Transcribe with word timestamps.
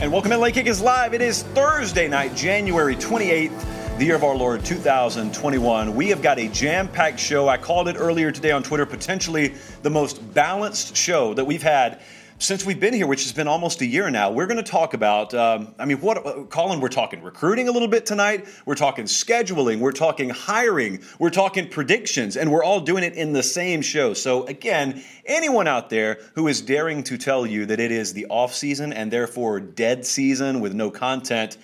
And 0.00 0.10
welcome 0.10 0.32
in 0.32 0.40
Late 0.40 0.54
Kick 0.54 0.66
is 0.66 0.80
live. 0.80 1.12
It 1.12 1.20
is 1.20 1.42
Thursday 1.42 2.08
night, 2.08 2.34
January 2.34 2.96
28th, 2.96 3.98
the 3.98 4.04
year 4.06 4.16
of 4.16 4.24
our 4.24 4.34
Lord 4.34 4.64
2021. 4.64 5.94
We 5.94 6.08
have 6.08 6.22
got 6.22 6.38
a 6.38 6.48
jam 6.48 6.88
packed 6.88 7.20
show. 7.20 7.48
I 7.48 7.58
called 7.58 7.86
it 7.86 7.96
earlier 7.98 8.32
today 8.32 8.50
on 8.50 8.62
Twitter, 8.62 8.86
potentially 8.86 9.54
the 9.82 9.90
most 9.90 10.32
balanced 10.32 10.96
show 10.96 11.34
that 11.34 11.44
we've 11.44 11.62
had 11.62 12.00
since 12.40 12.64
we've 12.64 12.80
been 12.80 12.94
here, 12.94 13.06
which 13.06 13.22
has 13.24 13.32
been 13.32 13.46
almost 13.46 13.82
a 13.82 13.86
year 13.86 14.10
now, 14.10 14.30
we're 14.30 14.46
going 14.46 14.62
to 14.62 14.68
talk 14.68 14.94
about. 14.94 15.34
Um, 15.34 15.74
I 15.78 15.84
mean, 15.84 16.00
what, 16.00 16.26
uh, 16.26 16.44
Colin? 16.44 16.80
We're 16.80 16.88
talking 16.88 17.22
recruiting 17.22 17.68
a 17.68 17.70
little 17.70 17.86
bit 17.86 18.06
tonight. 18.06 18.46
We're 18.64 18.74
talking 18.74 19.04
scheduling. 19.04 19.78
We're 19.78 19.92
talking 19.92 20.30
hiring. 20.30 21.00
We're 21.18 21.30
talking 21.30 21.68
predictions, 21.68 22.38
and 22.38 22.50
we're 22.50 22.64
all 22.64 22.80
doing 22.80 23.04
it 23.04 23.14
in 23.14 23.34
the 23.34 23.42
same 23.42 23.82
show. 23.82 24.14
So 24.14 24.46
again, 24.46 25.02
anyone 25.26 25.68
out 25.68 25.90
there 25.90 26.18
who 26.34 26.48
is 26.48 26.62
daring 26.62 27.02
to 27.04 27.18
tell 27.18 27.46
you 27.46 27.66
that 27.66 27.78
it 27.78 27.92
is 27.92 28.14
the 28.14 28.26
off 28.26 28.54
season 28.54 28.94
and 28.94 29.12
therefore 29.12 29.60
dead 29.60 30.06
season 30.06 30.60
with 30.60 30.72
no 30.72 30.90
content. 30.90 31.58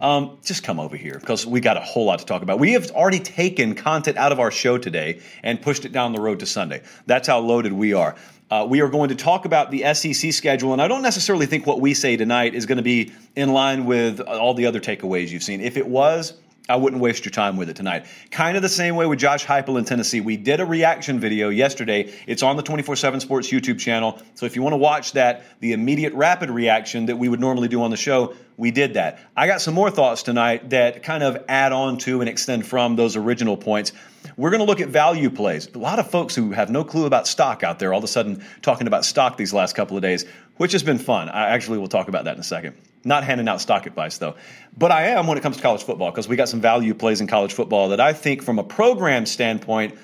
Um, 0.00 0.38
just 0.44 0.64
come 0.64 0.80
over 0.80 0.96
here 0.96 1.18
because 1.20 1.46
we 1.46 1.60
got 1.60 1.76
a 1.76 1.80
whole 1.80 2.06
lot 2.06 2.18
to 2.18 2.26
talk 2.26 2.42
about. 2.42 2.58
We 2.58 2.72
have 2.72 2.90
already 2.90 3.20
taken 3.20 3.76
content 3.76 4.16
out 4.16 4.32
of 4.32 4.40
our 4.40 4.50
show 4.50 4.78
today 4.78 5.20
and 5.44 5.62
pushed 5.62 5.84
it 5.84 5.92
down 5.92 6.12
the 6.12 6.20
road 6.20 6.40
to 6.40 6.46
Sunday. 6.46 6.82
That's 7.06 7.28
how 7.28 7.38
loaded 7.38 7.72
we 7.72 7.92
are. 7.92 8.16
Uh, 8.48 8.64
we 8.68 8.80
are 8.80 8.88
going 8.88 9.08
to 9.08 9.16
talk 9.16 9.44
about 9.44 9.72
the 9.72 9.92
SEC 9.92 10.32
schedule, 10.32 10.72
and 10.72 10.80
I 10.80 10.86
don't 10.86 11.02
necessarily 11.02 11.46
think 11.46 11.66
what 11.66 11.80
we 11.80 11.94
say 11.94 12.16
tonight 12.16 12.54
is 12.54 12.64
going 12.64 12.76
to 12.76 12.82
be 12.82 13.12
in 13.34 13.52
line 13.52 13.86
with 13.86 14.20
all 14.20 14.54
the 14.54 14.66
other 14.66 14.78
takeaways 14.78 15.30
you've 15.30 15.42
seen. 15.42 15.60
If 15.60 15.76
it 15.76 15.88
was, 15.88 16.34
I 16.68 16.76
wouldn't 16.76 17.02
waste 17.02 17.24
your 17.24 17.32
time 17.32 17.56
with 17.56 17.68
it 17.70 17.74
tonight. 17.74 18.06
Kind 18.30 18.56
of 18.56 18.62
the 18.62 18.68
same 18.68 18.94
way 18.94 19.06
with 19.06 19.18
Josh 19.18 19.44
Heupel 19.44 19.78
in 19.78 19.84
Tennessee. 19.84 20.20
We 20.20 20.36
did 20.36 20.60
a 20.60 20.64
reaction 20.64 21.18
video 21.18 21.48
yesterday. 21.48 22.12
It's 22.28 22.44
on 22.44 22.56
the 22.56 22.62
24/7 22.62 23.20
Sports 23.20 23.50
YouTube 23.50 23.80
channel. 23.80 24.20
So 24.34 24.46
if 24.46 24.54
you 24.54 24.62
want 24.62 24.74
to 24.74 24.78
watch 24.78 25.12
that, 25.12 25.44
the 25.58 25.72
immediate 25.72 26.12
rapid 26.14 26.50
reaction 26.50 27.06
that 27.06 27.16
we 27.16 27.28
would 27.28 27.40
normally 27.40 27.68
do 27.68 27.82
on 27.82 27.90
the 27.90 27.96
show, 27.96 28.34
we 28.56 28.70
did 28.70 28.94
that. 28.94 29.18
I 29.36 29.48
got 29.48 29.60
some 29.60 29.74
more 29.74 29.90
thoughts 29.90 30.22
tonight 30.22 30.70
that 30.70 31.02
kind 31.02 31.22
of 31.24 31.44
add 31.48 31.72
on 31.72 31.98
to 31.98 32.20
and 32.20 32.28
extend 32.28 32.66
from 32.66 32.94
those 32.94 33.16
original 33.16 33.56
points. 33.56 33.92
We're 34.38 34.50
going 34.50 34.60
to 34.60 34.66
look 34.66 34.82
at 34.82 34.88
value 34.90 35.30
plays. 35.30 35.66
A 35.74 35.78
lot 35.78 35.98
of 35.98 36.10
folks 36.10 36.34
who 36.34 36.50
have 36.50 36.68
no 36.68 36.84
clue 36.84 37.06
about 37.06 37.26
stock 37.26 37.62
out 37.62 37.78
there 37.78 37.94
all 37.94 37.98
of 37.98 38.04
a 38.04 38.08
sudden 38.08 38.44
talking 38.60 38.86
about 38.86 39.06
stock 39.06 39.38
these 39.38 39.54
last 39.54 39.74
couple 39.74 39.96
of 39.96 40.02
days, 40.02 40.26
which 40.58 40.72
has 40.72 40.82
been 40.82 40.98
fun. 40.98 41.30
I 41.30 41.48
actually 41.48 41.78
will 41.78 41.88
talk 41.88 42.08
about 42.08 42.24
that 42.24 42.34
in 42.34 42.40
a 42.40 42.44
second. 42.44 42.76
Not 43.02 43.24
handing 43.24 43.48
out 43.48 43.62
stock 43.62 43.86
advice 43.86 44.18
though. 44.18 44.34
But 44.76 44.90
I 44.90 45.06
am 45.08 45.26
when 45.26 45.38
it 45.38 45.40
comes 45.40 45.56
to 45.56 45.62
college 45.62 45.84
football 45.84 46.10
because 46.10 46.28
we 46.28 46.36
got 46.36 46.50
some 46.50 46.60
value 46.60 46.92
plays 46.92 47.22
in 47.22 47.26
college 47.26 47.54
football 47.54 47.88
that 47.88 48.00
I 48.00 48.12
think 48.12 48.42
from 48.42 48.58
a 48.58 48.64
program 48.64 49.24
standpoint 49.24 49.96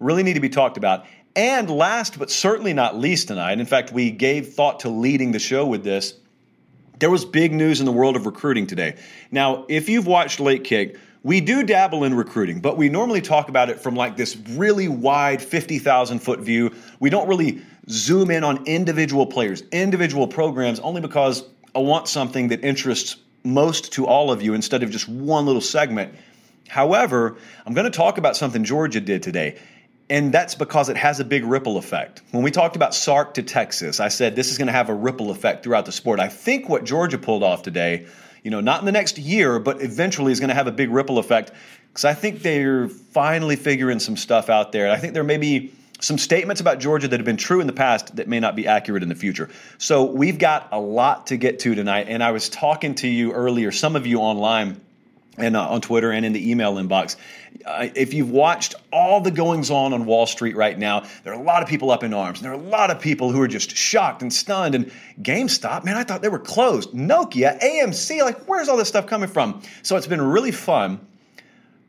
really 0.00 0.22
need 0.22 0.34
to 0.34 0.40
be 0.40 0.50
talked 0.50 0.76
about. 0.76 1.06
And 1.34 1.70
last 1.70 2.18
but 2.18 2.30
certainly 2.30 2.74
not 2.74 2.94
least 2.94 3.28
tonight, 3.28 3.58
in 3.58 3.64
fact, 3.64 3.90
we 3.90 4.10
gave 4.10 4.52
thought 4.52 4.80
to 4.80 4.90
leading 4.90 5.32
the 5.32 5.38
show 5.38 5.64
with 5.64 5.82
this. 5.82 6.14
There 6.98 7.10
was 7.10 7.24
big 7.24 7.52
news 7.52 7.80
in 7.80 7.86
the 7.86 7.92
world 7.92 8.16
of 8.16 8.26
recruiting 8.26 8.66
today. 8.66 8.96
Now, 9.30 9.64
if 9.68 9.88
you've 9.88 10.06
watched 10.06 10.40
Late 10.40 10.64
Kick, 10.64 10.98
we 11.22 11.40
do 11.40 11.62
dabble 11.62 12.04
in 12.04 12.14
recruiting, 12.14 12.60
but 12.60 12.76
we 12.76 12.88
normally 12.88 13.20
talk 13.20 13.48
about 13.48 13.70
it 13.70 13.80
from 13.80 13.96
like 13.96 14.16
this 14.16 14.36
really 14.50 14.88
wide 14.88 15.42
50,000 15.42 16.20
foot 16.20 16.40
view. 16.40 16.74
We 17.00 17.10
don't 17.10 17.28
really 17.28 17.62
zoom 17.88 18.30
in 18.30 18.44
on 18.44 18.66
individual 18.66 19.26
players, 19.26 19.62
individual 19.72 20.28
programs, 20.28 20.78
only 20.80 21.00
because 21.00 21.44
I 21.74 21.80
want 21.80 22.08
something 22.08 22.48
that 22.48 22.64
interests 22.64 23.16
most 23.44 23.92
to 23.94 24.06
all 24.06 24.30
of 24.30 24.42
you 24.42 24.54
instead 24.54 24.82
of 24.82 24.90
just 24.90 25.08
one 25.08 25.46
little 25.46 25.60
segment. 25.60 26.14
However, 26.68 27.36
I'm 27.66 27.74
going 27.74 27.90
to 27.90 27.96
talk 27.96 28.18
about 28.18 28.36
something 28.36 28.62
Georgia 28.62 29.00
did 29.00 29.22
today. 29.22 29.58
And 30.10 30.32
that's 30.32 30.54
because 30.54 30.88
it 30.88 30.96
has 30.96 31.20
a 31.20 31.24
big 31.24 31.44
ripple 31.44 31.76
effect. 31.76 32.22
When 32.30 32.42
we 32.42 32.50
talked 32.50 32.76
about 32.76 32.94
Sark 32.94 33.34
to 33.34 33.42
Texas, 33.42 34.00
I 34.00 34.08
said 34.08 34.36
this 34.36 34.50
is 34.50 34.56
going 34.56 34.68
to 34.68 34.72
have 34.72 34.88
a 34.88 34.94
ripple 34.94 35.30
effect 35.30 35.62
throughout 35.62 35.84
the 35.84 35.92
sport. 35.92 36.18
I 36.18 36.28
think 36.28 36.68
what 36.68 36.84
Georgia 36.84 37.18
pulled 37.18 37.42
off 37.42 37.62
today 37.62 38.06
you 38.42 38.50
know, 38.50 38.60
not 38.60 38.80
in 38.80 38.86
the 38.86 38.92
next 38.92 39.18
year, 39.18 39.58
but 39.58 39.82
eventually 39.82 40.32
is 40.32 40.40
going 40.40 40.48
to 40.48 40.54
have 40.54 40.66
a 40.66 40.72
big 40.72 40.90
ripple 40.90 41.18
effect 41.18 41.52
because 41.88 42.04
I 42.04 42.14
think 42.14 42.42
they're 42.42 42.88
finally 42.88 43.56
figuring 43.56 43.98
some 43.98 44.16
stuff 44.16 44.48
out 44.48 44.72
there. 44.72 44.90
I 44.90 44.96
think 44.96 45.14
there 45.14 45.24
may 45.24 45.38
be 45.38 45.72
some 46.00 46.16
statements 46.16 46.60
about 46.60 46.78
Georgia 46.78 47.08
that 47.08 47.18
have 47.18 47.26
been 47.26 47.36
true 47.36 47.60
in 47.60 47.66
the 47.66 47.72
past 47.72 48.16
that 48.16 48.28
may 48.28 48.38
not 48.38 48.54
be 48.54 48.66
accurate 48.66 49.02
in 49.02 49.08
the 49.08 49.14
future. 49.14 49.48
So 49.78 50.04
we've 50.04 50.38
got 50.38 50.68
a 50.70 50.78
lot 50.78 51.26
to 51.28 51.36
get 51.36 51.58
to 51.60 51.74
tonight. 51.74 52.06
And 52.08 52.22
I 52.22 52.30
was 52.30 52.48
talking 52.48 52.94
to 52.96 53.08
you 53.08 53.32
earlier, 53.32 53.72
some 53.72 53.96
of 53.96 54.06
you 54.06 54.18
online 54.18 54.80
and 55.38 55.56
uh, 55.56 55.68
on 55.68 55.80
Twitter 55.80 56.10
and 56.10 56.24
in 56.24 56.32
the 56.32 56.50
email 56.50 56.74
inbox. 56.74 57.16
Uh, 57.64 57.88
if 57.94 58.12
you've 58.12 58.30
watched 58.30 58.74
all 58.92 59.20
the 59.20 59.30
goings 59.30 59.70
on 59.70 59.92
on 59.92 60.06
Wall 60.06 60.26
Street 60.26 60.56
right 60.56 60.78
now, 60.78 61.04
there 61.24 61.32
are 61.32 61.40
a 61.40 61.42
lot 61.42 61.62
of 61.62 61.68
people 61.68 61.90
up 61.90 62.02
in 62.02 62.12
arms. 62.12 62.40
There 62.40 62.50
are 62.50 62.54
a 62.54 62.58
lot 62.58 62.90
of 62.90 63.00
people 63.00 63.32
who 63.32 63.40
are 63.40 63.48
just 63.48 63.76
shocked 63.76 64.22
and 64.22 64.32
stunned. 64.32 64.74
And 64.74 64.92
GameStop, 65.22 65.84
man, 65.84 65.96
I 65.96 66.04
thought 66.04 66.22
they 66.22 66.28
were 66.28 66.38
closed. 66.38 66.90
Nokia, 66.90 67.60
AMC, 67.60 68.22
like, 68.22 68.48
where's 68.48 68.68
all 68.68 68.76
this 68.76 68.88
stuff 68.88 69.06
coming 69.06 69.28
from? 69.28 69.62
So 69.82 69.96
it's 69.96 70.06
been 70.06 70.22
really 70.22 70.52
fun. 70.52 71.00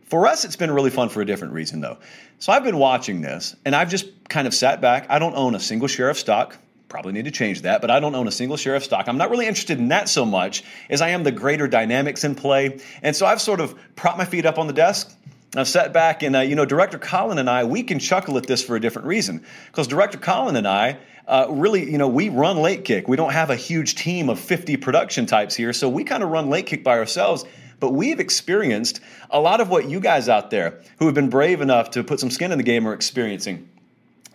For 0.05 0.25
us, 0.25 0.43
it's 0.43 0.55
been 0.55 0.71
really 0.71 0.89
fun 0.89 1.09
for 1.09 1.21
a 1.21 1.25
different 1.25 1.53
reason, 1.53 1.81
though. 1.81 1.97
So 2.39 2.51
I've 2.51 2.63
been 2.63 2.77
watching 2.77 3.21
this, 3.21 3.55
and 3.65 3.75
I've 3.75 3.89
just 3.89 4.07
kind 4.29 4.47
of 4.47 4.53
sat 4.53 4.81
back. 4.81 5.05
I 5.09 5.19
don't 5.19 5.35
own 5.35 5.55
a 5.55 5.59
single 5.59 5.87
share 5.87 6.09
of 6.09 6.17
stock 6.17 6.57
probably 6.89 7.13
need 7.13 7.25
to 7.25 7.31
change 7.31 7.61
that, 7.61 7.81
but 7.81 7.91
I 7.91 7.99
don't 7.99 8.15
own 8.15 8.27
a 8.27 8.31
single 8.31 8.57
share 8.57 8.75
of 8.75 8.83
stock. 8.83 9.07
I'm 9.07 9.17
not 9.17 9.29
really 9.29 9.47
interested 9.47 9.77
in 9.77 9.89
that 9.89 10.09
so 10.09 10.25
much 10.25 10.63
as 10.89 11.01
I 11.01 11.09
am 11.09 11.23
the 11.23 11.31
greater 11.31 11.67
dynamics 11.67 12.23
in 12.23 12.35
play. 12.35 12.79
And 13.01 13.15
so 13.15 13.25
I've 13.25 13.39
sort 13.39 13.59
of 13.59 13.79
propped 13.95 14.17
my 14.17 14.25
feet 14.25 14.45
up 14.45 14.57
on 14.57 14.67
the 14.67 14.73
desk. 14.73 15.15
I've 15.55 15.67
sat 15.67 15.93
back 15.93 16.21
and, 16.21 16.35
uh, 16.35 16.39
you 16.41 16.55
know, 16.55 16.65
Director 16.65 16.99
Colin 16.99 17.37
and 17.37 17.49
I, 17.49 17.63
we 17.63 17.83
can 17.83 17.99
chuckle 17.99 18.37
at 18.37 18.45
this 18.45 18.63
for 18.63 18.75
a 18.75 18.79
different 18.79 19.07
reason. 19.07 19.45
Because 19.67 19.87
Director 19.87 20.17
Colin 20.17 20.55
and 20.55 20.67
I, 20.67 20.97
uh, 21.27 21.47
really, 21.49 21.89
you 21.89 21.97
know, 21.97 22.07
we 22.07 22.29
run 22.29 22.57
late 22.57 22.85
kick. 22.85 23.07
We 23.07 23.17
don't 23.17 23.33
have 23.33 23.49
a 23.49 23.55
huge 23.55 23.95
team 23.95 24.29
of 24.29 24.39
50 24.39 24.77
production 24.77 25.25
types 25.25 25.55
here. 25.55 25.73
So 25.73 25.89
we 25.89 26.03
kind 26.03 26.23
of 26.23 26.29
run 26.29 26.49
late 26.49 26.65
kick 26.65 26.83
by 26.83 26.97
ourselves. 26.97 27.45
But 27.79 27.91
we've 27.91 28.19
experienced 28.19 28.99
a 29.29 29.39
lot 29.39 29.61
of 29.61 29.69
what 29.69 29.89
you 29.89 29.99
guys 29.99 30.27
out 30.27 30.49
there 30.49 30.81
who 30.97 31.05
have 31.05 31.15
been 31.15 31.29
brave 31.29 31.61
enough 31.61 31.91
to 31.91 32.03
put 32.03 32.19
some 32.19 32.29
skin 32.29 32.51
in 32.51 32.57
the 32.57 32.63
game 32.63 32.87
are 32.87 32.93
experiencing. 32.93 33.69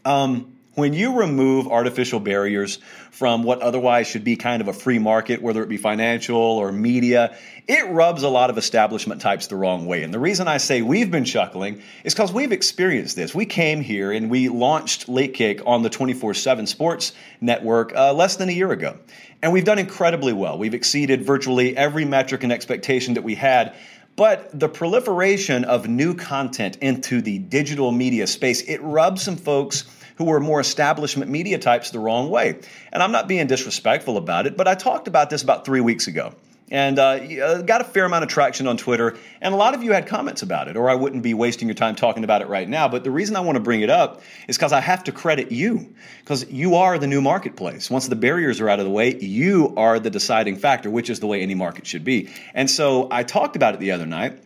Um, 0.04 0.53
when 0.74 0.92
you 0.92 1.18
remove 1.18 1.68
artificial 1.68 2.20
barriers 2.20 2.78
from 3.10 3.42
what 3.44 3.60
otherwise 3.60 4.08
should 4.08 4.24
be 4.24 4.36
kind 4.36 4.60
of 4.60 4.68
a 4.68 4.72
free 4.72 4.98
market, 4.98 5.40
whether 5.40 5.62
it 5.62 5.68
be 5.68 5.76
financial 5.76 6.36
or 6.36 6.72
media, 6.72 7.36
it 7.68 7.88
rubs 7.90 8.22
a 8.22 8.28
lot 8.28 8.50
of 8.50 8.58
establishment 8.58 9.20
types 9.20 9.46
the 9.46 9.56
wrong 9.56 9.86
way. 9.86 10.02
And 10.02 10.12
the 10.12 10.18
reason 10.18 10.48
I 10.48 10.56
say 10.58 10.82
we've 10.82 11.10
been 11.10 11.24
chuckling 11.24 11.80
is 12.02 12.12
because 12.12 12.32
we've 12.32 12.52
experienced 12.52 13.16
this. 13.16 13.34
We 13.34 13.46
came 13.46 13.80
here 13.80 14.10
and 14.12 14.28
we 14.28 14.48
launched 14.48 15.08
Late 15.08 15.34
Kick 15.34 15.62
on 15.64 15.82
the 15.82 15.90
24 15.90 16.34
7 16.34 16.66
Sports 16.66 17.12
Network 17.40 17.94
uh, 17.94 18.12
less 18.12 18.36
than 18.36 18.48
a 18.48 18.52
year 18.52 18.72
ago. 18.72 18.98
And 19.42 19.52
we've 19.52 19.64
done 19.64 19.78
incredibly 19.78 20.32
well. 20.32 20.58
We've 20.58 20.74
exceeded 20.74 21.22
virtually 21.22 21.76
every 21.76 22.04
metric 22.04 22.42
and 22.42 22.52
expectation 22.52 23.14
that 23.14 23.22
we 23.22 23.34
had. 23.34 23.74
But 24.16 24.58
the 24.58 24.68
proliferation 24.68 25.64
of 25.64 25.88
new 25.88 26.14
content 26.14 26.76
into 26.76 27.20
the 27.20 27.38
digital 27.38 27.90
media 27.90 28.26
space, 28.26 28.62
it 28.62 28.80
rubs 28.80 29.22
some 29.22 29.36
folks 29.36 29.84
who 30.16 30.24
were 30.24 30.40
more 30.40 30.60
establishment 30.60 31.30
media 31.30 31.58
types 31.58 31.90
the 31.90 31.98
wrong 31.98 32.30
way. 32.30 32.58
And 32.92 33.02
I'm 33.02 33.12
not 33.12 33.28
being 33.28 33.46
disrespectful 33.46 34.16
about 34.16 34.46
it, 34.46 34.56
but 34.56 34.68
I 34.68 34.74
talked 34.74 35.08
about 35.08 35.30
this 35.30 35.42
about 35.42 35.64
three 35.64 35.80
weeks 35.80 36.06
ago 36.06 36.34
and 36.70 36.98
uh, 36.98 37.02
uh, 37.02 37.62
got 37.62 37.80
a 37.80 37.84
fair 37.84 38.04
amount 38.04 38.24
of 38.24 38.30
traction 38.30 38.66
on 38.66 38.76
Twitter. 38.76 39.16
And 39.40 39.52
a 39.52 39.56
lot 39.56 39.74
of 39.74 39.82
you 39.82 39.92
had 39.92 40.06
comments 40.06 40.42
about 40.42 40.68
it, 40.68 40.76
or 40.76 40.88
I 40.88 40.94
wouldn't 40.94 41.22
be 41.22 41.34
wasting 41.34 41.68
your 41.68 41.74
time 41.74 41.94
talking 41.94 42.24
about 42.24 42.42
it 42.42 42.48
right 42.48 42.68
now. 42.68 42.88
But 42.88 43.04
the 43.04 43.10
reason 43.10 43.36
I 43.36 43.40
want 43.40 43.56
to 43.56 43.60
bring 43.60 43.82
it 43.82 43.90
up 43.90 44.22
is 44.48 44.56
because 44.56 44.72
I 44.72 44.80
have 44.80 45.04
to 45.04 45.12
credit 45.12 45.52
you, 45.52 45.94
because 46.20 46.50
you 46.50 46.76
are 46.76 46.98
the 46.98 47.06
new 47.06 47.20
marketplace. 47.20 47.90
Once 47.90 48.08
the 48.08 48.16
barriers 48.16 48.60
are 48.60 48.68
out 48.68 48.78
of 48.78 48.86
the 48.86 48.90
way, 48.90 49.14
you 49.18 49.74
are 49.76 49.98
the 49.98 50.10
deciding 50.10 50.56
factor, 50.56 50.90
which 50.90 51.10
is 51.10 51.20
the 51.20 51.26
way 51.26 51.42
any 51.42 51.54
market 51.54 51.86
should 51.86 52.04
be. 52.04 52.30
And 52.54 52.70
so 52.70 53.08
I 53.10 53.24
talked 53.24 53.56
about 53.56 53.74
it 53.74 53.80
the 53.80 53.90
other 53.92 54.06
night, 54.06 54.38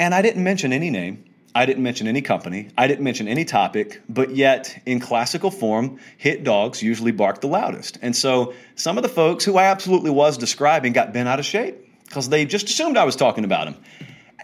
and 0.00 0.14
I 0.14 0.22
didn't 0.22 0.42
mention 0.42 0.72
any 0.72 0.90
name. 0.90 1.24
I 1.54 1.66
didn't 1.66 1.82
mention 1.82 2.06
any 2.08 2.22
company. 2.22 2.68
I 2.78 2.86
didn't 2.86 3.04
mention 3.04 3.28
any 3.28 3.44
topic, 3.44 4.00
but 4.08 4.30
yet 4.30 4.80
in 4.86 5.00
classical 5.00 5.50
form, 5.50 5.98
hit 6.16 6.44
dogs 6.44 6.82
usually 6.82 7.12
bark 7.12 7.40
the 7.42 7.48
loudest. 7.48 7.98
And 8.00 8.16
so 8.16 8.54
some 8.74 8.96
of 8.96 9.02
the 9.02 9.08
folks 9.08 9.44
who 9.44 9.58
I 9.58 9.64
absolutely 9.64 10.10
was 10.10 10.38
describing 10.38 10.94
got 10.94 11.12
bent 11.12 11.28
out 11.28 11.38
of 11.38 11.44
shape 11.44 11.76
because 12.06 12.28
they 12.30 12.46
just 12.46 12.68
assumed 12.68 12.96
I 12.96 13.04
was 13.04 13.16
talking 13.16 13.44
about 13.44 13.66
them. 13.66 13.76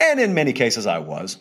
And 0.01 0.21
in 0.21 0.35
many 0.35 0.53
cases, 0.53 0.87
I 0.87 0.99
was. 0.99 1.39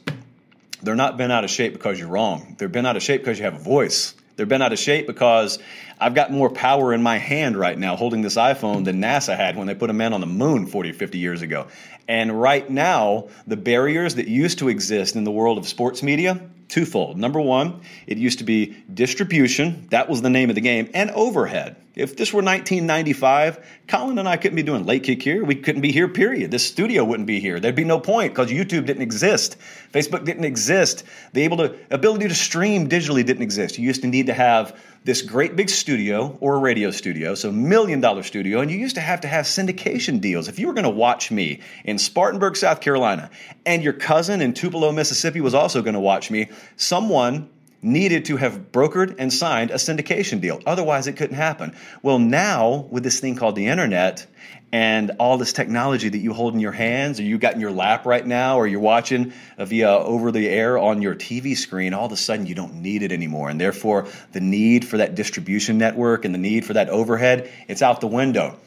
They're 0.81 0.95
not 0.95 1.17
bent 1.17 1.31
out 1.31 1.43
of 1.43 1.49
shape 1.49 1.73
because 1.73 1.99
you're 1.99 2.07
wrong. 2.07 2.55
They're 2.57 2.69
bent 2.69 2.87
out 2.87 2.95
of 2.95 3.03
shape 3.03 3.21
because 3.21 3.37
you 3.37 3.45
have 3.45 3.55
a 3.55 3.59
voice. 3.59 4.13
They're 4.37 4.45
bent 4.45 4.61
out 4.61 4.71
of 4.71 4.79
shape 4.79 5.07
because 5.07 5.57
I've 5.99 6.13
got 6.13 6.31
more 6.31 6.49
power 6.49 6.93
in 6.93 7.01
my 7.01 7.17
hand 7.17 7.57
right 7.57 7.77
now 7.77 7.95
holding 7.95 8.21
this 8.21 8.35
iPhone 8.35 8.85
than 8.85 9.01
NASA 9.01 9.35
had 9.35 9.57
when 9.57 9.65
they 9.65 9.73
put 9.73 9.89
a 9.89 9.93
man 9.93 10.13
on 10.13 10.21
the 10.21 10.27
moon 10.27 10.67
40 10.67 10.91
or 10.91 10.93
50 10.93 11.17
years 11.17 11.41
ago. 11.41 11.67
And 12.07 12.39
right 12.39 12.69
now, 12.69 13.27
the 13.45 13.57
barriers 13.57 14.15
that 14.15 14.27
used 14.27 14.59
to 14.59 14.69
exist 14.69 15.15
in 15.15 15.23
the 15.23 15.31
world 15.31 15.57
of 15.57 15.67
sports 15.67 16.01
media, 16.01 16.39
twofold. 16.69 17.17
Number 17.17 17.39
one, 17.39 17.81
it 18.05 18.17
used 18.17 18.39
to 18.39 18.43
be 18.43 18.77
distribution, 18.93 19.87
that 19.91 20.09
was 20.09 20.21
the 20.21 20.29
name 20.29 20.49
of 20.49 20.55
the 20.55 20.61
game, 20.61 20.89
and 20.93 21.11
overhead. 21.11 21.75
If 21.95 22.15
this 22.15 22.31
were 22.31 22.43
1995, 22.43 23.65
Colin 23.87 24.19
and 24.19 24.29
I 24.29 24.37
couldn't 24.37 24.55
be 24.55 24.63
doing 24.63 24.85
late 24.85 25.03
kick 25.03 25.23
here. 25.23 25.43
We 25.43 25.55
couldn't 25.55 25.81
be 25.81 25.91
here, 25.91 26.07
period. 26.07 26.51
This 26.51 26.67
studio 26.67 27.03
wouldn't 27.03 27.25
be 27.25 27.39
here. 27.39 27.59
There'd 27.59 27.73
be 27.73 27.83
no 27.83 27.99
point 27.99 28.33
because 28.33 28.51
YouTube 28.51 28.85
didn't 28.85 29.01
exist. 29.01 29.57
Facebook 29.91 30.23
didn't 30.23 30.43
exist. 30.43 31.03
The 31.33 31.41
able 31.41 31.57
to, 31.57 31.75
ability 31.89 32.27
to 32.27 32.35
stream 32.35 32.87
digitally 32.87 33.25
didn't 33.25 33.41
exist. 33.41 33.79
You 33.79 33.87
used 33.87 34.01
to 34.01 34.07
need 34.07 34.27
to 34.27 34.33
have 34.33 34.79
this 35.07 35.21
great 35.21 35.55
big 35.55 35.69
studio 35.69 36.37
or 36.41 36.55
a 36.55 36.59
radio 36.59 36.91
studio, 36.91 37.33
so 37.33 37.49
million 37.49 38.01
dollar 38.01 38.21
studio, 38.23 38.59
and 38.59 38.69
you 38.69 38.77
used 38.77 38.95
to 38.95 39.01
have 39.01 39.21
to 39.21 39.27
have 39.27 39.45
syndication 39.45 40.19
deals. 40.19 40.49
If 40.49 40.59
you 40.59 40.67
were 40.67 40.73
going 40.73 40.83
to 40.83 40.89
watch 40.89 41.31
me 41.31 41.61
in 41.85 41.97
Spartanburg, 41.97 42.57
South 42.57 42.81
Carolina, 42.81 43.31
and 43.65 43.81
your 43.81 43.93
cousin 43.93 44.41
in 44.41 44.53
Tupelo, 44.53 44.91
Mississippi 44.91 45.39
was 45.39 45.53
also 45.53 45.81
going 45.81 45.93
to 45.93 46.01
watch 46.01 46.29
me, 46.29 46.49
someone 46.75 47.49
needed 47.87 48.25
to 48.25 48.37
have 48.37 48.71
brokered 48.71 49.15
and 49.17 49.33
signed 49.33 49.71
a 49.71 49.75
syndication 49.75 50.41
deal. 50.41 50.59
Otherwise, 50.65 51.07
it 51.07 51.13
couldn't 51.13 51.35
happen. 51.35 51.75
Well, 52.03 52.19
now 52.19 52.87
with 52.91 53.03
this 53.03 53.19
thing 53.19 53.35
called 53.35 53.55
the 53.55 53.67
internet 53.67 54.27
and 54.71 55.11
all 55.19 55.37
this 55.37 55.53
technology 55.53 56.09
that 56.09 56.17
you 56.17 56.33
hold 56.33 56.53
in 56.53 56.59
your 56.59 56.73
hands 56.73 57.19
or 57.19 57.23
you 57.23 57.37
got 57.37 57.55
in 57.55 57.61
your 57.61 57.71
lap 57.71 58.05
right 58.05 58.25
now 58.25 58.57
or 58.57 58.67
you're 58.67 58.81
watching 58.81 59.33
via 59.57 59.89
over 59.89 60.31
the 60.31 60.47
air 60.47 60.77
on 60.77 61.01
your 61.01 61.15
TV 61.15 61.55
screen, 61.55 61.93
all 61.93 62.05
of 62.05 62.11
a 62.11 62.17
sudden 62.17 62.45
you 62.45 62.53
don't 62.53 62.75
need 62.75 63.01
it 63.01 63.11
anymore. 63.11 63.49
And 63.49 63.59
therefore, 63.59 64.07
the 64.33 64.41
need 64.41 64.85
for 64.85 64.97
that 64.97 65.15
distribution 65.15 65.77
network 65.77 66.25
and 66.25 66.33
the 66.33 66.39
need 66.39 66.65
for 66.65 66.73
that 66.73 66.89
overhead, 66.89 67.51
it's 67.67 67.81
out 67.81 68.01
the 68.01 68.07
window. 68.07 68.57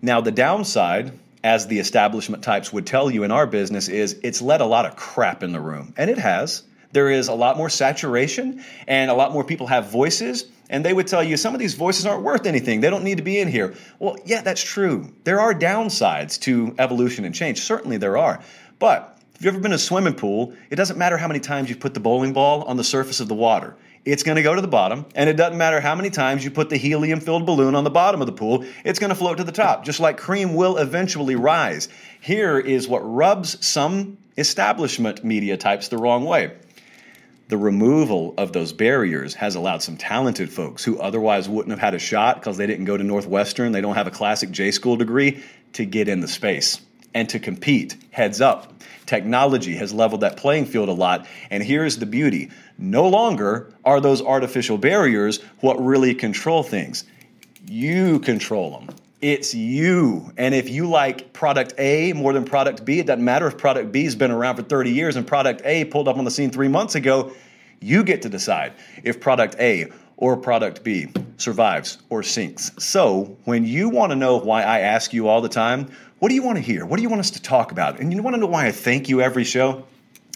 Now, 0.00 0.20
the 0.20 0.30
downside 0.30 1.12
as 1.44 1.66
the 1.66 1.78
establishment 1.78 2.42
types 2.42 2.72
would 2.72 2.86
tell 2.86 3.10
you 3.10 3.24
in 3.24 3.32
our 3.32 3.46
business, 3.46 3.88
is 3.88 4.18
it's 4.22 4.40
let 4.40 4.60
a 4.60 4.66
lot 4.66 4.86
of 4.86 4.96
crap 4.96 5.42
in 5.42 5.52
the 5.52 5.60
room. 5.60 5.92
And 5.96 6.08
it 6.08 6.18
has. 6.18 6.62
There 6.92 7.10
is 7.10 7.28
a 7.28 7.34
lot 7.34 7.56
more 7.56 7.70
saturation, 7.70 8.62
and 8.86 9.10
a 9.10 9.14
lot 9.14 9.32
more 9.32 9.44
people 9.44 9.66
have 9.66 9.90
voices. 9.90 10.44
And 10.68 10.84
they 10.84 10.92
would 10.92 11.06
tell 11.06 11.22
you 11.22 11.36
some 11.36 11.54
of 11.54 11.60
these 11.60 11.74
voices 11.74 12.06
aren't 12.06 12.22
worth 12.22 12.46
anything. 12.46 12.80
They 12.80 12.90
don't 12.90 13.04
need 13.04 13.18
to 13.18 13.22
be 13.22 13.38
in 13.38 13.48
here. 13.48 13.74
Well, 13.98 14.16
yeah, 14.24 14.42
that's 14.42 14.62
true. 14.62 15.12
There 15.24 15.40
are 15.40 15.54
downsides 15.54 16.40
to 16.40 16.74
evolution 16.78 17.24
and 17.24 17.34
change. 17.34 17.60
Certainly 17.60 17.98
there 17.98 18.16
are. 18.16 18.40
But 18.78 19.18
if 19.34 19.42
you've 19.42 19.54
ever 19.54 19.62
been 19.62 19.72
in 19.72 19.76
a 19.76 19.78
swimming 19.78 20.14
pool, 20.14 20.54
it 20.70 20.76
doesn't 20.76 20.98
matter 20.98 21.16
how 21.16 21.28
many 21.28 21.40
times 21.40 21.68
you 21.68 21.76
put 21.76 21.94
the 21.94 22.00
bowling 22.00 22.32
ball 22.32 22.62
on 22.62 22.76
the 22.76 22.84
surface 22.84 23.20
of 23.20 23.28
the 23.28 23.34
water. 23.34 23.76
It's 24.04 24.22
going 24.22 24.36
to 24.36 24.42
go 24.42 24.54
to 24.54 24.60
the 24.60 24.68
bottom, 24.68 25.06
and 25.14 25.30
it 25.30 25.36
doesn't 25.36 25.56
matter 25.56 25.80
how 25.80 25.94
many 25.94 26.10
times 26.10 26.44
you 26.44 26.50
put 26.50 26.70
the 26.70 26.76
helium 26.76 27.20
filled 27.20 27.46
balloon 27.46 27.74
on 27.74 27.84
the 27.84 27.90
bottom 27.90 28.20
of 28.20 28.26
the 28.26 28.32
pool, 28.32 28.64
it's 28.84 28.98
going 28.98 29.10
to 29.10 29.14
float 29.14 29.36
to 29.36 29.44
the 29.44 29.52
top, 29.52 29.84
just 29.84 30.00
like 30.00 30.16
cream 30.16 30.54
will 30.54 30.76
eventually 30.76 31.36
rise. 31.36 31.88
Here 32.20 32.58
is 32.58 32.88
what 32.88 33.00
rubs 33.00 33.64
some 33.64 34.18
establishment 34.36 35.22
media 35.22 35.56
types 35.56 35.88
the 35.88 35.98
wrong 35.98 36.24
way 36.24 36.52
the 37.52 37.58
removal 37.58 38.32
of 38.38 38.54
those 38.54 38.72
barriers 38.72 39.34
has 39.34 39.56
allowed 39.56 39.82
some 39.82 39.98
talented 39.98 40.50
folks 40.50 40.82
who 40.82 40.98
otherwise 40.98 41.50
wouldn't 41.50 41.68
have 41.70 41.78
had 41.78 41.92
a 41.92 41.98
shot 41.98 42.36
because 42.36 42.56
they 42.56 42.66
didn't 42.66 42.86
go 42.86 42.96
to 42.96 43.04
Northwestern, 43.04 43.72
they 43.72 43.82
don't 43.82 43.94
have 43.94 44.06
a 44.06 44.10
classic 44.10 44.50
J 44.50 44.70
school 44.70 44.96
degree, 44.96 45.44
to 45.74 45.84
get 45.84 46.08
in 46.08 46.20
the 46.20 46.28
space 46.28 46.80
and 47.12 47.28
to 47.28 47.38
compete 47.38 47.94
heads 48.10 48.40
up. 48.40 48.72
Technology 49.04 49.74
has 49.74 49.92
leveled 49.92 50.22
that 50.22 50.38
playing 50.38 50.64
field 50.64 50.88
a 50.88 50.94
lot. 50.94 51.26
And 51.50 51.62
here's 51.62 51.98
the 51.98 52.06
beauty 52.06 52.48
no 52.78 53.06
longer 53.06 53.70
are 53.84 54.00
those 54.00 54.22
artificial 54.22 54.78
barriers 54.78 55.42
what 55.60 55.78
really 55.78 56.14
control 56.14 56.62
things. 56.62 57.04
You 57.66 58.18
control 58.20 58.70
them. 58.70 58.96
It's 59.22 59.54
you. 59.54 60.32
And 60.36 60.52
if 60.52 60.68
you 60.68 60.90
like 60.90 61.32
product 61.32 61.74
A 61.78 62.12
more 62.12 62.32
than 62.32 62.44
product 62.44 62.84
B, 62.84 62.98
it 62.98 63.06
doesn't 63.06 63.24
matter 63.24 63.46
if 63.46 63.56
product 63.56 63.92
B 63.92 64.02
has 64.02 64.16
been 64.16 64.32
around 64.32 64.56
for 64.56 64.62
30 64.62 64.90
years 64.90 65.14
and 65.14 65.24
product 65.24 65.62
A 65.64 65.84
pulled 65.84 66.08
up 66.08 66.16
on 66.16 66.24
the 66.24 66.30
scene 66.30 66.50
three 66.50 66.66
months 66.66 66.96
ago. 66.96 67.32
You 67.80 68.02
get 68.02 68.22
to 68.22 68.28
decide 68.28 68.72
if 69.04 69.20
product 69.20 69.54
A 69.60 69.92
or 70.16 70.36
product 70.36 70.82
B 70.82 71.06
survives 71.36 71.98
or 72.10 72.24
sinks. 72.24 72.72
So, 72.80 73.36
when 73.44 73.64
you 73.64 73.88
want 73.88 74.10
to 74.10 74.16
know 74.16 74.38
why 74.38 74.64
I 74.64 74.80
ask 74.80 75.12
you 75.12 75.28
all 75.28 75.40
the 75.40 75.48
time, 75.48 75.88
what 76.18 76.28
do 76.28 76.34
you 76.34 76.42
want 76.42 76.56
to 76.56 76.62
hear? 76.62 76.84
What 76.84 76.96
do 76.96 77.02
you 77.04 77.08
want 77.08 77.20
us 77.20 77.30
to 77.30 77.42
talk 77.42 77.70
about? 77.70 78.00
And 78.00 78.12
you 78.12 78.22
want 78.24 78.34
to 78.34 78.40
know 78.40 78.46
why 78.46 78.66
I 78.66 78.72
thank 78.72 79.08
you 79.08 79.20
every 79.20 79.44
show? 79.44 79.84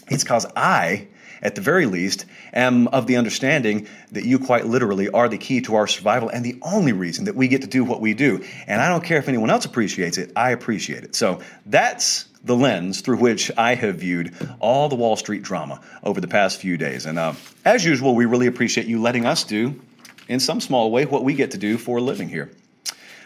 It's 0.07 0.23
because 0.23 0.45
I 0.55 1.09
at 1.41 1.55
the 1.55 1.61
very 1.61 1.85
least, 1.85 2.25
am 2.53 2.87
of 2.89 3.07
the 3.07 3.17
understanding 3.17 3.87
that 4.11 4.25
you 4.25 4.39
quite 4.39 4.65
literally 4.65 5.09
are 5.09 5.29
the 5.29 5.37
key 5.37 5.61
to 5.61 5.75
our 5.75 5.87
survival 5.87 6.29
and 6.29 6.43
the 6.43 6.57
only 6.61 6.93
reason 6.93 7.25
that 7.25 7.35
we 7.35 7.47
get 7.47 7.61
to 7.61 7.67
do 7.67 7.83
what 7.83 8.01
we 8.01 8.13
do. 8.13 8.43
And 8.67 8.81
I 8.81 8.89
don't 8.89 9.03
care 9.03 9.17
if 9.17 9.27
anyone 9.27 9.49
else 9.49 9.65
appreciates 9.65 10.17
it, 10.17 10.31
I 10.35 10.51
appreciate 10.51 11.03
it. 11.03 11.15
So 11.15 11.41
that's 11.65 12.27
the 12.43 12.55
lens 12.55 13.01
through 13.01 13.17
which 13.17 13.51
I 13.57 13.75
have 13.75 13.97
viewed 13.97 14.33
all 14.59 14.89
the 14.89 14.95
Wall 14.95 15.15
Street 15.15 15.43
drama 15.43 15.81
over 16.03 16.21
the 16.21 16.27
past 16.27 16.59
few 16.59 16.77
days. 16.77 17.05
And 17.05 17.19
uh, 17.19 17.33
as 17.65 17.85
usual, 17.85 18.15
we 18.15 18.25
really 18.25 18.47
appreciate 18.47 18.87
you 18.87 19.01
letting 19.01 19.25
us 19.25 19.43
do, 19.43 19.79
in 20.27 20.39
some 20.39 20.61
small 20.61 20.91
way, 20.91 21.05
what 21.05 21.23
we 21.23 21.33
get 21.33 21.51
to 21.51 21.57
do 21.57 21.77
for 21.77 21.97
a 21.97 22.01
living 22.01 22.29
here. 22.29 22.51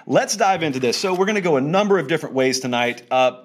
Let's 0.07 0.35
dive 0.35 0.63
into 0.63 0.79
this. 0.79 0.97
So, 0.97 1.13
we're 1.13 1.25
going 1.25 1.35
to 1.35 1.41
go 1.41 1.57
a 1.57 1.61
number 1.61 1.99
of 1.99 2.07
different 2.07 2.33
ways 2.33 2.59
tonight. 2.59 3.03
Uh, 3.11 3.43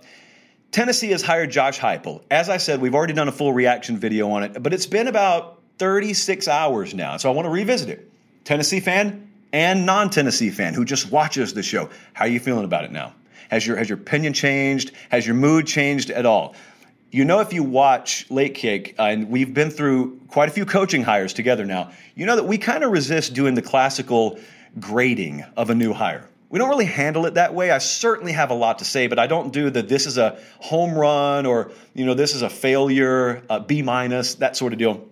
Tennessee 0.73 1.11
has 1.11 1.23
hired 1.23 1.51
Josh 1.51 1.79
Heupel. 1.79 2.23
As 2.31 2.49
I 2.49 2.59
said, 2.59 2.81
we've 2.81 2.95
already 2.95 3.15
done 3.15 3.29
a 3.29 3.33
full 3.33 3.53
reaction 3.53 3.97
video 3.97 4.31
on 4.31 4.43
it, 4.43 4.63
but 4.63 4.75
it's 4.75 4.87
been 4.87 5.09
about 5.09 5.61
36 5.79 6.49
hours 6.49 6.95
now, 6.95 7.17
so 7.17 7.31
I 7.31 7.35
want 7.35 7.47
to 7.47 7.51
revisit 7.51 7.89
it. 7.89 8.11
Tennessee 8.45 8.81
fan 8.81 9.31
and 9.53 9.87
non-Tennessee 9.87 10.51
fan 10.51 10.75
who 10.75 10.85
just 10.85 11.11
watches 11.11 11.55
the 11.55 11.63
show, 11.63 11.89
how 12.13 12.25
are 12.25 12.29
you 12.29 12.41
feeling 12.41 12.65
about 12.65 12.85
it 12.85 12.93
now? 12.93 13.15
Has 13.51 13.67
your 13.67 13.77
has 13.77 13.89
your 13.89 13.99
opinion 13.99 14.33
changed? 14.33 14.93
Has 15.11 15.27
your 15.27 15.37
mood 15.37 15.67
changed 15.67 16.11
at 16.11 16.27
all? 16.27 16.55
You 17.13 17.25
know, 17.25 17.41
if 17.41 17.53
you 17.53 17.63
watch 17.63 18.29
Late 18.31 18.55
Kick, 18.55 18.97
uh, 18.99 19.05
and 19.05 19.31
we've 19.31 19.55
been 19.55 19.71
through 19.71 20.21
quite 20.29 20.49
a 20.49 20.53
few 20.53 20.67
coaching 20.67 21.03
hires 21.03 21.33
together 21.33 21.65
now, 21.65 21.93
you 22.15 22.27
know 22.27 22.37
that 22.37 22.45
we 22.45 22.59
kind 22.59 22.83
of 22.83 22.91
resist 22.91 23.35
doing 23.35 23.55
the 23.55 23.63
classical 23.63 24.39
grading 24.81 25.45
of 25.57 25.71
a 25.71 25.75
new 25.75 25.93
hire. 25.93 26.29
We 26.49 26.59
don't 26.59 26.69
really 26.69 26.85
handle 26.85 27.27
it 27.27 27.35
that 27.35 27.55
way. 27.55 27.71
I 27.71 27.79
certainly 27.79 28.33
have 28.33 28.51
a 28.51 28.55
lot 28.55 28.79
to 28.79 28.85
say, 28.85 29.09
but 29.09 29.19
I 29.19 29.27
don't 29.27 29.53
do 29.53 29.69
the 29.69 29.83
this 29.83 30.07
is 30.07 30.17
a 30.17 30.39
home 30.61 30.95
run 30.95 31.45
or 31.45 31.73
you 31.95 32.07
know 32.07 32.15
this 32.15 32.35
is 32.35 32.43
a 32.43 32.51
failure, 32.51 33.43
a 33.51 33.61
B 33.61 33.83
minus, 33.83 34.37
that 34.37 34.57
sort 34.57 34.73
of 34.73 34.79
deal. 34.79 35.09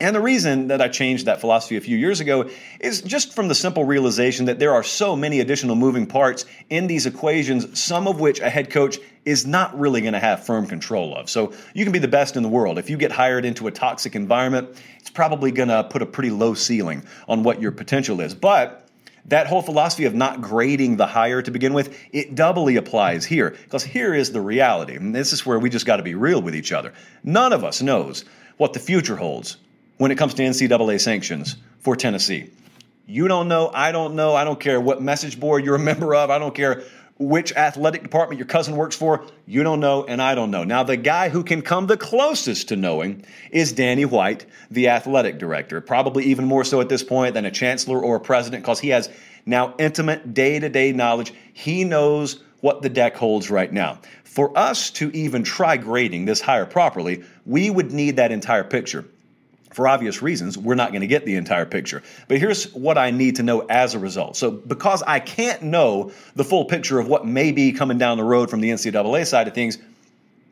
And 0.00 0.14
the 0.14 0.20
reason 0.20 0.68
that 0.68 0.80
I 0.80 0.86
changed 0.88 1.26
that 1.26 1.40
philosophy 1.40 1.76
a 1.76 1.80
few 1.80 1.96
years 1.96 2.20
ago 2.20 2.48
is 2.78 3.02
just 3.02 3.34
from 3.34 3.48
the 3.48 3.54
simple 3.54 3.84
realization 3.84 4.46
that 4.46 4.60
there 4.60 4.72
are 4.74 4.84
so 4.84 5.16
many 5.16 5.40
additional 5.40 5.74
moving 5.74 6.06
parts 6.06 6.44
in 6.70 6.86
these 6.86 7.04
equations, 7.04 7.80
some 7.80 8.06
of 8.06 8.20
which 8.20 8.38
a 8.38 8.48
head 8.48 8.70
coach 8.70 8.98
is 9.24 9.44
not 9.44 9.76
really 9.76 10.00
going 10.00 10.12
to 10.12 10.20
have 10.20 10.46
firm 10.46 10.66
control 10.66 11.16
of. 11.16 11.28
So 11.28 11.52
you 11.74 11.84
can 11.84 11.92
be 11.92 11.98
the 11.98 12.06
best 12.06 12.36
in 12.36 12.44
the 12.44 12.48
world. 12.48 12.78
If 12.78 12.90
you 12.90 12.96
get 12.96 13.10
hired 13.10 13.44
into 13.44 13.66
a 13.66 13.72
toxic 13.72 14.14
environment, 14.14 14.68
it's 15.00 15.10
probably 15.10 15.50
going 15.50 15.68
to 15.68 15.82
put 15.82 16.00
a 16.00 16.06
pretty 16.06 16.30
low 16.30 16.54
ceiling 16.54 17.04
on 17.26 17.42
what 17.42 17.60
your 17.60 17.72
potential 17.72 18.20
is. 18.20 18.36
But 18.36 18.87
that 19.28 19.46
whole 19.46 19.62
philosophy 19.62 20.04
of 20.04 20.14
not 20.14 20.40
grading 20.40 20.96
the 20.96 21.06
hire 21.06 21.42
to 21.42 21.50
begin 21.50 21.74
with, 21.74 21.96
it 22.12 22.34
doubly 22.34 22.76
applies 22.76 23.24
here. 23.24 23.50
Because 23.50 23.84
here 23.84 24.14
is 24.14 24.32
the 24.32 24.40
reality. 24.40 24.96
And 24.96 25.14
this 25.14 25.32
is 25.32 25.44
where 25.44 25.58
we 25.58 25.70
just 25.70 25.86
got 25.86 25.96
to 25.96 26.02
be 26.02 26.14
real 26.14 26.42
with 26.42 26.54
each 26.54 26.72
other. 26.72 26.92
None 27.24 27.52
of 27.52 27.64
us 27.64 27.82
knows 27.82 28.24
what 28.56 28.72
the 28.72 28.80
future 28.80 29.16
holds 29.16 29.58
when 29.98 30.10
it 30.10 30.18
comes 30.18 30.34
to 30.34 30.42
NCAA 30.42 31.00
sanctions 31.00 31.56
for 31.80 31.94
Tennessee. 31.96 32.50
You 33.06 33.26
don't 33.26 33.48
know, 33.48 33.70
I 33.72 33.90
don't 33.90 34.16
know, 34.16 34.34
I 34.34 34.44
don't 34.44 34.60
care 34.60 34.80
what 34.80 35.00
message 35.00 35.40
board 35.40 35.64
you're 35.64 35.76
a 35.76 35.78
member 35.78 36.14
of, 36.14 36.30
I 36.30 36.38
don't 36.38 36.54
care 36.54 36.82
which 37.18 37.52
athletic 37.54 38.02
department 38.02 38.38
your 38.38 38.46
cousin 38.46 38.76
works 38.76 38.94
for, 38.94 39.24
you 39.46 39.62
don't 39.62 39.80
know, 39.80 40.04
and 40.04 40.22
I 40.22 40.34
don't 40.34 40.50
know. 40.50 40.64
Now, 40.64 40.84
the 40.84 40.96
guy 40.96 41.28
who 41.28 41.42
can 41.42 41.62
come 41.62 41.86
the 41.86 41.96
closest 41.96 42.68
to 42.68 42.76
knowing 42.76 43.24
is 43.50 43.72
Danny 43.72 44.04
White, 44.04 44.46
the 44.70 44.88
athletic 44.88 45.38
director, 45.38 45.80
probably 45.80 46.24
even 46.26 46.44
more 46.44 46.64
so 46.64 46.80
at 46.80 46.88
this 46.88 47.02
point 47.02 47.34
than 47.34 47.44
a 47.44 47.50
chancellor 47.50 48.00
or 48.00 48.16
a 48.16 48.20
president, 48.20 48.62
because 48.62 48.80
he 48.80 48.90
has 48.90 49.10
now 49.46 49.74
intimate 49.78 50.32
day 50.32 50.60
to 50.60 50.68
day 50.68 50.92
knowledge. 50.92 51.32
He 51.52 51.84
knows 51.84 52.42
what 52.60 52.82
the 52.82 52.88
deck 52.88 53.16
holds 53.16 53.50
right 53.50 53.72
now. 53.72 53.98
For 54.24 54.56
us 54.56 54.90
to 54.92 55.10
even 55.10 55.42
try 55.42 55.76
grading 55.76 56.26
this 56.26 56.40
hire 56.40 56.66
properly, 56.66 57.24
we 57.46 57.70
would 57.70 57.92
need 57.92 58.16
that 58.16 58.30
entire 58.30 58.64
picture 58.64 59.04
for 59.78 59.86
obvious 59.86 60.22
reasons, 60.22 60.58
we're 60.58 60.74
not 60.74 60.90
going 60.90 61.02
to 61.02 61.06
get 61.06 61.24
the 61.24 61.36
entire 61.36 61.64
picture. 61.64 62.02
But 62.26 62.38
here's 62.38 62.74
what 62.74 62.98
I 62.98 63.12
need 63.12 63.36
to 63.36 63.44
know 63.44 63.60
as 63.60 63.94
a 63.94 64.00
result. 64.00 64.36
So, 64.36 64.50
because 64.50 65.04
I 65.04 65.20
can't 65.20 65.62
know 65.62 66.10
the 66.34 66.42
full 66.42 66.64
picture 66.64 66.98
of 66.98 67.06
what 67.06 67.24
may 67.24 67.52
be 67.52 67.70
coming 67.70 67.96
down 67.96 68.18
the 68.18 68.24
road 68.24 68.50
from 68.50 68.60
the 68.60 68.70
NCAA 68.70 69.24
side 69.24 69.46
of 69.46 69.54
things, 69.54 69.78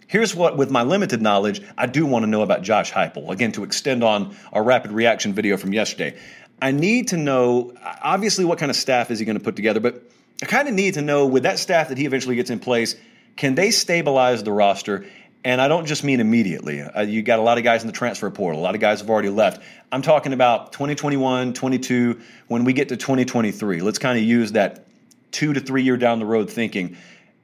Here's 0.06 0.32
what, 0.32 0.56
with 0.56 0.70
my 0.70 0.84
limited 0.84 1.20
knowledge, 1.20 1.60
I 1.76 1.86
do 1.86 2.06
want 2.06 2.22
to 2.22 2.28
know 2.28 2.42
about 2.42 2.62
Josh 2.62 2.92
Heupel. 2.92 3.28
Again, 3.30 3.50
to 3.50 3.64
extend 3.64 4.04
on 4.04 4.36
our 4.52 4.62
rapid 4.62 4.92
reaction 4.92 5.32
video 5.32 5.56
from 5.56 5.72
yesterday. 5.72 6.16
I 6.62 6.70
need 6.70 7.08
to 7.08 7.16
know, 7.16 7.72
obviously, 8.04 8.44
what 8.44 8.60
kind 8.60 8.70
of 8.70 8.76
staff 8.76 9.10
is 9.10 9.18
he 9.18 9.24
going 9.24 9.36
to 9.36 9.42
put 9.42 9.56
together, 9.56 9.80
but 9.80 10.00
I 10.40 10.46
kind 10.46 10.68
of 10.68 10.74
need 10.74 10.94
to 10.94 11.02
know 11.02 11.26
with 11.26 11.42
that 11.42 11.58
staff 11.58 11.88
that 11.88 11.98
he 11.98 12.06
eventually 12.06 12.36
gets 12.36 12.50
in 12.50 12.60
place, 12.60 12.94
can 13.34 13.56
they 13.56 13.72
stabilize 13.72 14.44
the 14.44 14.52
roster? 14.52 15.06
And 15.46 15.60
I 15.60 15.68
don't 15.68 15.86
just 15.86 16.02
mean 16.02 16.18
immediately. 16.18 16.80
Uh, 16.80 17.02
you 17.02 17.22
got 17.22 17.38
a 17.38 17.42
lot 17.42 17.56
of 17.56 17.62
guys 17.62 17.84
in 17.84 17.86
the 17.86 17.92
transfer 17.92 18.28
portal. 18.30 18.60
A 18.60 18.64
lot 18.64 18.74
of 18.74 18.80
guys 18.80 18.98
have 18.98 19.08
already 19.08 19.28
left. 19.28 19.62
I'm 19.92 20.02
talking 20.02 20.32
about 20.32 20.72
2021, 20.72 21.52
22, 21.52 22.20
when 22.48 22.64
we 22.64 22.72
get 22.72 22.88
to 22.88 22.96
2023. 22.96 23.80
Let's 23.80 24.00
kind 24.00 24.18
of 24.18 24.24
use 24.24 24.50
that 24.52 24.88
two 25.30 25.52
to 25.52 25.60
three 25.60 25.84
year 25.84 25.96
down 25.96 26.18
the 26.18 26.26
road 26.26 26.50
thinking. 26.50 26.96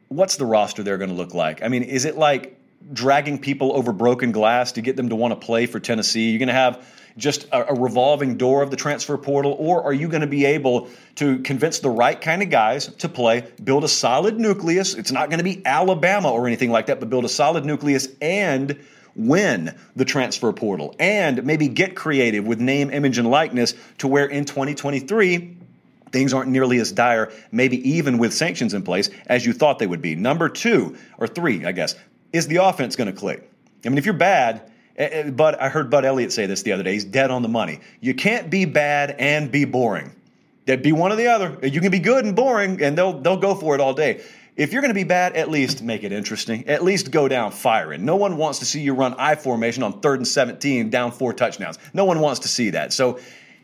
What's 0.09 0.35
the 0.35 0.45
roster 0.45 0.83
they're 0.83 0.99
going 0.99 1.11
to 1.11 1.17
look 1.17 1.33
like? 1.33 1.63
I 1.63 1.69
mean, 1.69 1.85
is 1.85 2.05
it 2.05 2.19
like 2.19 2.59
dragging 2.93 3.39
people 3.39 3.73
over 3.73 3.93
broken 3.93 4.33
glass 4.33 4.73
to 4.73 4.81
get 4.81 4.97
them 4.97 5.09
to 5.11 5.15
want 5.15 5.41
to 5.41 5.47
play 5.47 5.67
for 5.67 5.79
Tennessee? 5.79 6.31
You're 6.31 6.41
going 6.41 6.49
to 6.49 6.55
have 6.55 6.85
just 7.17 7.45
a, 7.53 7.73
a, 7.73 7.75
revolving 7.75 8.37
door 8.37 8.63
of 8.63 8.71
the 8.71 8.77
transfer 8.77 9.17
portal, 9.19 9.57
or 9.59 9.83
are 9.83 9.93
you 9.93 10.09
going 10.09 10.23
to 10.23 10.27
be 10.27 10.45
able 10.45 10.89
to 11.17 11.39
convince 11.41 11.81
the 11.81 11.91
right 11.91 12.21
kind 12.21 12.43
of 12.43 12.51
guys 12.51 12.87
to 12.87 13.09
play, 13.09 13.47
build 13.63 13.85
a 13.85 13.89
solid 13.89 14.39
nucleus? 14.39 14.95
It's 14.95 15.13
not 15.13 15.29
going 15.29 15.39
to 15.39 15.45
be 15.45 15.65
Alabama 15.65 16.31
or 16.31 16.47
anything 16.47 16.71
like 16.71 16.87
that, 16.87 17.01
but 17.01 17.11
build 17.11 17.25
a 17.25 17.29
solid 17.29 17.65
nucleus 17.65 18.09
and 18.21 18.79
win 19.15 19.75
the 19.95 20.05
transfer 20.05 20.53
portal 20.53 20.95
and 20.99 21.45
maybe 21.45 21.69
get 21.69 21.95
creative 21.95 22.47
with 22.47 22.61
name, 22.61 22.91
image, 22.91 23.19
and 23.19 23.29
likeness 23.29 23.75
to 23.99 24.09
where 24.09 24.27
in 24.27 24.45
2023, 24.45 25.57
things 26.13 26.33
aren't 26.33 26.51
nearly 26.51 26.79
as 26.79 26.93
dire, 26.93 27.33
maybe 27.51 27.89
even 27.89 28.19
with 28.19 28.33
sanctions 28.33 28.75
in 28.75 28.83
place, 28.83 29.11
as 29.27 29.45
you 29.45 29.53
thought 29.53 29.79
they 29.79 29.87
would 29.87 30.03
be. 30.03 30.15
Number 30.15 30.49
two, 30.49 30.97
or 31.19 31.27
three, 31.27 31.65
I 31.65 31.73
guess, 31.73 31.95
is 32.33 32.47
the 32.47 32.57
offense 32.57 32.97
going 32.97 33.13
to 33.13 33.19
click? 33.19 33.51
I 33.85 33.89
mean, 33.89 33.99
if 33.99 34.05
you're 34.05 34.15
bad, 34.15 34.72
Eh, 34.97 35.09
eh, 35.11 35.31
but 35.31 35.61
I 35.61 35.69
heard 35.69 35.91
Bud 35.91 36.05
Elliott 36.05 36.33
say 36.33 36.47
this 36.47 36.63
the 36.63 36.73
other 36.73 36.83
day. 36.83 36.93
He's 36.93 37.05
dead 37.05 37.31
on 37.31 37.43
the 37.43 37.49
money. 37.49 37.81
You 38.01 38.15
can't 38.15 38.51
be 38.51 38.65
bad 38.65 39.17
and 39.19 39.51
be 39.51 39.65
boring. 39.65 40.13
That 40.67 40.83
be 40.83 40.93
one 40.93 41.11
or 41.11 41.17
the 41.17 41.27
other. 41.27 41.59
You 41.63 41.81
can 41.81 41.91
be 41.91 41.99
good 41.99 42.25
and 42.25 42.37
boring, 42.37 42.83
and 42.83 42.97
they'll 42.97 43.19
they'll 43.21 43.37
go 43.37 43.55
for 43.55 43.75
it 43.75 43.81
all 43.81 43.95
day. 43.95 44.23
If 44.55 44.73
you're 44.73 44.83
going 44.83 44.91
to 44.91 44.95
be 44.95 45.05
bad, 45.05 45.35
at 45.35 45.51
least 45.51 45.83
make 45.83 46.05
it 46.05 46.13
interesting. 46.13 46.69
At 46.69 46.85
least 46.85 47.11
go 47.11 47.27
down 47.27 47.53
firing. 47.53 48.05
No 48.05 48.17
one 48.17 48.37
wants 48.37 48.59
to 48.59 48.67
see 48.67 48.83
you 48.83 48.93
run 48.93 49.15
I 49.19 49.35
formation 49.35 49.83
on 49.83 50.01
third 50.01 50.19
and 50.19 50.29
17 50.29 50.91
down 50.91 51.11
four 51.11 51.33
touchdowns. 51.33 51.79
No 51.95 52.05
one 52.05 52.21
wants 52.21 52.41
to 52.41 52.49
see 52.49 52.71
that. 52.71 52.93
So 52.93 53.19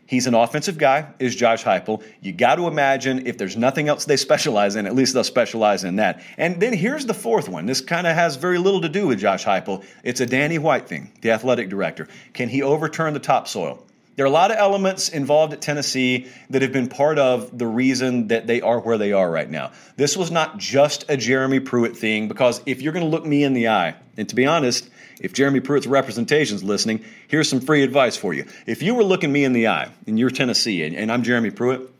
He's 0.08 0.26
an 0.26 0.32
offensive 0.32 0.78
guy, 0.78 1.12
is 1.18 1.36
Josh 1.36 1.64
Heupel. 1.64 2.02
You 2.22 2.32
got 2.32 2.54
to 2.54 2.66
imagine 2.66 3.26
if 3.26 3.36
there's 3.36 3.58
nothing 3.58 3.90
else 3.90 4.06
they 4.06 4.16
specialize 4.16 4.74
in, 4.74 4.86
at 4.86 4.94
least 4.94 5.12
they'll 5.12 5.22
specialize 5.22 5.84
in 5.84 5.96
that. 5.96 6.22
And 6.38 6.58
then 6.62 6.72
here's 6.72 7.04
the 7.04 7.12
fourth 7.12 7.46
one. 7.46 7.66
This 7.66 7.82
kind 7.82 8.06
of 8.06 8.14
has 8.14 8.36
very 8.36 8.56
little 8.56 8.80
to 8.80 8.88
do 8.88 9.06
with 9.06 9.18
Josh 9.18 9.44
Heupel. 9.44 9.84
It's 10.02 10.22
a 10.22 10.26
Danny 10.26 10.56
White 10.56 10.88
thing, 10.88 11.12
the 11.20 11.32
athletic 11.32 11.68
director. 11.68 12.08
Can 12.32 12.48
he 12.48 12.62
overturn 12.62 13.12
the 13.12 13.20
topsoil? 13.20 13.84
There 14.16 14.24
are 14.24 14.28
a 14.28 14.32
lot 14.32 14.50
of 14.50 14.56
elements 14.56 15.10
involved 15.10 15.52
at 15.52 15.60
Tennessee 15.60 16.26
that 16.48 16.62
have 16.62 16.72
been 16.72 16.88
part 16.88 17.18
of 17.18 17.56
the 17.58 17.66
reason 17.66 18.28
that 18.28 18.46
they 18.46 18.62
are 18.62 18.80
where 18.80 18.96
they 18.96 19.12
are 19.12 19.30
right 19.30 19.48
now. 19.48 19.72
This 19.96 20.16
was 20.16 20.30
not 20.30 20.56
just 20.56 21.04
a 21.10 21.18
Jeremy 21.18 21.60
Pruitt 21.60 21.98
thing, 21.98 22.28
because 22.28 22.62
if 22.64 22.80
you're 22.80 22.94
going 22.94 23.04
to 23.04 23.10
look 23.10 23.26
me 23.26 23.44
in 23.44 23.52
the 23.52 23.68
eye, 23.68 23.94
and 24.16 24.26
to 24.30 24.34
be 24.34 24.46
honest, 24.46 24.88
if 25.20 25.32
Jeremy 25.32 25.60
Pruitt's 25.60 25.87
representation's 25.87 26.62
listening, 26.62 27.04
here's 27.26 27.48
some 27.48 27.60
free 27.60 27.82
advice 27.82 28.16
for 28.16 28.32
you. 28.32 28.46
If 28.66 28.82
you 28.82 28.94
were 28.94 29.04
looking 29.04 29.32
me 29.32 29.44
in 29.44 29.52
the 29.52 29.68
eye 29.68 29.90
and 30.06 30.18
you're 30.18 30.30
Tennessee 30.30 30.84
and, 30.84 30.94
and 30.94 31.10
I'm 31.10 31.22
Jeremy 31.22 31.50
Pruitt, 31.50 31.90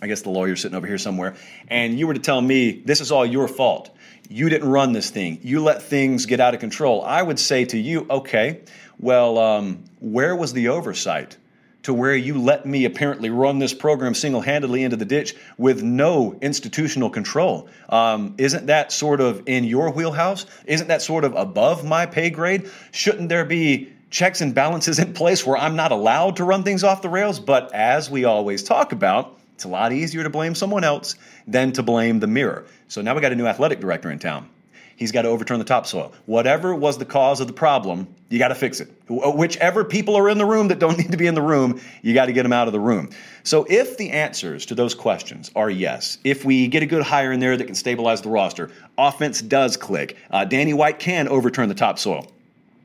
I 0.00 0.06
guess 0.06 0.22
the 0.22 0.30
lawyer's 0.30 0.60
sitting 0.60 0.76
over 0.76 0.86
here 0.86 0.98
somewhere, 0.98 1.34
and 1.68 1.98
you 1.98 2.06
were 2.06 2.14
to 2.14 2.20
tell 2.20 2.40
me 2.40 2.72
this 2.72 3.00
is 3.00 3.10
all 3.10 3.24
your 3.24 3.48
fault. 3.48 3.90
You 4.28 4.48
didn't 4.48 4.68
run 4.68 4.92
this 4.92 5.10
thing. 5.10 5.38
You 5.42 5.62
let 5.62 5.82
things 5.82 6.26
get 6.26 6.40
out 6.40 6.54
of 6.54 6.60
control. 6.60 7.02
I 7.02 7.22
would 7.22 7.38
say 7.38 7.64
to 7.66 7.78
you, 7.78 8.06
okay, 8.08 8.60
well, 8.98 9.38
um, 9.38 9.84
where 10.00 10.34
was 10.34 10.52
the 10.52 10.68
oversight? 10.68 11.36
To 11.84 11.94
where 11.94 12.16
you 12.16 12.40
let 12.40 12.66
me 12.66 12.84
apparently 12.84 13.30
run 13.30 13.58
this 13.58 13.72
program 13.72 14.14
single 14.14 14.40
handedly 14.40 14.82
into 14.82 14.96
the 14.96 15.04
ditch 15.04 15.34
with 15.56 15.82
no 15.82 16.36
institutional 16.42 17.08
control. 17.08 17.68
Um, 17.88 18.34
isn't 18.38 18.66
that 18.66 18.90
sort 18.90 19.20
of 19.20 19.42
in 19.46 19.64
your 19.64 19.90
wheelhouse? 19.90 20.46
Isn't 20.66 20.88
that 20.88 21.02
sort 21.02 21.24
of 21.24 21.34
above 21.34 21.84
my 21.84 22.06
pay 22.06 22.30
grade? 22.30 22.70
Shouldn't 22.90 23.28
there 23.28 23.44
be 23.44 23.92
checks 24.10 24.40
and 24.40 24.54
balances 24.54 24.98
in 24.98 25.12
place 25.12 25.46
where 25.46 25.56
I'm 25.56 25.76
not 25.76 25.92
allowed 25.92 26.36
to 26.36 26.44
run 26.44 26.64
things 26.64 26.84
off 26.84 27.02
the 27.02 27.08
rails? 27.08 27.38
But 27.38 27.74
as 27.74 28.10
we 28.10 28.24
always 28.24 28.62
talk 28.62 28.92
about, 28.92 29.38
it's 29.54 29.64
a 29.64 29.68
lot 29.68 29.92
easier 29.92 30.22
to 30.22 30.30
blame 30.30 30.54
someone 30.54 30.84
else 30.84 31.16
than 31.46 31.72
to 31.72 31.82
blame 31.82 32.18
the 32.18 32.26
mirror. 32.26 32.64
So 32.88 33.02
now 33.02 33.14
we 33.14 33.20
got 33.20 33.32
a 33.32 33.36
new 33.36 33.46
athletic 33.46 33.80
director 33.80 34.10
in 34.10 34.18
town. 34.18 34.48
He's 34.96 35.12
got 35.12 35.22
to 35.22 35.28
overturn 35.28 35.58
the 35.58 35.64
topsoil. 35.64 36.12
Whatever 36.26 36.74
was 36.74 36.98
the 36.98 37.04
cause 37.04 37.40
of 37.40 37.46
the 37.46 37.52
problem, 37.52 38.06
you 38.28 38.38
got 38.38 38.48
to 38.48 38.54
fix 38.54 38.80
it. 38.80 38.88
Whichever 39.08 39.84
people 39.84 40.16
are 40.16 40.28
in 40.28 40.38
the 40.38 40.44
room 40.44 40.68
that 40.68 40.78
don't 40.78 40.96
need 40.98 41.10
to 41.10 41.16
be 41.16 41.26
in 41.26 41.34
the 41.34 41.42
room, 41.42 41.80
you 42.02 42.14
got 42.14 42.26
to 42.26 42.32
get 42.32 42.44
them 42.44 42.52
out 42.52 42.66
of 42.66 42.72
the 42.72 42.80
room. 42.80 43.10
So 43.42 43.66
if 43.68 43.96
the 43.96 44.10
answers 44.10 44.66
to 44.66 44.74
those 44.74 44.94
questions 44.94 45.50
are 45.56 45.70
yes, 45.70 46.18
if 46.24 46.44
we 46.44 46.68
get 46.68 46.82
a 46.82 46.86
good 46.86 47.02
hire 47.02 47.32
in 47.32 47.40
there 47.40 47.56
that 47.56 47.64
can 47.64 47.74
stabilize 47.74 48.22
the 48.22 48.28
roster, 48.28 48.70
offense 48.96 49.42
does 49.42 49.76
click, 49.76 50.16
uh, 50.30 50.44
Danny 50.44 50.74
White 50.74 50.98
can 50.98 51.28
overturn 51.28 51.68
the 51.68 51.74
topsoil. 51.74 52.30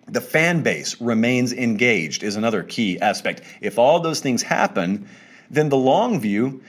The 0.08 0.22
fan 0.22 0.64
base 0.64 1.00
remains 1.00 1.54
engaged 1.54 2.24
is 2.24 2.36
another 2.36 2.64
key 2.64 3.00
aspect. 3.00 3.44
If 3.62 3.78
all 3.78 4.00
those 4.00 4.20
things 4.20 4.42
happen, 4.42 5.08
then 5.52 5.70
the 5.70 5.78
long 5.78 6.20
view 6.20 6.64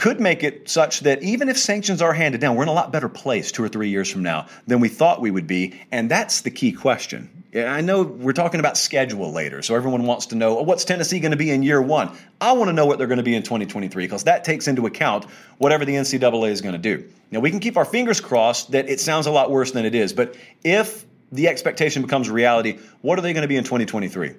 could 0.00 0.18
make 0.18 0.42
it 0.42 0.66
such 0.70 1.00
that 1.00 1.22
even 1.22 1.50
if 1.50 1.58
sanctions 1.58 2.00
are 2.00 2.14
handed 2.14 2.40
down, 2.40 2.56
we're 2.56 2.62
in 2.62 2.70
a 2.70 2.72
lot 2.72 2.90
better 2.90 3.08
place 3.08 3.52
two 3.52 3.62
or 3.62 3.68
three 3.68 3.90
years 3.90 4.10
from 4.10 4.22
now 4.22 4.46
than 4.66 4.80
we 4.80 4.88
thought 4.88 5.20
we 5.20 5.30
would 5.30 5.46
be. 5.46 5.78
And 5.92 6.10
that's 6.10 6.40
the 6.40 6.50
key 6.50 6.72
question. 6.72 7.44
I 7.54 7.82
know 7.82 8.02
we're 8.02 8.32
talking 8.32 8.60
about 8.60 8.78
schedule 8.78 9.30
later, 9.30 9.60
so 9.60 9.74
everyone 9.74 10.04
wants 10.04 10.26
to 10.26 10.36
know 10.36 10.54
what's 10.54 10.86
Tennessee 10.86 11.20
going 11.20 11.32
to 11.32 11.36
be 11.36 11.50
in 11.50 11.62
year 11.62 11.82
one. 11.82 12.16
I 12.40 12.52
want 12.52 12.70
to 12.70 12.72
know 12.72 12.86
what 12.86 12.96
they're 12.96 13.08
going 13.08 13.18
to 13.18 13.22
be 13.22 13.34
in 13.34 13.42
2023 13.42 14.04
because 14.04 14.24
that 14.24 14.42
takes 14.42 14.68
into 14.68 14.86
account 14.86 15.26
whatever 15.58 15.84
the 15.84 15.92
NCAA 15.92 16.50
is 16.50 16.62
going 16.62 16.80
to 16.80 16.96
do. 16.96 17.06
Now, 17.30 17.40
we 17.40 17.50
can 17.50 17.60
keep 17.60 17.76
our 17.76 17.84
fingers 17.84 18.22
crossed 18.22 18.70
that 18.70 18.88
it 18.88 19.00
sounds 19.00 19.26
a 19.26 19.30
lot 19.30 19.50
worse 19.50 19.72
than 19.72 19.84
it 19.84 19.94
is, 19.94 20.14
but 20.14 20.34
if 20.64 21.04
the 21.30 21.48
expectation 21.48 22.00
becomes 22.00 22.30
reality, 22.30 22.78
what 23.02 23.18
are 23.18 23.22
they 23.22 23.34
going 23.34 23.42
to 23.42 23.48
be 23.48 23.56
in 23.56 23.64
2023? 23.64 24.34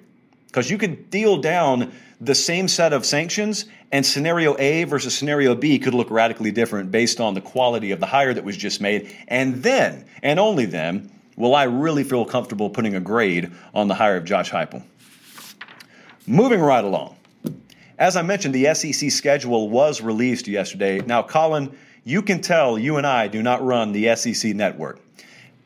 Because 0.52 0.70
you 0.70 0.76
could 0.76 1.08
deal 1.08 1.38
down 1.38 1.92
the 2.20 2.34
same 2.34 2.68
set 2.68 2.92
of 2.92 3.06
sanctions, 3.06 3.64
and 3.90 4.04
scenario 4.04 4.54
A 4.58 4.84
versus 4.84 5.16
scenario 5.16 5.54
B 5.54 5.78
could 5.78 5.94
look 5.94 6.10
radically 6.10 6.50
different 6.50 6.90
based 6.90 7.20
on 7.20 7.32
the 7.32 7.40
quality 7.40 7.90
of 7.90 8.00
the 8.00 8.06
hire 8.06 8.34
that 8.34 8.44
was 8.44 8.58
just 8.58 8.78
made. 8.78 9.16
And 9.28 9.62
then, 9.62 10.04
and 10.22 10.38
only 10.38 10.66
then, 10.66 11.10
will 11.36 11.54
I 11.54 11.64
really 11.64 12.04
feel 12.04 12.26
comfortable 12.26 12.68
putting 12.68 12.94
a 12.94 13.00
grade 13.00 13.50
on 13.72 13.88
the 13.88 13.94
hire 13.94 14.16
of 14.18 14.26
Josh 14.26 14.50
Heupel. 14.50 14.82
Moving 16.26 16.60
right 16.60 16.84
along. 16.84 17.16
As 17.98 18.16
I 18.16 18.22
mentioned, 18.22 18.54
the 18.54 18.74
SEC 18.74 19.10
schedule 19.10 19.70
was 19.70 20.02
released 20.02 20.48
yesterday. 20.48 21.00
Now, 21.00 21.22
Colin, 21.22 21.74
you 22.04 22.20
can 22.20 22.42
tell 22.42 22.78
you 22.78 22.98
and 22.98 23.06
I 23.06 23.26
do 23.26 23.42
not 23.42 23.64
run 23.64 23.92
the 23.92 24.14
SEC 24.16 24.54
network 24.54 25.00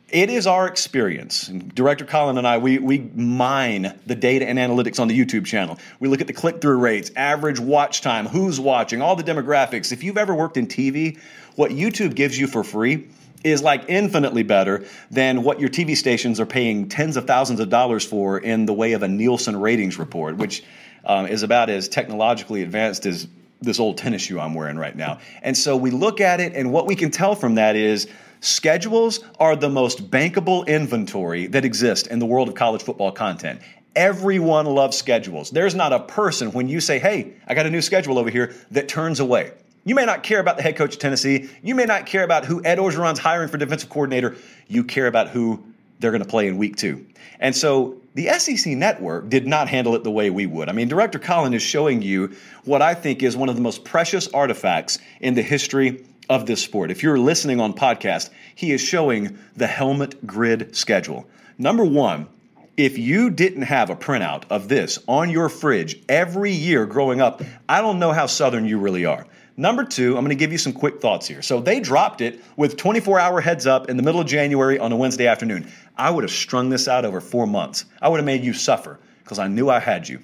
it 0.09 0.31
is 0.31 0.47
our 0.47 0.69
experience. 0.69 1.49
Director 1.49 2.05
Colin 2.05 2.39
and 2.39 2.47
I, 2.47 2.59
we, 2.59 2.79
we 2.79 3.11
mine 3.15 3.99
the 4.07 4.15
data 4.15 4.47
and 4.47 4.59
analytics 4.59 5.01
on 5.01 5.09
the 5.09 5.19
YouTube 5.19 5.47
channel. 5.47 5.79
We 5.99 6.09
look 6.09 6.21
at 6.21 6.29
the 6.29 6.33
click 6.33 6.61
through 6.61 6.79
rates, 6.79 7.11
average 7.17 7.59
watch 7.59 8.03
time, 8.03 8.27
who's 8.27 8.61
watching, 8.61 9.03
all 9.03 9.17
the 9.17 9.25
demographics. 9.25 9.91
If 9.91 10.05
you've 10.05 10.17
ever 10.17 10.35
worked 10.35 10.57
in 10.57 10.69
TV, 10.69 11.19
what 11.57 11.73
YouTube 11.73 12.15
gives 12.15 12.39
you 12.39 12.47
for 12.47 12.63
free 12.63 13.09
is 13.43 13.63
like 13.63 13.85
infinitely 13.89 14.45
better 14.45 14.85
than 15.11 15.43
what 15.43 15.59
your 15.59 15.69
TV 15.69 15.97
stations 15.97 16.39
are 16.39 16.47
paying 16.47 16.89
tens 16.89 17.17
of 17.17 17.27
thousands 17.27 17.59
of 17.59 17.69
dollars 17.69 18.05
for 18.05 18.39
in 18.39 18.67
the 18.67 18.73
way 18.73 18.93
of 18.93 19.03
a 19.03 19.09
Nielsen 19.09 19.61
ratings 19.61 19.99
report, 19.99 20.37
which 20.37 20.63
um, 21.05 21.27
is 21.27 21.43
about 21.43 21.69
as 21.69 21.89
technologically 21.89 22.63
advanced 22.63 23.07
as 23.07 23.27
this 23.61 23.81
old 23.81 23.99
tennis 23.99 24.23
shoe 24.23 24.39
I'm 24.39 24.55
wearing 24.55 24.77
right 24.77 24.95
now. 24.95 25.19
And 25.43 25.57
so 25.57 25.77
we 25.77 25.91
look 25.91 26.21
at 26.21 26.41
it, 26.41 26.55
and 26.55 26.73
what 26.73 26.87
we 26.87 26.95
can 26.95 27.11
tell 27.11 27.35
from 27.35 27.55
that 27.55 27.75
is 27.75 28.07
Schedules 28.47 29.19
are 29.41 29.57
the 29.57 29.69
most 29.69 30.09
bankable 30.09 30.65
inventory 30.69 31.49
that 31.49 31.65
exists 31.65 32.07
in 32.07 32.21
the 32.21 32.27
world 32.27 32.47
of 32.47 32.55
college 32.55 32.81
football 32.81 33.11
content. 33.11 33.61
Everyone 33.97 34.67
loves 34.67 34.97
schedules. 34.97 35.51
There's 35.51 35.75
not 35.75 35.93
a 35.93 35.99
person 35.99 36.53
when 36.53 36.69
you 36.69 36.81
say, 36.81 37.01
hey, 37.01 37.33
I 37.49 37.55
got 37.55 37.67
a 37.67 37.71
new 37.71 37.83
schedule 37.83 38.21
over 38.21 38.31
here, 38.31 38.55
that 38.71 38.87
turns 38.87 39.19
away. 39.19 39.51
You 39.85 39.97
may 39.97 40.05
not 40.05 40.23
care 40.23 40.39
about 40.39 40.59
the 40.59 40.63
head 40.63 40.77
coach 40.77 40.95
of 40.95 41.01
Tennessee. 41.01 41.51
You 41.65 41.75
may 41.75 41.87
not 41.87 42.07
care 42.07 42.23
about 42.23 42.45
who 42.45 42.65
Ed 42.65 42.79
Orgeron's 42.79 43.19
hiring 43.19 43.49
for 43.49 43.59
defensive 43.59 43.89
coordinator. 43.89 44.37
You 44.69 44.85
care 44.85 45.09
about 45.09 45.31
who 45.31 45.65
they're 45.99 46.13
going 46.13 46.23
to 46.23 46.29
play 46.29 46.47
in 46.47 46.57
week 46.57 46.77
two. 46.77 47.05
And 47.41 47.55
so 47.57 48.01
the 48.15 48.29
SEC 48.39 48.75
network 48.77 49.29
did 49.29 49.49
not 49.49 49.69
handle 49.69 49.97
it 49.97 50.05
the 50.05 50.11
way 50.13 50.31
we 50.31 50.47
would. 50.47 50.69
I 50.69 50.73
mean, 50.73 50.87
Director 50.87 51.19
Colin 51.19 51.53
is 51.53 51.63
showing 51.63 52.01
you 52.01 52.37
what 52.65 52.81
I 52.81 52.95
think 52.95 53.25
is 53.25 53.37
one 53.37 53.49
of 53.49 53.57
the 53.57 53.61
most 53.61 53.85
precious 53.85 54.29
artifacts 54.29 54.99
in 55.21 55.35
the 55.35 55.43
history 55.43 56.05
of 56.29 56.47
this 56.47 56.63
sport. 56.63 56.91
If 56.91 57.03
you're 57.03 57.19
listening 57.19 57.61
on 57.61 57.73
podcast, 57.73 58.31
he 58.55 58.73
is 58.73 58.81
showing 58.81 59.39
the 59.57 59.67
helmet 59.67 60.27
grid 60.27 60.75
schedule. 60.75 61.27
Number 61.59 61.85
one, 61.85 62.29
if 62.77 62.99
you 62.99 63.31
didn't 63.31 63.63
have 63.63 63.89
a 63.89 63.97
printout 63.97 64.45
of 64.51 64.69
this 64.69 64.99
on 65.07 65.31
your 65.31 65.49
fridge 65.49 66.03
every 66.09 66.53
year 66.53 66.85
growing 66.85 67.21
up, 67.21 67.43
I 67.69 67.81
don't 67.81 67.99
know 67.99 68.13
how 68.13 68.27
southern 68.27 68.67
you 68.67 68.79
really 68.79 69.07
are. 69.07 69.27
Number 69.57 69.85
two, 69.85 70.19
I'm 70.19 70.25
going 70.25 70.29
to 70.29 70.35
give 70.35 70.53
you 70.53 70.59
some 70.59 70.75
quick 70.75 71.01
thoughts 71.01 71.27
here. 71.27 71.41
So 71.41 71.61
they 71.61 71.81
dropped 71.81 72.21
it 72.21 72.43
with 72.57 72.77
24 72.77 73.19
hour 73.19 73.41
heads 73.41 73.67
up 73.67 73.89
in 73.89 73.97
the 73.97 74.03
middle 74.03 74.21
of 74.21 74.27
January 74.27 74.79
on 74.79 74.93
a 74.93 74.97
Wednesday 74.97 75.27
afternoon. 75.27 75.73
I 75.97 76.11
would 76.11 76.25
have 76.25 76.31
strung 76.31 76.69
this 76.69 76.89
out 76.89 77.07
over 77.07 77.23
four 77.23 77.47
months. 77.47 77.87
I 78.03 78.11
would 78.11 78.19
have 78.19 78.27
made 78.27 78.45
you 78.45 78.53
suffer 78.53 78.99
because 79.25 79.39
I 79.39 79.49
knew 79.49 79.71
I 79.71 79.81
had 79.81 80.07
you. 80.07 80.21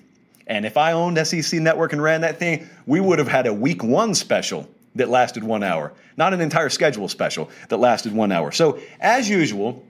And 0.46 0.66
if 0.66 0.76
I 0.76 0.92
owned 0.92 1.16
SEC 1.26 1.60
Network 1.60 1.94
and 1.94 2.02
ran 2.02 2.20
that 2.20 2.38
thing, 2.38 2.68
we 2.84 3.00
would 3.00 3.18
have 3.18 3.28
had 3.28 3.46
a 3.46 3.54
week 3.54 3.82
one 3.82 4.14
special 4.14 4.68
that 4.94 5.08
lasted 5.08 5.42
one 5.44 5.62
hour, 5.62 5.92
not 6.16 6.34
an 6.34 6.40
entire 6.40 6.68
schedule 6.68 7.08
special 7.08 7.50
that 7.68 7.78
lasted 7.78 8.12
one 8.12 8.32
hour. 8.32 8.52
So, 8.52 8.78
as 9.00 9.28
usual, 9.28 9.84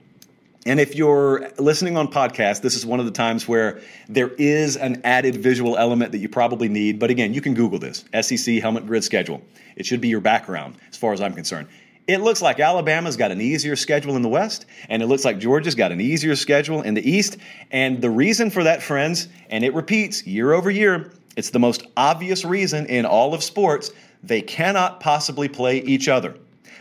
and 0.65 0.79
if 0.79 0.95
you're 0.95 1.51
listening 1.57 1.97
on 1.97 2.07
podcast, 2.07 2.61
this 2.61 2.75
is 2.75 2.85
one 2.85 2.99
of 3.01 3.05
the 3.05 3.11
times 3.11 3.47
where 3.47 3.81
there 4.07 4.29
is 4.29 4.77
an 4.77 5.01
added 5.03 5.35
visual 5.35 5.77
element 5.77 6.13
that 6.13 6.19
you 6.19 6.29
probably 6.29 6.69
need. 6.69 6.99
But 6.99 7.09
again, 7.09 7.33
you 7.33 7.41
can 7.41 7.53
Google 7.53 7.79
this 7.79 8.05
SEC 8.21 8.61
helmet 8.61 8.87
grid 8.87 9.03
schedule. 9.03 9.41
It 9.75 9.85
should 9.85 9.99
be 9.99 10.07
your 10.07 10.21
background 10.21 10.75
as 10.89 10.95
far 10.95 11.11
as 11.11 11.19
I'm 11.19 11.33
concerned. 11.33 11.67
It 12.07 12.19
looks 12.19 12.41
like 12.41 12.59
Alabama's 12.59 13.15
got 13.15 13.31
an 13.31 13.39
easier 13.39 13.75
schedule 13.77 14.15
in 14.17 14.21
the 14.21 14.29
West, 14.29 14.65
and 14.89 15.01
it 15.01 15.07
looks 15.07 15.23
like 15.23 15.39
Georgia's 15.39 15.75
got 15.75 15.91
an 15.91 16.01
easier 16.01 16.35
schedule 16.35 16.81
in 16.81 16.93
the 16.93 17.09
East. 17.09 17.37
And 17.71 18.01
the 18.01 18.09
reason 18.09 18.49
for 18.49 18.63
that, 18.63 18.83
friends, 18.83 19.29
and 19.49 19.63
it 19.63 19.73
repeats 19.73 20.25
year 20.27 20.51
over 20.53 20.69
year, 20.69 21.11
it's 21.37 21.49
the 21.49 21.59
most 21.59 21.85
obvious 21.95 22.43
reason 22.43 22.85
in 22.87 23.05
all 23.05 23.33
of 23.33 23.41
sports 23.41 23.91
they 24.23 24.41
cannot 24.41 24.99
possibly 24.99 25.47
play 25.47 25.79
each 25.79 26.07
other. 26.07 26.35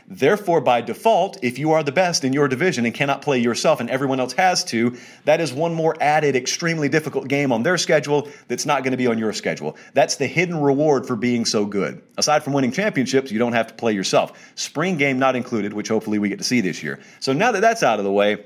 Therefore, 0.09 0.61
by 0.61 0.81
default, 0.83 1.43
if 1.43 1.59
you 1.59 1.73
are 1.73 1.83
the 1.83 1.93
best 1.93 2.25
in 2.25 2.33
your 2.33 2.47
division 2.47 2.85
and 2.85 2.95
cannot 2.95 3.23
play 3.23 3.39
yourself 3.39 3.81
and 3.81 3.89
everyone 3.89 4.21
else 4.21 4.35
has 4.35 4.63
to, 4.65 4.97
that 5.25 5.41
is 5.41 5.53
one 5.53 5.73
more 5.73 5.97
added, 6.01 6.37
extremely 6.37 6.89
difficult 6.89 7.29
game 7.29 7.51
on 7.51 7.63
their 7.63 7.79
schedule 7.79 8.29
that's 8.49 8.67
not 8.67 8.83
going 8.83 8.91
to 8.91 8.97
be 8.97 9.07
on 9.07 9.17
your 9.17 9.33
schedule. 9.33 9.77
That's 9.95 10.17
the 10.17 10.27
hidden 10.27 10.61
reward 10.61 11.07
for 11.07 11.17
being 11.17 11.45
so 11.45 11.65
good. 11.65 12.03
Aside 12.19 12.43
from 12.43 12.53
winning 12.53 12.73
championships, 12.73 13.31
you 13.31 13.39
don't 13.39 13.55
have 13.55 13.69
to 13.69 13.75
play 13.75 13.93
yourself. 13.93 14.53
Spring 14.55 14.99
game 14.99 15.19
not 15.19 15.35
included, 15.35 15.73
which 15.73 15.89
hopefully 15.89 16.19
we 16.19 16.29
get 16.29 16.39
to 16.39 16.45
see 16.45 16.61
this 16.61 16.83
year. 16.83 17.01
So 17.21 17.33
now 17.33 17.53
that 17.53 17.61
that's 17.61 17.83
out 17.83 17.99
of 17.99 18.05
the 18.05 18.13
way, 18.13 18.45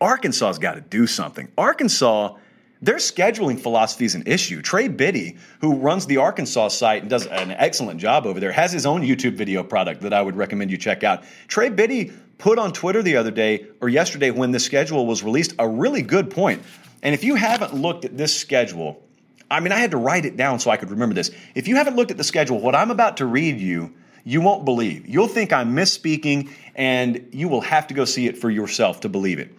Arkansas's 0.00 0.58
got 0.58 0.74
to 0.74 0.82
do 0.82 1.06
something. 1.06 1.48
Arkansas 1.58 2.36
their 2.82 2.96
scheduling 2.96 3.58
philosophy 3.58 4.04
is 4.04 4.14
an 4.14 4.24
issue. 4.26 4.60
Trey 4.60 4.88
Biddy, 4.88 5.36
who 5.60 5.76
runs 5.76 6.06
the 6.06 6.18
Arkansas 6.18 6.68
site 6.68 7.02
and 7.02 7.10
does 7.10 7.26
an 7.26 7.50
excellent 7.52 8.00
job 8.00 8.26
over 8.26 8.38
there, 8.38 8.52
has 8.52 8.72
his 8.72 8.86
own 8.86 9.02
YouTube 9.02 9.34
video 9.34 9.62
product 9.62 10.02
that 10.02 10.12
I 10.12 10.20
would 10.22 10.36
recommend 10.36 10.70
you 10.70 10.76
check 10.76 11.02
out. 11.02 11.24
Trey 11.48 11.70
Biddy 11.70 12.12
put 12.38 12.58
on 12.58 12.72
Twitter 12.72 13.02
the 13.02 13.16
other 13.16 13.30
day 13.30 13.66
or 13.80 13.88
yesterday 13.88 14.30
when 14.30 14.50
the 14.50 14.60
schedule 14.60 15.06
was 15.06 15.22
released 15.22 15.54
a 15.58 15.68
really 15.68 16.02
good 16.02 16.30
point. 16.30 16.62
And 17.02 17.14
if 17.14 17.24
you 17.24 17.34
haven't 17.34 17.74
looked 17.74 18.04
at 18.04 18.16
this 18.16 18.36
schedule, 18.36 19.02
I 19.50 19.60
mean, 19.60 19.72
I 19.72 19.78
had 19.78 19.92
to 19.92 19.96
write 19.96 20.24
it 20.24 20.36
down 20.36 20.58
so 20.58 20.70
I 20.70 20.76
could 20.76 20.90
remember 20.90 21.14
this. 21.14 21.30
If 21.54 21.68
you 21.68 21.76
haven't 21.76 21.96
looked 21.96 22.10
at 22.10 22.16
the 22.16 22.24
schedule, 22.24 22.60
what 22.60 22.74
I'm 22.74 22.90
about 22.90 23.18
to 23.18 23.26
read 23.26 23.60
you, 23.60 23.94
you 24.24 24.40
won't 24.40 24.64
believe. 24.64 25.06
You'll 25.06 25.28
think 25.28 25.52
I'm 25.52 25.74
misspeaking, 25.74 26.50
and 26.74 27.28
you 27.30 27.48
will 27.48 27.60
have 27.60 27.86
to 27.86 27.94
go 27.94 28.04
see 28.04 28.26
it 28.26 28.36
for 28.36 28.50
yourself 28.50 29.00
to 29.02 29.08
believe 29.08 29.38
it. 29.38 29.54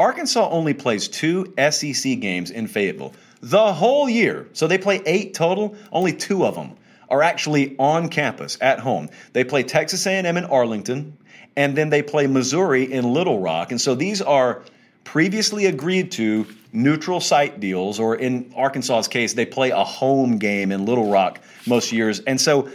Arkansas 0.00 0.48
only 0.48 0.72
plays 0.72 1.08
two 1.08 1.52
SEC 1.70 2.20
games 2.20 2.50
in 2.50 2.66
Fayetteville 2.66 3.12
the 3.42 3.72
whole 3.74 4.08
year. 4.08 4.48
So 4.54 4.66
they 4.66 4.78
play 4.78 5.02
eight 5.04 5.34
total, 5.34 5.76
only 5.92 6.14
two 6.14 6.46
of 6.46 6.54
them 6.54 6.72
are 7.10 7.22
actually 7.22 7.76
on 7.78 8.08
campus 8.08 8.56
at 8.62 8.78
home. 8.78 9.10
They 9.34 9.44
play 9.44 9.62
Texas 9.62 10.06
A&M 10.06 10.36
in 10.36 10.44
Arlington, 10.46 11.18
and 11.54 11.76
then 11.76 11.90
they 11.90 12.02
play 12.02 12.26
Missouri 12.26 12.90
in 12.90 13.12
Little 13.12 13.40
Rock. 13.40 13.72
And 13.72 13.80
so 13.80 13.94
these 13.94 14.22
are 14.22 14.62
previously 15.04 15.66
agreed 15.66 16.12
to 16.12 16.46
neutral 16.72 17.20
site 17.20 17.60
deals, 17.60 18.00
or 18.00 18.14
in 18.14 18.54
Arkansas's 18.56 19.08
case, 19.08 19.34
they 19.34 19.44
play 19.44 19.68
a 19.68 19.84
home 19.84 20.38
game 20.38 20.72
in 20.72 20.86
Little 20.86 21.10
Rock 21.10 21.40
most 21.66 21.92
years. 21.92 22.20
And 22.20 22.40
so 22.40 22.70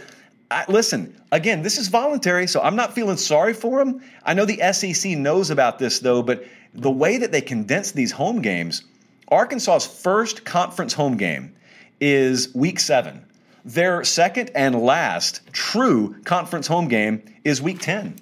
I, 0.50 0.64
listen, 0.68 1.16
again, 1.32 1.62
this 1.62 1.76
is 1.76 1.88
voluntary, 1.88 2.46
so 2.46 2.60
I'm 2.60 2.76
not 2.76 2.94
feeling 2.94 3.16
sorry 3.16 3.52
for 3.52 3.84
them. 3.84 4.00
I 4.24 4.34
know 4.34 4.44
the 4.44 4.60
SEC 4.72 5.18
knows 5.18 5.50
about 5.50 5.78
this, 5.80 5.98
though, 5.98 6.22
but 6.22 6.44
the 6.76 6.90
way 6.90 7.18
that 7.18 7.32
they 7.32 7.40
condense 7.40 7.92
these 7.92 8.12
home 8.12 8.42
games, 8.42 8.82
Arkansas's 9.28 9.86
first 9.86 10.44
conference 10.44 10.92
home 10.92 11.16
game 11.16 11.54
is 12.00 12.54
week 12.54 12.78
seven. 12.78 13.24
Their 13.64 14.04
second 14.04 14.50
and 14.54 14.80
last 14.80 15.40
true 15.52 16.14
conference 16.24 16.66
home 16.66 16.88
game 16.88 17.22
is 17.44 17.60
week 17.60 17.80
10. 17.80 18.14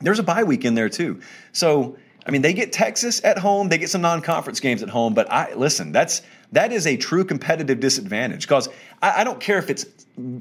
There's 0.00 0.18
a 0.18 0.24
bye 0.24 0.42
week 0.42 0.64
in 0.64 0.74
there, 0.74 0.88
too. 0.88 1.20
So, 1.52 1.96
I 2.26 2.32
mean, 2.32 2.42
they 2.42 2.52
get 2.52 2.72
Texas 2.72 3.20
at 3.24 3.38
home, 3.38 3.68
they 3.68 3.78
get 3.78 3.90
some 3.90 4.00
non 4.00 4.22
conference 4.22 4.58
games 4.58 4.82
at 4.82 4.88
home, 4.88 5.14
but 5.14 5.30
I 5.30 5.54
listen, 5.54 5.92
that's 5.92 6.22
that 6.52 6.72
is 6.72 6.86
a 6.86 6.96
true 6.96 7.24
competitive 7.24 7.80
disadvantage 7.80 8.42
because 8.42 8.68
I, 9.00 9.20
I, 9.20 9.24
don't 9.24 9.40
care 9.40 9.58
if 9.58 9.70
it's 9.70 9.86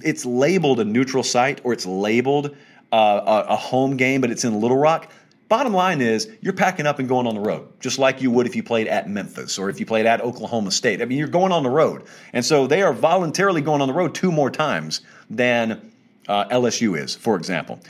it's 0.03 0.25
labeled 0.25 0.79
a 0.79 0.85
neutral 0.85 1.23
site 1.23 1.61
or 1.63 1.73
it's 1.73 1.85
labeled 1.85 2.55
uh, 2.91 3.43
a, 3.47 3.53
a 3.53 3.55
home 3.55 3.97
game, 3.97 4.21
but 4.21 4.31
it's 4.31 4.43
in 4.43 4.59
Little 4.59 4.77
Rock. 4.77 5.11
Bottom 5.51 5.73
line 5.73 5.99
is, 5.99 6.29
you're 6.39 6.53
packing 6.53 6.87
up 6.87 6.99
and 6.99 7.09
going 7.09 7.27
on 7.27 7.35
the 7.35 7.41
road, 7.41 7.67
just 7.81 7.99
like 7.99 8.21
you 8.21 8.31
would 8.31 8.47
if 8.47 8.55
you 8.55 8.63
played 8.63 8.87
at 8.87 9.09
Memphis 9.09 9.59
or 9.59 9.69
if 9.69 9.81
you 9.81 9.85
played 9.85 10.05
at 10.05 10.21
Oklahoma 10.21 10.71
State. 10.71 11.01
I 11.01 11.05
mean, 11.05 11.17
you're 11.17 11.27
going 11.27 11.51
on 11.51 11.63
the 11.63 11.69
road. 11.69 12.03
And 12.31 12.45
so 12.45 12.67
they 12.67 12.81
are 12.83 12.93
voluntarily 12.93 13.59
going 13.59 13.81
on 13.81 13.89
the 13.89 13.93
road 13.93 14.15
two 14.15 14.31
more 14.31 14.49
times 14.49 15.01
than 15.29 15.91
uh, 16.29 16.45
LSU 16.45 16.97
is, 16.97 17.15
for 17.15 17.35
example. 17.35 17.81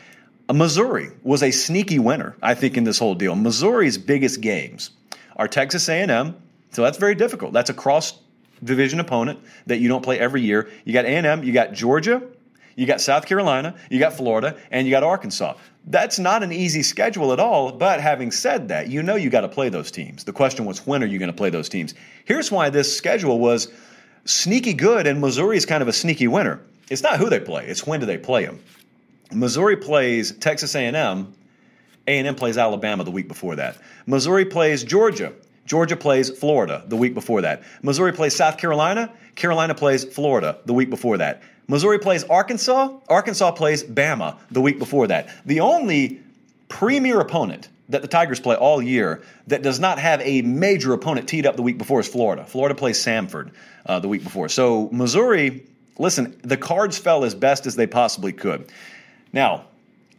Uh, 0.50 0.54
Missouri 0.54 1.12
was 1.22 1.44
a 1.44 1.52
sneaky 1.52 2.00
winner, 2.00 2.36
I 2.42 2.56
think, 2.56 2.78
in 2.78 2.84
this 2.84 2.98
whole 2.98 3.14
deal. 3.14 3.36
Missouri's 3.36 4.00
biggest 4.00 4.42
games 4.42 4.90
are 5.36 5.48
Texas 5.48 5.88
A&M, 5.88 6.36
so 6.72 6.82
that's 6.82 6.98
very 6.98 7.14
difficult. 7.14 7.54
That's 7.54 7.70
a 7.70 7.76
cross 7.76 8.20
division 8.64 9.00
opponent 9.00 9.40
that 9.68 9.78
you 9.78 9.88
don't 9.88 10.02
play 10.02 10.18
every 10.18 10.42
year. 10.42 10.68
You 10.84 10.94
got 10.94 11.06
A&M, 11.06 11.44
you 11.44 11.54
got 11.54 11.74
Georgia, 11.74 12.24
you 12.76 12.86
got 12.86 13.02
South 13.02 13.26
Carolina, 13.26 13.76
you 13.90 14.00
got 14.00 14.14
Florida, 14.14 14.58
and 14.72 14.88
you 14.88 14.92
got 14.92 15.04
Arkansas. 15.04 15.56
That's 15.88 16.20
not 16.20 16.44
an 16.44 16.52
easy 16.52 16.84
schedule 16.84 17.34
at 17.34 17.40
all, 17.40 17.72
but 17.72 18.00
having 18.00 18.32
said 18.32 18.68
that, 18.68 18.90
you 18.90 19.02
know 19.02 19.16
you 19.16 19.30
got 19.30 19.42
to 19.42 19.50
play 19.50 19.70
those 19.70 19.92
teams. 19.92 20.24
The 20.24 20.34
question 20.34 20.66
was, 20.66 20.86
when 20.86 21.04
are 21.04 21.08
you 21.08 21.20
going 21.20 21.32
to 21.32 21.38
play 21.38 21.50
those 21.50 21.70
teams? 21.70 21.94
Here's 22.26 22.52
why 22.52 22.70
this 22.70 22.96
schedule 22.96 23.40
was 23.40 23.72
sneaky 24.26 24.74
good, 24.74 25.08
and 25.08 25.20
Missouri 25.20 25.58
is 25.58 25.66
kind 25.66 25.82
of 25.82 25.88
a 25.88 25.94
sneaky 25.94 26.28
winner. 26.28 26.62
It's 26.90 27.04
not 27.04 27.18
who 27.18 27.30
they 27.30 27.40
play; 27.40 27.66
it's 27.68 27.88
when 27.88 28.00
do 28.00 28.06
they 28.06 28.18
play 28.18 28.46
them. 28.46 28.60
Missouri 29.34 29.78
plays 29.78 30.34
Texas 30.34 30.76
A&M. 30.76 31.34
A&M 32.08 32.36
plays 32.36 32.58
Alabama 32.58 33.04
the 33.04 33.12
week 33.12 33.28
before 33.28 33.56
that. 33.56 33.78
Missouri 34.06 34.46
plays 34.46 34.84
Georgia. 34.84 35.34
Georgia 35.66 35.96
plays 35.96 36.30
Florida 36.30 36.84
the 36.88 36.98
week 36.98 37.14
before 37.14 37.42
that. 37.42 37.64
Missouri 37.82 38.12
plays 38.12 38.36
South 38.36 38.58
Carolina. 38.58 39.12
Carolina 39.36 39.74
plays 39.74 40.04
Florida 40.04 40.60
the 40.66 40.74
week 40.74 40.90
before 40.90 41.18
that. 41.18 41.42
Missouri 41.68 42.00
plays 42.00 42.24
Arkansas. 42.26 42.90
Arkansas 43.08 43.52
plays 43.52 43.84
Bama 43.84 44.38
the 44.50 44.62
week 44.62 44.80
before 44.80 45.08
that. 45.08 45.30
The 45.46 45.60
only 45.60 46.20
premier 46.68 47.20
opponent 47.20 47.70
that 47.90 48.02
the 48.02 48.08
Tigers 48.08 48.40
play 48.40 48.56
all 48.56 48.82
year 48.82 49.22
that 49.48 49.62
does 49.62 49.80
not 49.80 50.00
have 50.00 50.22
a 50.22 50.42
major 50.42 50.94
opponent 50.94 51.28
teed 51.28 51.46
up 51.46 51.56
the 51.56 51.62
week 51.62 51.78
before 51.78 52.00
is 52.00 52.08
Florida. 52.08 52.46
Florida 52.46 52.74
plays 52.74 52.98
Samford 53.04 53.52
uh, 53.86 54.00
the 54.00 54.08
week 54.08 54.24
before. 54.24 54.50
So 54.50 54.90
Missouri, 54.92 55.66
listen, 55.98 56.40
the 56.44 56.58
cards 56.58 56.98
fell 56.98 57.24
as 57.26 57.36
best 57.36 57.68
as 57.68 57.76
they 57.76 57.88
possibly 57.88 58.32
could. 58.32 58.72
Now, 59.34 59.66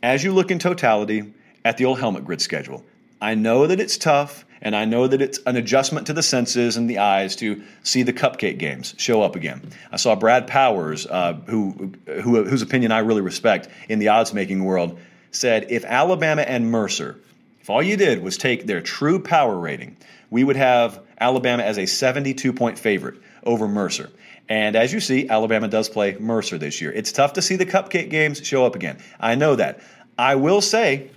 as 0.03 0.23
you 0.23 0.33
look 0.33 0.51
in 0.51 0.59
totality 0.59 1.33
at 1.65 1.77
the 1.77 1.87
old 1.87 1.99
helmet 1.99 2.25
grid 2.25 2.41
schedule, 2.41 2.85
I 3.21 3.35
know 3.35 3.67
that 3.67 3.81
it's 3.81 3.97
tough. 3.97 4.45
And 4.63 4.77
I 4.77 4.85
know 4.85 5.09
that 5.09 5.21
it's 5.21 5.39
an 5.45 5.57
adjustment 5.57 6.07
to 6.07 6.13
the 6.13 6.23
senses 6.23 6.77
and 6.77 6.89
the 6.89 6.99
eyes 6.99 7.37
to 7.37 7.63
see 7.83 8.05
the 8.05 8.13
cupcake 8.13 8.59
games 8.59 8.95
show 8.97 9.21
up 9.21 9.35
again. 9.35 9.61
I 9.91 9.97
saw 9.97 10.15
Brad 10.15 10.47
Powers, 10.47 11.07
uh, 11.07 11.35
who, 11.47 11.93
who, 12.07 12.45
whose 12.45 12.63
opinion 12.63 12.93
I 12.93 13.01
really 13.01 13.21
respect 13.21 13.69
in 13.89 13.99
the 13.99 14.09
odds 14.09 14.33
making 14.33 14.65
world, 14.65 14.99
said 15.33 15.67
if 15.69 15.85
Alabama 15.85 16.43
and 16.43 16.71
Mercer, 16.71 17.19
if 17.61 17.69
all 17.71 17.83
you 17.83 17.97
did 17.97 18.23
was 18.23 18.37
take 18.37 18.67
their 18.67 18.81
true 18.81 19.19
power 19.19 19.59
rating, 19.59 19.97
we 20.31 20.45
would 20.45 20.57
have 20.57 21.01
Alabama 21.21 21.63
as 21.65 21.79
a 21.79 21.87
72 21.87 22.53
point 22.53 22.79
favorite 22.79 23.21
over 23.45 23.67
Mercer. 23.67 24.11
And 24.49 24.77
as 24.77 24.93
you 24.93 25.01
see, 25.01 25.29
Alabama 25.29 25.69
does 25.69 25.89
play 25.89 26.17
Mercer 26.19 26.59
this 26.59 26.81
year. 26.81 26.93
It's 26.93 27.13
tough 27.13 27.35
to 27.35 27.43
see 27.43 27.57
the 27.57 27.67
cupcake 27.67 28.11
games 28.11 28.45
show 28.45 28.65
up 28.67 28.75
again. 28.75 28.99
I 29.19 29.35
know 29.35 29.57
that. 29.57 29.81
I 30.19 30.35
will 30.35 30.61
say, 30.61 31.11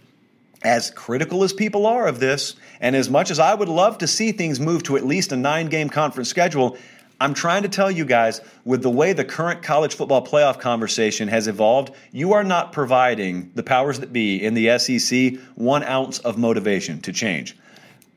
as 0.63 0.91
critical 0.91 1.43
as 1.43 1.53
people 1.53 1.85
are 1.85 2.07
of 2.07 2.19
this, 2.19 2.55
and 2.79 2.95
as 2.95 3.09
much 3.09 3.31
as 3.31 3.39
I 3.39 3.53
would 3.53 3.69
love 3.69 3.99
to 3.99 4.07
see 4.07 4.31
things 4.31 4.59
move 4.59 4.83
to 4.83 4.97
at 4.97 5.05
least 5.05 5.31
a 5.31 5.37
nine 5.37 5.67
game 5.67 5.89
conference 5.89 6.29
schedule, 6.29 6.77
I'm 7.19 7.33
trying 7.33 7.63
to 7.63 7.69
tell 7.69 7.89
you 7.89 8.03
guys, 8.03 8.41
with 8.65 8.81
the 8.81 8.89
way 8.89 9.13
the 9.13 9.23
current 9.23 9.63
college 9.63 9.95
football 9.95 10.25
playoff 10.25 10.59
conversation 10.59 11.29
has 11.29 11.47
evolved, 11.47 11.93
you 12.11 12.33
are 12.33 12.43
not 12.43 12.73
providing 12.73 13.51
the 13.55 13.63
powers 13.63 13.99
that 13.99 14.11
be 14.11 14.43
in 14.43 14.53
the 14.53 14.77
SEC 14.77 15.39
one 15.55 15.83
ounce 15.83 16.19
of 16.19 16.37
motivation 16.37 16.99
to 17.01 17.13
change. 17.13 17.55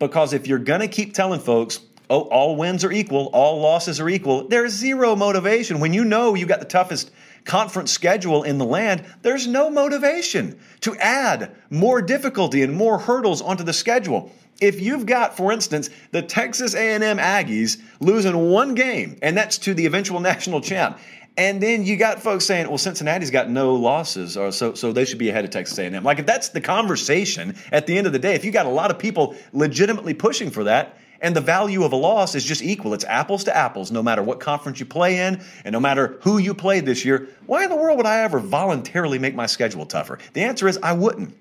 Because 0.00 0.32
if 0.32 0.46
you're 0.46 0.58
going 0.58 0.80
to 0.80 0.88
keep 0.88 1.14
telling 1.14 1.38
folks, 1.38 1.80
oh, 2.10 2.22
all 2.22 2.56
wins 2.56 2.84
are 2.84 2.90
equal, 2.90 3.26
all 3.26 3.60
losses 3.60 4.00
are 4.00 4.08
equal, 4.08 4.48
there's 4.48 4.72
zero 4.72 5.14
motivation. 5.14 5.78
When 5.78 5.92
you 5.92 6.04
know 6.04 6.34
you 6.34 6.46
got 6.46 6.60
the 6.60 6.66
toughest 6.66 7.12
conference 7.48 7.90
schedule 7.90 8.44
in 8.44 8.58
the 8.58 8.64
land, 8.64 9.04
there's 9.22 9.48
no 9.48 9.70
motivation 9.70 10.56
to 10.82 10.94
add 10.96 11.56
more 11.70 12.00
difficulty 12.00 12.62
and 12.62 12.72
more 12.72 12.98
hurdles 12.98 13.42
onto 13.42 13.64
the 13.64 13.72
schedule. 13.72 14.30
If 14.60 14.80
you've 14.80 15.06
got, 15.06 15.36
for 15.36 15.50
instance, 15.50 15.88
the 16.12 16.22
Texas 16.22 16.74
A&M 16.74 17.18
Aggies 17.18 17.80
losing 18.00 18.50
one 18.50 18.74
game, 18.74 19.18
and 19.22 19.36
that's 19.36 19.58
to 19.58 19.74
the 19.74 19.86
eventual 19.86 20.20
national 20.32 20.60
champ, 20.60 20.98
And 21.36 21.62
then 21.62 21.84
you 21.84 21.96
got 21.96 22.20
folks 22.20 22.44
saying, 22.44 22.66
"Well, 22.68 22.78
Cincinnati's 22.78 23.30
got 23.30 23.48
no 23.48 23.76
losses, 23.76 24.36
or 24.36 24.50
so 24.50 24.74
so 24.74 24.92
they 24.92 25.04
should 25.04 25.18
be 25.18 25.28
ahead 25.28 25.44
of 25.44 25.52
Texas 25.52 25.78
A&M." 25.78 26.02
Like 26.02 26.18
if 26.18 26.26
that's 26.26 26.48
the 26.48 26.60
conversation 26.60 27.54
at 27.70 27.86
the 27.86 27.96
end 27.96 28.08
of 28.08 28.12
the 28.12 28.18
day, 28.18 28.34
if 28.34 28.44
you 28.44 28.50
got 28.50 28.66
a 28.66 28.74
lot 28.80 28.90
of 28.90 28.98
people 28.98 29.36
legitimately 29.52 30.14
pushing 30.14 30.50
for 30.50 30.64
that, 30.64 30.98
and 31.20 31.34
the 31.34 31.40
value 31.40 31.84
of 31.84 31.92
a 31.92 31.96
loss 31.96 32.34
is 32.34 32.44
just 32.44 32.62
equal, 32.62 32.94
it's 32.94 33.04
apples 33.04 33.44
to 33.44 33.56
apples, 33.56 33.90
no 33.90 34.02
matter 34.02 34.22
what 34.22 34.40
conference 34.40 34.78
you 34.78 34.86
play 34.86 35.26
in, 35.26 35.42
and 35.64 35.72
no 35.72 35.80
matter 35.80 36.18
who 36.22 36.38
you 36.38 36.54
played 36.54 36.86
this 36.86 37.04
year. 37.04 37.28
Why 37.46 37.64
in 37.64 37.70
the 37.70 37.76
world 37.76 37.96
would 37.96 38.06
I 38.06 38.20
ever 38.20 38.38
voluntarily 38.38 39.18
make 39.18 39.34
my 39.34 39.46
schedule 39.46 39.86
tougher? 39.86 40.18
The 40.32 40.42
answer 40.42 40.68
is 40.68 40.78
I 40.82 40.92
wouldn't. 40.92 41.34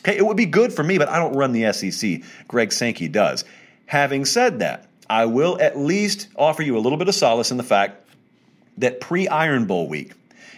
Okay, 0.00 0.16
it 0.16 0.24
would 0.24 0.36
be 0.36 0.46
good 0.46 0.72
for 0.72 0.82
me, 0.82 0.98
but 0.98 1.08
I 1.08 1.18
don't 1.18 1.34
run 1.34 1.52
the 1.52 1.72
SEC. 1.72 2.22
Greg 2.46 2.72
Sankey 2.72 3.08
does. 3.08 3.44
Having 3.86 4.26
said 4.26 4.58
that, 4.58 4.88
I 5.08 5.26
will 5.26 5.60
at 5.60 5.78
least 5.78 6.28
offer 6.36 6.62
you 6.62 6.76
a 6.76 6.80
little 6.80 6.98
bit 6.98 7.08
of 7.08 7.14
solace 7.14 7.50
in 7.50 7.56
the 7.56 7.62
fact 7.62 8.08
that 8.78 9.00
pre 9.00 9.28
Iron 9.28 9.66
Bowl 9.66 9.88
week, 9.88 10.12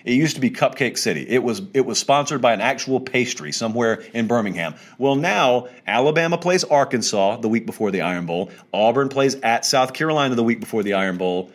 it 0.07 0.15
used 0.15 0.37
to 0.37 0.41
be 0.41 0.51
Cupcake 0.51 0.97
City. 0.97 1.29
It 1.29 1.43
was 1.43 1.61
it 1.75 1.85
was 1.85 1.99
sponsored 1.99 2.41
by 2.41 2.55
an 2.55 2.61
actual 2.61 3.01
pastry 3.01 3.51
somewhere 3.51 4.05
in 4.15 4.29
Birmingham. 4.29 4.77
Well, 4.99 5.17
now 5.17 5.67
Alabama 5.87 6.39
plays 6.39 6.63
Arkansas 6.63 7.39
the 7.39 7.49
week 7.49 7.67
before 7.67 7.91
the 7.91 8.03
Iron 8.03 8.25
Bowl. 8.25 8.53
Auburn 8.73 9.09
plays 9.09 9.35
at 9.35 9.67
South 9.67 9.93
Carolina 9.93 10.37
the 10.37 10.45
week 10.45 10.61
before 10.61 10.85
the 10.85 10.95
Iron 10.95 11.19
Bowl. 11.19 11.51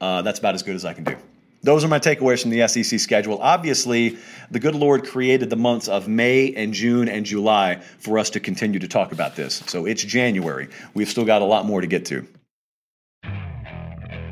Uh, 0.00 0.22
that's 0.22 0.38
about 0.38 0.54
as 0.54 0.62
good 0.62 0.76
as 0.76 0.84
I 0.84 0.94
can 0.94 1.02
do. 1.02 1.16
Those 1.64 1.84
are 1.84 1.88
my 1.88 1.98
takeaways 1.98 2.42
from 2.42 2.50
the 2.50 2.66
SEC 2.66 2.98
schedule. 3.00 3.38
Obviously, 3.40 4.18
the 4.50 4.58
good 4.58 4.74
Lord 4.74 5.04
created 5.06 5.50
the 5.50 5.56
months 5.56 5.88
of 5.88 6.08
May 6.08 6.52
and 6.54 6.72
June 6.72 7.08
and 7.08 7.26
July 7.26 7.80
for 7.98 8.18
us 8.18 8.30
to 8.30 8.40
continue 8.40 8.78
to 8.80 8.88
talk 8.88 9.12
about 9.12 9.36
this. 9.36 9.62
So 9.66 9.86
it's 9.86 10.02
January. 10.02 10.68
We've 10.94 11.08
still 11.08 11.24
got 11.24 11.42
a 11.42 11.44
lot 11.44 11.66
more 11.66 11.80
to 11.80 11.86
get 11.86 12.04
to. 12.06 12.26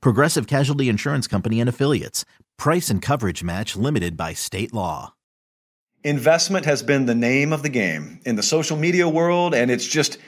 Progressive 0.00 0.46
Casualty 0.46 0.88
Insurance 0.88 1.26
Company 1.26 1.60
and 1.60 1.68
Affiliates. 1.68 2.24
Price 2.58 2.90
and 2.90 3.02
coverage 3.02 3.42
match 3.42 3.76
limited 3.76 4.16
by 4.16 4.32
state 4.32 4.72
law. 4.72 5.14
Investment 6.02 6.66
has 6.66 6.82
been 6.82 7.06
the 7.06 7.14
name 7.14 7.52
of 7.52 7.62
the 7.62 7.68
game 7.68 8.20
in 8.26 8.36
the 8.36 8.42
social 8.42 8.76
media 8.76 9.08
world, 9.08 9.54
and 9.54 9.70
it's 9.70 9.86
just, 9.86 10.18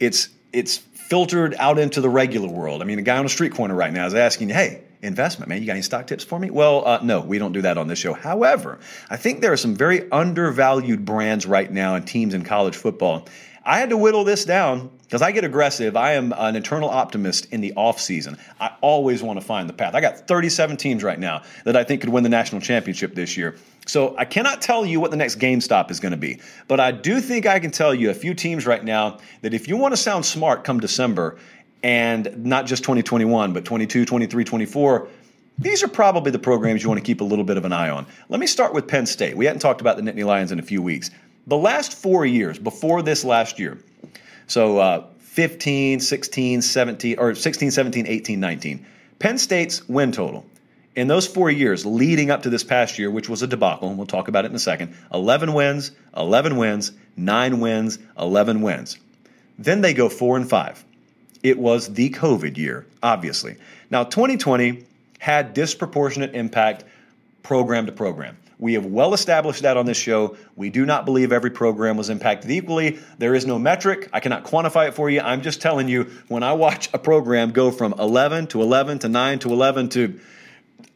it's, 0.00 0.28
it's 0.52 0.78
filtered 0.78 1.54
out 1.58 1.78
into 1.78 2.00
the 2.00 2.08
regular 2.08 2.48
world. 2.48 2.82
I 2.82 2.84
mean, 2.84 2.98
a 2.98 3.02
guy 3.02 3.18
on 3.18 3.24
the 3.24 3.30
street 3.30 3.52
corner 3.52 3.74
right 3.74 3.92
now 3.92 4.06
is 4.06 4.14
asking, 4.14 4.48
you, 4.48 4.54
hey, 4.54 4.82
investment, 5.02 5.48
man. 5.48 5.60
You 5.60 5.66
got 5.66 5.74
any 5.74 5.82
stock 5.82 6.06
tips 6.06 6.24
for 6.24 6.38
me? 6.38 6.50
Well, 6.50 6.86
uh, 6.86 7.00
no, 7.02 7.20
we 7.20 7.38
don't 7.38 7.52
do 7.52 7.62
that 7.62 7.78
on 7.78 7.86
this 7.86 7.98
show. 7.98 8.14
However, 8.14 8.78
I 9.10 9.16
think 9.16 9.40
there 9.40 9.52
are 9.52 9.56
some 9.56 9.74
very 9.74 10.10
undervalued 10.10 11.04
brands 11.04 11.46
right 11.46 11.70
now 11.70 11.94
and 11.94 12.06
teams 12.06 12.34
in 12.34 12.42
college 12.42 12.76
football. 12.76 13.28
I 13.64 13.78
had 13.78 13.90
to 13.90 13.96
whittle 13.96 14.24
this 14.24 14.44
down 14.44 14.90
because 15.06 15.22
I 15.22 15.32
get 15.32 15.44
aggressive. 15.44 15.96
I 15.96 16.12
am 16.12 16.32
an 16.36 16.56
eternal 16.56 16.90
optimist 16.90 17.52
in 17.52 17.60
the 17.60 17.72
offseason. 17.76 18.38
I 18.60 18.72
always 18.80 19.22
want 19.22 19.40
to 19.40 19.46
find 19.46 19.68
the 19.68 19.72
path. 19.72 19.94
I 19.94 20.00
got 20.00 20.26
37 20.26 20.76
teams 20.76 21.02
right 21.02 21.18
now 21.18 21.42
that 21.64 21.76
I 21.76 21.84
think 21.84 22.00
could 22.00 22.10
win 22.10 22.22
the 22.22 22.28
national 22.28 22.60
championship 22.60 23.14
this 23.14 23.36
year. 23.36 23.56
So 23.86 24.16
I 24.18 24.24
cannot 24.24 24.60
tell 24.62 24.84
you 24.84 24.98
what 24.98 25.12
the 25.12 25.16
next 25.16 25.38
GameStop 25.38 25.90
is 25.90 26.00
going 26.00 26.10
to 26.10 26.18
be, 26.18 26.40
but 26.66 26.80
I 26.80 26.90
do 26.90 27.20
think 27.20 27.46
I 27.46 27.60
can 27.60 27.70
tell 27.70 27.94
you 27.94 28.10
a 28.10 28.14
few 28.14 28.34
teams 28.34 28.66
right 28.66 28.82
now 28.82 29.18
that 29.42 29.54
if 29.54 29.68
you 29.68 29.76
want 29.76 29.92
to 29.92 29.96
sound 29.96 30.26
smart 30.26 30.64
come 30.64 30.80
December, 30.80 31.38
and 31.86 32.44
not 32.44 32.66
just 32.66 32.82
2021, 32.82 33.52
but 33.52 33.64
22, 33.64 34.04
23, 34.04 34.44
24, 34.44 35.08
these 35.58 35.84
are 35.84 35.88
probably 35.88 36.32
the 36.32 36.38
programs 36.38 36.82
you 36.82 36.88
want 36.88 36.98
to 36.98 37.04
keep 37.04 37.20
a 37.20 37.24
little 37.24 37.44
bit 37.44 37.56
of 37.56 37.64
an 37.64 37.72
eye 37.72 37.88
on. 37.88 38.06
Let 38.28 38.40
me 38.40 38.46
start 38.48 38.74
with 38.74 38.88
Penn 38.88 39.06
State. 39.06 39.36
We 39.36 39.46
hadn't 39.46 39.60
talked 39.60 39.80
about 39.80 39.96
the 39.96 40.02
Nittany 40.02 40.24
Lions 40.24 40.50
in 40.50 40.58
a 40.58 40.62
few 40.62 40.82
weeks. 40.82 41.10
The 41.46 41.56
last 41.56 41.94
four 41.94 42.26
years 42.26 42.58
before 42.58 43.02
this 43.02 43.24
last 43.24 43.58
year, 43.58 43.78
so 44.46 44.78
uh, 44.78 45.06
15, 45.18 46.00
16, 46.00 46.62
17, 46.62 47.18
or 47.18 47.34
16, 47.34 47.70
17, 47.70 48.06
18, 48.06 48.40
19, 48.40 48.86
Penn 49.18 49.38
State's 49.38 49.88
win 49.88 50.12
total 50.12 50.46
in 50.96 51.08
those 51.08 51.26
four 51.26 51.50
years 51.50 51.84
leading 51.86 52.30
up 52.30 52.42
to 52.42 52.50
this 52.50 52.64
past 52.64 52.98
year, 52.98 53.10
which 53.10 53.28
was 53.28 53.42
a 53.42 53.46
debacle, 53.46 53.88
and 53.88 53.98
we'll 53.98 54.06
talk 54.06 54.28
about 54.28 54.44
it 54.44 54.50
in 54.50 54.56
a 54.56 54.58
second 54.58 54.94
11 55.12 55.52
wins, 55.52 55.92
11 56.16 56.56
wins, 56.56 56.92
9 57.16 57.60
wins, 57.60 57.98
11 58.18 58.62
wins. 58.62 58.98
Then 59.58 59.82
they 59.82 59.94
go 59.94 60.08
4 60.08 60.38
and 60.38 60.48
5. 60.48 60.84
It 61.42 61.58
was 61.58 61.92
the 61.92 62.10
COVID 62.10 62.56
year, 62.56 62.86
obviously. 63.02 63.56
Now, 63.90 64.04
2020 64.04 64.84
had 65.18 65.54
disproportionate 65.54 66.34
impact 66.34 66.84
program 67.42 67.86
to 67.86 67.92
program. 67.92 68.36
We 68.58 68.72
have 68.74 68.86
well 68.86 69.12
established 69.12 69.62
that 69.62 69.76
on 69.76 69.84
this 69.84 69.98
show. 69.98 70.36
We 70.54 70.70
do 70.70 70.86
not 70.86 71.04
believe 71.04 71.30
every 71.30 71.50
program 71.50 71.96
was 71.96 72.08
impacted 72.08 72.50
equally. 72.50 72.98
There 73.18 73.34
is 73.34 73.46
no 73.46 73.58
metric. 73.58 74.08
I 74.12 74.20
cannot 74.20 74.44
quantify 74.44 74.88
it 74.88 74.94
for 74.94 75.10
you. 75.10 75.20
I'm 75.20 75.42
just 75.42 75.60
telling 75.60 75.88
you, 75.88 76.04
when 76.28 76.42
I 76.42 76.54
watch 76.54 76.88
a 76.94 76.98
program 76.98 77.50
go 77.50 77.70
from 77.70 77.94
11 77.98 78.46
to 78.48 78.62
11 78.62 79.00
to 79.00 79.08
9 79.08 79.38
to 79.40 79.52
11 79.52 79.88
to 79.90 80.20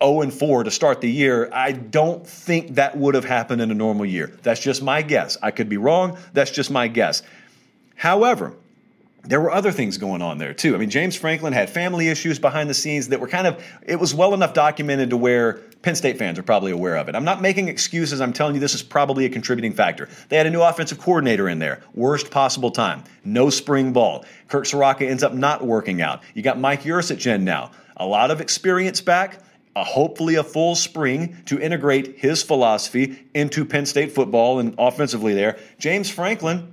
0 0.02 0.20
and 0.22 0.32
4 0.32 0.64
to 0.64 0.70
start 0.70 1.02
the 1.02 1.10
year, 1.10 1.50
I 1.52 1.72
don't 1.72 2.26
think 2.26 2.76
that 2.76 2.96
would 2.96 3.14
have 3.14 3.26
happened 3.26 3.60
in 3.60 3.70
a 3.70 3.74
normal 3.74 4.06
year. 4.06 4.32
That's 4.42 4.60
just 4.60 4.82
my 4.82 5.02
guess. 5.02 5.36
I 5.42 5.50
could 5.50 5.68
be 5.68 5.76
wrong. 5.76 6.16
That's 6.32 6.50
just 6.50 6.70
my 6.70 6.88
guess. 6.88 7.22
However, 7.94 8.54
there 9.24 9.40
were 9.40 9.50
other 9.50 9.70
things 9.70 9.98
going 9.98 10.22
on 10.22 10.38
there 10.38 10.54
too. 10.54 10.74
I 10.74 10.78
mean, 10.78 10.90
James 10.90 11.14
Franklin 11.14 11.52
had 11.52 11.68
family 11.68 12.08
issues 12.08 12.38
behind 12.38 12.70
the 12.70 12.74
scenes 12.74 13.08
that 13.08 13.20
were 13.20 13.28
kind 13.28 13.46
of, 13.46 13.62
it 13.86 13.96
was 13.96 14.14
well 14.14 14.34
enough 14.34 14.54
documented 14.54 15.10
to 15.10 15.16
where 15.16 15.60
Penn 15.82 15.94
State 15.94 16.18
fans 16.18 16.38
are 16.38 16.42
probably 16.42 16.72
aware 16.72 16.96
of 16.96 17.08
it. 17.08 17.14
I'm 17.14 17.24
not 17.24 17.40
making 17.40 17.68
excuses. 17.68 18.20
I'm 18.20 18.32
telling 18.32 18.54
you 18.54 18.60
this 18.60 18.74
is 18.74 18.82
probably 18.82 19.24
a 19.26 19.28
contributing 19.28 19.72
factor. 19.72 20.08
They 20.28 20.36
had 20.36 20.46
a 20.46 20.50
new 20.50 20.62
offensive 20.62 20.98
coordinator 20.98 21.48
in 21.48 21.58
there. 21.58 21.80
Worst 21.94 22.30
possible 22.30 22.70
time. 22.70 23.04
No 23.24 23.50
spring 23.50 23.92
ball. 23.92 24.24
Kirk 24.48 24.64
Ciarrocca 24.64 25.08
ends 25.08 25.22
up 25.22 25.34
not 25.34 25.64
working 25.64 26.02
out. 26.02 26.22
You 26.34 26.42
got 26.42 26.58
Mike 26.58 26.82
Yurcich 26.82 27.26
in 27.26 27.44
now. 27.44 27.72
A 27.96 28.06
lot 28.06 28.30
of 28.30 28.40
experience 28.40 29.00
back. 29.00 29.42
A, 29.76 29.84
hopefully 29.84 30.34
a 30.34 30.42
full 30.42 30.74
spring 30.74 31.36
to 31.46 31.60
integrate 31.60 32.18
his 32.18 32.42
philosophy 32.42 33.28
into 33.34 33.64
Penn 33.64 33.86
State 33.86 34.12
football 34.12 34.58
and 34.58 34.74
offensively 34.78 35.32
there. 35.34 35.58
James 35.78 36.10
Franklin, 36.10 36.72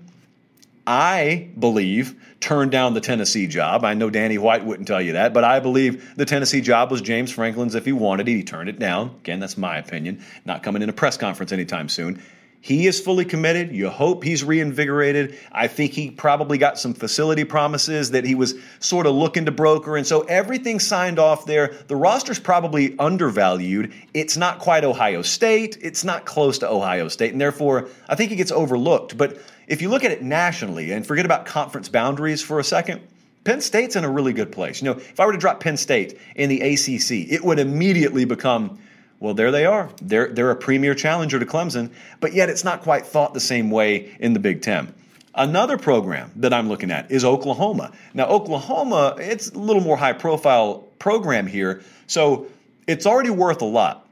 I 0.88 1.50
believe, 1.60 2.16
turned 2.40 2.72
down 2.72 2.94
the 2.94 3.02
Tennessee 3.02 3.46
job. 3.46 3.84
I 3.84 3.94
know 3.94 4.10
Danny 4.10 4.38
White 4.38 4.64
wouldn't 4.64 4.88
tell 4.88 5.02
you 5.02 5.14
that, 5.14 5.34
but 5.34 5.44
I 5.44 5.60
believe 5.60 6.16
the 6.16 6.24
Tennessee 6.24 6.62
job 6.62 6.92
was 6.92 7.02
James 7.02 7.30
Franklin's 7.30 7.76
if 7.76 7.84
he 7.84 7.92
wanted 7.92 8.30
it. 8.30 8.32
He 8.32 8.44
turned 8.44 8.70
it 8.70 8.80
down. 8.80 9.10
Again, 9.20 9.42
that's 9.42 9.58
my 9.58 9.78
opinion. 9.78 10.24
Not 10.46 10.64
coming 10.64 10.82
in 10.82 10.88
a 10.88 10.94
press 10.94 11.18
conference 11.18 11.52
anytime 11.52 11.90
soon. 11.90 12.24
He 12.60 12.88
is 12.88 13.00
fully 13.00 13.26
committed. 13.26 13.72
You 13.72 13.90
hope 13.90 14.24
he's 14.24 14.44
reinvigorated. 14.44 15.38
I 15.52 15.68
think 15.68 15.92
he 15.92 16.10
probably 16.10 16.58
got 16.58 16.80
some 16.80 16.94
facility 16.94 17.44
promises 17.44 18.12
that 18.12 18.26
he 18.26 18.34
was 18.34 18.56
sort 18.80 19.06
of 19.06 19.14
looking 19.14 19.46
to 19.46 19.52
broker. 19.52 19.96
And 19.96 20.08
so 20.08 20.22
everything 20.22 20.80
signed 20.80 21.20
off 21.20 21.46
there. 21.46 21.76
The 21.88 21.96
roster's 21.96 22.40
probably 22.40 22.98
undervalued. 22.98 23.94
It's 24.14 24.38
not 24.38 24.60
quite 24.60 24.84
Ohio 24.84 25.22
State. 25.22 25.78
It's 25.82 26.04
not 26.04 26.26
close 26.26 26.60
to 26.60 26.70
Ohio 26.70 27.10
State. 27.10 27.32
And 27.32 27.40
therefore, 27.40 27.90
I 28.10 28.16
think 28.16 28.32
he 28.32 28.36
gets 28.36 28.52
overlooked. 28.52 29.18
But 29.18 29.38
if 29.68 29.82
you 29.82 29.90
look 29.90 30.04
at 30.04 30.12
it 30.12 30.22
nationally 30.22 30.92
and 30.92 31.06
forget 31.06 31.26
about 31.26 31.46
conference 31.46 31.90
boundaries 31.90 32.42
for 32.42 32.60
a 32.60 32.64
second, 32.64 33.02
Penn 33.44 33.62
State's 33.62 33.96
in 33.96 34.04
a 34.04 34.10
really 34.10 34.34
good 34.34 34.52
place. 34.52 34.82
You 34.82 34.92
know, 34.92 34.98
if 34.98 35.20
I 35.20 35.26
were 35.26 35.32
to 35.32 35.38
drop 35.38 35.60
Penn 35.60 35.78
State 35.78 36.20
in 36.36 36.50
the 36.50 36.62
ACC, 36.62 37.32
it 37.32 37.44
would 37.44 37.60
immediately 37.60 38.26
become 38.26 38.80
well, 39.20 39.34
there 39.34 39.52
they 39.52 39.66
are. 39.66 39.90
They're, 40.02 40.28
they're 40.28 40.52
a 40.52 40.56
premier 40.56 40.94
challenger 40.94 41.40
to 41.40 41.46
Clemson, 41.46 41.92
but 42.20 42.34
yet 42.34 42.50
it's 42.50 42.64
not 42.64 42.84
quite 42.84 43.06
thought 43.06 43.34
the 43.34 43.40
same 43.40 43.72
way 43.72 44.16
in 44.20 44.34
the 44.34 44.40
Big 44.40 44.62
Ten. 44.62 44.94
Another 45.34 45.78
program 45.78 46.32
that 46.36 46.54
I'm 46.54 46.70
looking 46.70 46.92
at 46.92 47.10
is 47.12 47.26
Oklahoma. 47.26 47.92
Now, 48.14 48.28
Oklahoma, 48.28 49.16
it's 49.20 49.50
a 49.50 49.58
little 49.58 49.82
more 49.82 49.98
high 49.98 50.14
profile 50.14 50.88
program 51.00 51.48
here, 51.48 51.82
so 52.06 52.48
it's 52.86 53.06
already 53.06 53.30
worth 53.30 53.62
a 53.62 53.66
lot. 53.66 54.08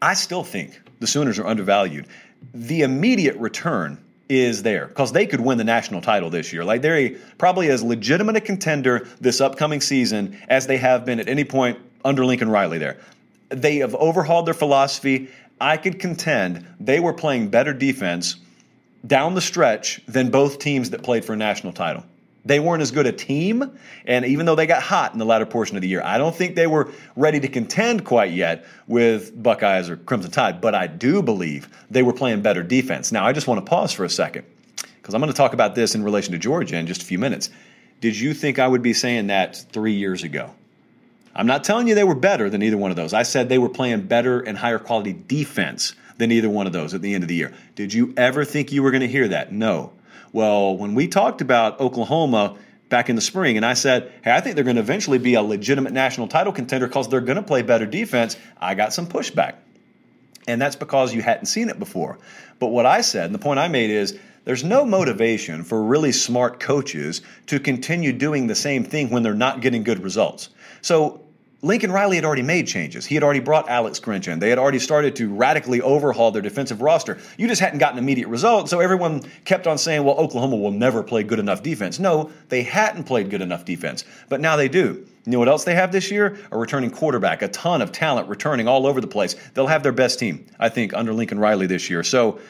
I 0.00 0.14
still 0.14 0.44
think 0.44 0.80
the 1.00 1.06
Sooners 1.06 1.38
are 1.38 1.46
undervalued. 1.46 2.06
The 2.54 2.82
immediate 2.82 3.36
return 3.36 4.01
is 4.40 4.62
there 4.62 4.86
because 4.86 5.12
they 5.12 5.26
could 5.26 5.40
win 5.40 5.58
the 5.58 5.64
national 5.64 6.00
title 6.00 6.30
this 6.30 6.52
year. 6.52 6.64
Like 6.64 6.82
they're 6.82 6.96
a, 6.96 7.10
probably 7.38 7.68
as 7.68 7.82
legitimate 7.82 8.36
a 8.36 8.40
contender 8.40 9.06
this 9.20 9.40
upcoming 9.40 9.80
season 9.80 10.38
as 10.48 10.66
they 10.66 10.76
have 10.78 11.04
been 11.04 11.20
at 11.20 11.28
any 11.28 11.44
point 11.44 11.78
under 12.04 12.24
Lincoln 12.24 12.50
Riley 12.50 12.78
there. 12.78 12.98
They 13.48 13.78
have 13.78 13.94
overhauled 13.94 14.46
their 14.46 14.54
philosophy. 14.54 15.28
I 15.60 15.76
could 15.76 15.98
contend 15.98 16.66
they 16.80 17.00
were 17.00 17.12
playing 17.12 17.48
better 17.48 17.72
defense 17.72 18.36
down 19.06 19.34
the 19.34 19.40
stretch 19.40 20.00
than 20.06 20.30
both 20.30 20.58
teams 20.58 20.90
that 20.90 21.02
played 21.02 21.24
for 21.24 21.32
a 21.32 21.36
national 21.36 21.72
title. 21.72 22.04
They 22.44 22.58
weren't 22.58 22.82
as 22.82 22.90
good 22.90 23.06
a 23.06 23.12
team, 23.12 23.78
and 24.04 24.24
even 24.24 24.46
though 24.46 24.56
they 24.56 24.66
got 24.66 24.82
hot 24.82 25.12
in 25.12 25.20
the 25.20 25.24
latter 25.24 25.46
portion 25.46 25.76
of 25.76 25.82
the 25.82 25.88
year, 25.88 26.02
I 26.04 26.18
don't 26.18 26.34
think 26.34 26.56
they 26.56 26.66
were 26.66 26.90
ready 27.14 27.38
to 27.38 27.46
contend 27.46 28.04
quite 28.04 28.32
yet 28.32 28.64
with 28.88 29.40
Buckeyes 29.40 29.88
or 29.88 29.96
Crimson 29.96 30.32
Tide, 30.32 30.60
but 30.60 30.74
I 30.74 30.88
do 30.88 31.22
believe 31.22 31.68
they 31.88 32.02
were 32.02 32.12
playing 32.12 32.42
better 32.42 32.64
defense. 32.64 33.12
Now, 33.12 33.24
I 33.24 33.32
just 33.32 33.46
want 33.46 33.64
to 33.64 33.70
pause 33.70 33.92
for 33.92 34.04
a 34.04 34.10
second 34.10 34.44
because 34.96 35.14
I'm 35.14 35.20
going 35.20 35.32
to 35.32 35.36
talk 35.36 35.52
about 35.52 35.76
this 35.76 35.94
in 35.94 36.02
relation 36.02 36.32
to 36.32 36.38
Georgia 36.38 36.76
in 36.76 36.88
just 36.88 37.02
a 37.02 37.04
few 37.04 37.18
minutes. 37.18 37.48
Did 38.00 38.18
you 38.18 38.34
think 38.34 38.58
I 38.58 38.66
would 38.66 38.82
be 38.82 38.92
saying 38.92 39.28
that 39.28 39.64
three 39.70 39.92
years 39.92 40.24
ago? 40.24 40.50
I'm 41.34 41.46
not 41.46 41.62
telling 41.62 41.86
you 41.86 41.94
they 41.94 42.04
were 42.04 42.16
better 42.16 42.50
than 42.50 42.62
either 42.62 42.76
one 42.76 42.90
of 42.90 42.96
those. 42.96 43.14
I 43.14 43.22
said 43.22 43.48
they 43.48 43.58
were 43.58 43.68
playing 43.68 44.02
better 44.02 44.40
and 44.40 44.58
higher 44.58 44.80
quality 44.80 45.12
defense 45.12 45.94
than 46.18 46.30
either 46.30 46.50
one 46.50 46.66
of 46.66 46.72
those 46.72 46.94
at 46.94 47.02
the 47.02 47.14
end 47.14 47.24
of 47.24 47.28
the 47.28 47.34
year. 47.34 47.54
Did 47.74 47.94
you 47.94 48.12
ever 48.16 48.44
think 48.44 48.72
you 48.72 48.82
were 48.82 48.90
going 48.90 49.00
to 49.00 49.08
hear 49.08 49.28
that? 49.28 49.52
No. 49.52 49.92
Well, 50.32 50.76
when 50.76 50.94
we 50.94 51.08
talked 51.08 51.40
about 51.40 51.80
Oklahoma 51.80 52.56
back 52.88 53.08
in 53.08 53.16
the 53.16 53.22
spring, 53.22 53.56
and 53.56 53.64
I 53.66 53.74
said, 53.74 54.12
hey, 54.22 54.32
I 54.32 54.40
think 54.40 54.54
they're 54.54 54.64
going 54.64 54.76
to 54.76 54.82
eventually 54.82 55.18
be 55.18 55.34
a 55.34 55.42
legitimate 55.42 55.92
national 55.92 56.28
title 56.28 56.52
contender 56.52 56.86
because 56.86 57.08
they're 57.08 57.20
going 57.20 57.36
to 57.36 57.42
play 57.42 57.62
better 57.62 57.86
defense, 57.86 58.36
I 58.60 58.74
got 58.74 58.92
some 58.92 59.06
pushback. 59.06 59.56
And 60.48 60.60
that's 60.60 60.76
because 60.76 61.14
you 61.14 61.22
hadn't 61.22 61.46
seen 61.46 61.68
it 61.68 61.78
before. 61.78 62.18
But 62.58 62.68
what 62.68 62.86
I 62.86 63.00
said, 63.02 63.26
and 63.26 63.34
the 63.34 63.38
point 63.38 63.60
I 63.60 63.68
made 63.68 63.90
is, 63.90 64.18
there's 64.44 64.64
no 64.64 64.84
motivation 64.84 65.62
for 65.62 65.82
really 65.82 66.12
smart 66.12 66.58
coaches 66.58 67.22
to 67.46 67.60
continue 67.60 68.12
doing 68.12 68.48
the 68.48 68.54
same 68.54 68.84
thing 68.84 69.10
when 69.10 69.22
they're 69.22 69.34
not 69.34 69.60
getting 69.60 69.84
good 69.84 70.02
results. 70.02 70.48
So 70.80 71.21
Lincoln 71.64 71.92
Riley 71.92 72.16
had 72.16 72.24
already 72.24 72.42
made 72.42 72.66
changes. 72.66 73.06
He 73.06 73.14
had 73.14 73.22
already 73.22 73.38
brought 73.38 73.68
Alex 73.68 74.00
Grinch 74.00 74.26
in. 74.26 74.40
They 74.40 74.48
had 74.50 74.58
already 74.58 74.80
started 74.80 75.14
to 75.16 75.32
radically 75.32 75.80
overhaul 75.80 76.32
their 76.32 76.42
defensive 76.42 76.82
roster. 76.82 77.18
You 77.38 77.46
just 77.46 77.60
hadn't 77.60 77.78
gotten 77.78 78.00
immediate 78.00 78.26
results, 78.26 78.68
so 78.68 78.80
everyone 78.80 79.22
kept 79.44 79.68
on 79.68 79.78
saying, 79.78 80.02
well, 80.02 80.16
Oklahoma 80.16 80.56
will 80.56 80.72
never 80.72 81.04
play 81.04 81.22
good 81.22 81.38
enough 81.38 81.62
defense. 81.62 82.00
No, 82.00 82.32
they 82.48 82.64
hadn't 82.64 83.04
played 83.04 83.30
good 83.30 83.42
enough 83.42 83.64
defense, 83.64 84.04
but 84.28 84.40
now 84.40 84.56
they 84.56 84.68
do. 84.68 85.06
You 85.24 85.30
know 85.30 85.38
what 85.38 85.48
else 85.48 85.62
they 85.62 85.76
have 85.76 85.92
this 85.92 86.10
year? 86.10 86.36
A 86.50 86.58
returning 86.58 86.90
quarterback, 86.90 87.42
a 87.42 87.48
ton 87.48 87.80
of 87.80 87.92
talent 87.92 88.28
returning 88.28 88.66
all 88.66 88.84
over 88.84 89.00
the 89.00 89.06
place. 89.06 89.36
They'll 89.54 89.68
have 89.68 89.84
their 89.84 89.92
best 89.92 90.18
team, 90.18 90.44
I 90.58 90.68
think, 90.68 90.92
under 90.94 91.12
Lincoln 91.12 91.38
Riley 91.38 91.68
this 91.68 91.88
year. 91.88 92.02
So 92.02 92.40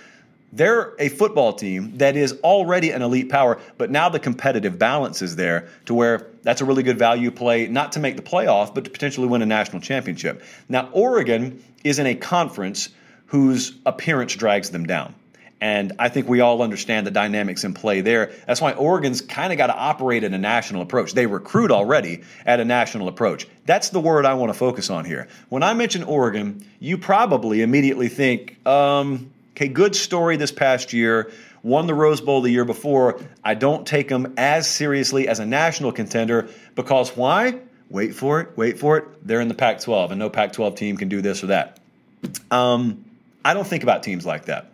they're 0.53 0.95
a 0.99 1.09
football 1.09 1.55
team 1.55 1.97
that 1.97 2.17
is 2.17 2.38
already 2.45 2.91
an 2.91 3.03
elite 3.03 3.31
power, 3.31 3.59
but 3.79 3.91
now 3.91 4.09
the 4.09 4.21
competitive 4.21 4.79
balance 4.79 5.23
is 5.23 5.37
there 5.37 5.69
to 5.87 5.95
where 5.95 6.27
that's 6.43 6.61
a 6.61 6.65
really 6.65 6.83
good 6.83 6.99
value 6.99 7.31
play, 7.31 7.67
not 7.67 7.93
to 7.93 8.01
make 8.01 8.17
the 8.17 8.23
playoff, 8.23 8.75
but 8.75 8.85
to 8.85 8.91
potentially 8.91 9.27
win 9.27 9.41
a 9.41 9.47
national 9.47 9.81
championship. 9.81 10.43
Now, 10.69 10.91
Oregon 10.93 11.62
is 11.85 11.99
in 11.99 12.07
a 12.07 12.15
conference 12.15 12.91
whose 13.27 13.73
appearance 13.87 14.35
drags 14.35 14.71
them 14.71 14.85
down. 14.85 15.15
And 15.62 15.93
I 16.01 16.09
think 16.09 16.29
we 16.29 16.41
all 16.41 16.61
understand 16.61 17.07
the 17.07 17.12
dynamics 17.12 17.62
in 17.62 17.73
play 17.73 18.01
there. 18.01 18.33
That's 18.49 18.61
why 18.61 18.73
Oregon's 18.73 19.21
kind 19.21 19.53
of 19.53 19.59
got 19.59 19.69
to 19.69 19.77
operate 19.77 20.25
in 20.25 20.35
a 20.35 20.38
national 20.38 20.83
approach. 20.83 21.12
They 21.15 21.27
recruit 21.27 21.71
already 21.71 22.25
at 22.45 22.59
a 22.59 22.65
national 22.65 23.07
approach. 23.07 23.47
That's 23.65 23.91
the 23.91 24.01
word 24.01 24.27
I 24.27 24.35
want 24.35 24.53
to 24.53 24.59
focus 24.59 24.91
on 24.91 25.05
here. 25.05 25.29
When 25.51 25.62
I 25.62 25.73
mention 25.73 26.03
Oregon, 26.03 26.67
you 26.81 26.99
probably 26.99 27.62
immediately 27.62 28.09
think, 28.09 28.59
um, 28.67 29.32
Okay, 29.55 29.69
good 29.69 29.95
story 29.95 30.38
this 30.38 30.51
past 30.51 30.95
year. 30.95 31.31
Won 31.62 31.87
the 31.87 31.95
Rose 31.95 32.23
Bowl 32.23 32.41
the 32.41 32.51
year 32.51 32.65
before. 32.65 33.21
I 33.45 33.55
don't 33.55 33.87
take 33.87 34.09
them 34.09 34.33
as 34.38 34.67
seriously 34.67 35.29
as 35.29 35.41
a 35.41 35.47
national 35.47 35.93
contender 35.93 36.49
because 36.75 37.15
why? 37.15 37.61
Wait 37.91 38.15
for 38.15 38.41
it, 38.41 38.57
wait 38.57 38.79
for 38.79 38.97
it. 38.97 39.27
They're 39.27 39.43
in 39.43 39.49
the 39.49 39.55
Pac 39.55 39.81
12, 39.81 40.12
and 40.12 40.19
no 40.19 40.31
Pac 40.31 40.55
12 40.55 40.75
team 40.77 40.97
can 40.97 41.11
do 41.11 41.21
this 41.21 41.45
or 41.45 41.49
that. 41.49 41.79
Um, 42.51 43.05
I 43.45 43.53
don't 43.53 43.67
think 43.67 43.83
about 43.83 44.03
teams 44.03 44.25
like 44.25 44.47
that. 44.47 44.73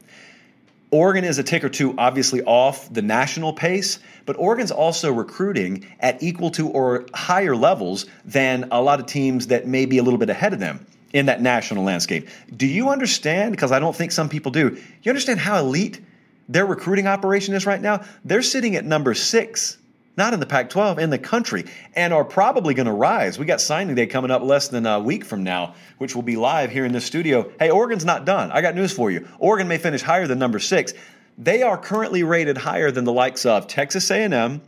Oregon 0.92 1.24
is 1.24 1.38
a 1.38 1.42
tick 1.42 1.64
or 1.64 1.68
two, 1.68 1.96
obviously, 1.98 2.42
off 2.44 2.90
the 2.92 3.02
national 3.02 3.54
pace, 3.54 3.98
but 4.26 4.36
Oregon's 4.38 4.70
also 4.70 5.12
recruiting 5.12 5.86
at 5.98 6.22
equal 6.22 6.50
to 6.52 6.68
or 6.68 7.04
higher 7.12 7.56
levels 7.56 8.06
than 8.24 8.68
a 8.70 8.80
lot 8.80 9.00
of 9.00 9.06
teams 9.06 9.48
that 9.48 9.66
may 9.66 9.86
be 9.86 9.98
a 9.98 10.04
little 10.04 10.18
bit 10.18 10.30
ahead 10.30 10.52
of 10.52 10.60
them 10.60 10.86
in 11.12 11.26
that 11.26 11.40
national 11.40 11.84
landscape. 11.84 12.28
Do 12.54 12.66
you 12.66 12.90
understand? 12.90 13.52
Because 13.52 13.72
I 13.72 13.78
don't 13.78 13.96
think 13.96 14.12
some 14.12 14.28
people 14.28 14.52
do. 14.52 14.78
You 15.02 15.10
understand 15.10 15.40
how 15.40 15.58
elite 15.58 16.00
their 16.48 16.66
recruiting 16.66 17.06
operation 17.06 17.54
is 17.54 17.66
right 17.66 17.80
now? 17.80 18.04
They're 18.24 18.42
sitting 18.42 18.76
at 18.76 18.84
number 18.84 19.14
six, 19.14 19.78
not 20.16 20.34
in 20.34 20.40
the 20.40 20.46
Pac 20.46 20.70
12, 20.70 20.98
in 20.98 21.10
the 21.10 21.18
country, 21.18 21.64
and 21.94 22.12
are 22.12 22.24
probably 22.24 22.74
going 22.74 22.86
to 22.86 22.92
rise. 22.92 23.38
We 23.38 23.46
got 23.46 23.60
signing 23.60 23.94
day 23.94 24.06
coming 24.06 24.30
up 24.30 24.42
less 24.42 24.68
than 24.68 24.86
a 24.86 25.00
week 25.00 25.24
from 25.24 25.44
now, 25.44 25.74
which 25.98 26.14
will 26.14 26.22
be 26.22 26.36
live 26.36 26.70
here 26.70 26.84
in 26.84 26.92
the 26.92 27.00
studio. 27.00 27.50
Hey, 27.58 27.70
Oregon's 27.70 28.04
not 28.04 28.24
done. 28.24 28.50
I 28.50 28.60
got 28.60 28.74
news 28.74 28.92
for 28.92 29.10
you. 29.10 29.26
Oregon 29.38 29.68
may 29.68 29.78
finish 29.78 30.02
higher 30.02 30.26
than 30.26 30.38
number 30.38 30.58
six. 30.58 30.92
They 31.36 31.62
are 31.62 31.78
currently 31.78 32.24
rated 32.24 32.58
higher 32.58 32.90
than 32.90 33.04
the 33.04 33.12
likes 33.12 33.46
of 33.46 33.68
Texas 33.68 34.10
A&M, 34.10 34.60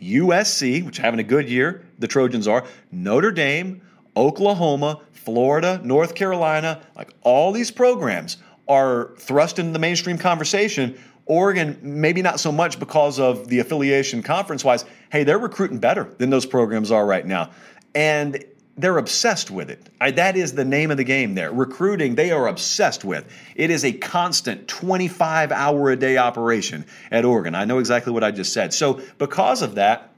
USC, 0.00 0.84
which 0.84 0.98
having 0.98 1.20
a 1.20 1.24
good 1.24 1.48
year, 1.48 1.84
the 1.98 2.06
Trojans 2.06 2.46
are, 2.46 2.64
Notre 2.92 3.32
Dame, 3.32 3.82
Oklahoma, 4.16 5.00
Florida, 5.24 5.80
North 5.82 6.14
Carolina, 6.14 6.80
like 6.96 7.12
all 7.22 7.52
these 7.52 7.70
programs 7.70 8.36
are 8.68 9.10
thrust 9.18 9.58
into 9.58 9.72
the 9.72 9.78
mainstream 9.78 10.18
conversation. 10.18 10.98
Oregon, 11.26 11.78
maybe 11.82 12.22
not 12.22 12.38
so 12.40 12.52
much 12.52 12.78
because 12.78 13.18
of 13.18 13.48
the 13.48 13.58
affiliation 13.60 14.22
conference 14.22 14.64
wise. 14.64 14.84
Hey, 15.10 15.24
they're 15.24 15.38
recruiting 15.38 15.78
better 15.78 16.04
than 16.18 16.30
those 16.30 16.46
programs 16.46 16.90
are 16.90 17.06
right 17.06 17.26
now. 17.26 17.50
And 17.94 18.44
they're 18.76 18.98
obsessed 18.98 19.50
with 19.50 19.70
it. 19.70 19.88
I, 20.00 20.10
that 20.12 20.36
is 20.36 20.52
the 20.52 20.64
name 20.64 20.90
of 20.90 20.96
the 20.96 21.04
game 21.04 21.34
there. 21.34 21.52
Recruiting, 21.52 22.16
they 22.16 22.32
are 22.32 22.48
obsessed 22.48 23.04
with. 23.04 23.24
It 23.54 23.70
is 23.70 23.84
a 23.84 23.92
constant 23.92 24.66
25 24.66 25.52
hour 25.52 25.90
a 25.90 25.96
day 25.96 26.16
operation 26.16 26.84
at 27.10 27.24
Oregon. 27.24 27.54
I 27.54 27.64
know 27.64 27.78
exactly 27.78 28.12
what 28.12 28.24
I 28.24 28.32
just 28.32 28.52
said. 28.52 28.74
So, 28.74 29.00
because 29.18 29.62
of 29.62 29.76
that, 29.76 30.13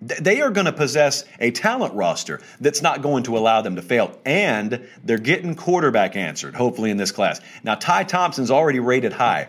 they 0.00 0.40
are 0.40 0.50
going 0.50 0.66
to 0.66 0.72
possess 0.72 1.24
a 1.40 1.50
talent 1.50 1.94
roster 1.94 2.40
that's 2.60 2.82
not 2.82 3.02
going 3.02 3.24
to 3.24 3.36
allow 3.36 3.62
them 3.62 3.76
to 3.76 3.82
fail. 3.82 4.18
And 4.24 4.88
they're 5.02 5.18
getting 5.18 5.54
quarterback 5.54 6.16
answered, 6.16 6.54
hopefully, 6.54 6.90
in 6.90 6.96
this 6.96 7.10
class. 7.10 7.40
Now, 7.64 7.74
Ty 7.74 8.04
Thompson's 8.04 8.50
already 8.50 8.80
rated 8.80 9.12
high. 9.12 9.48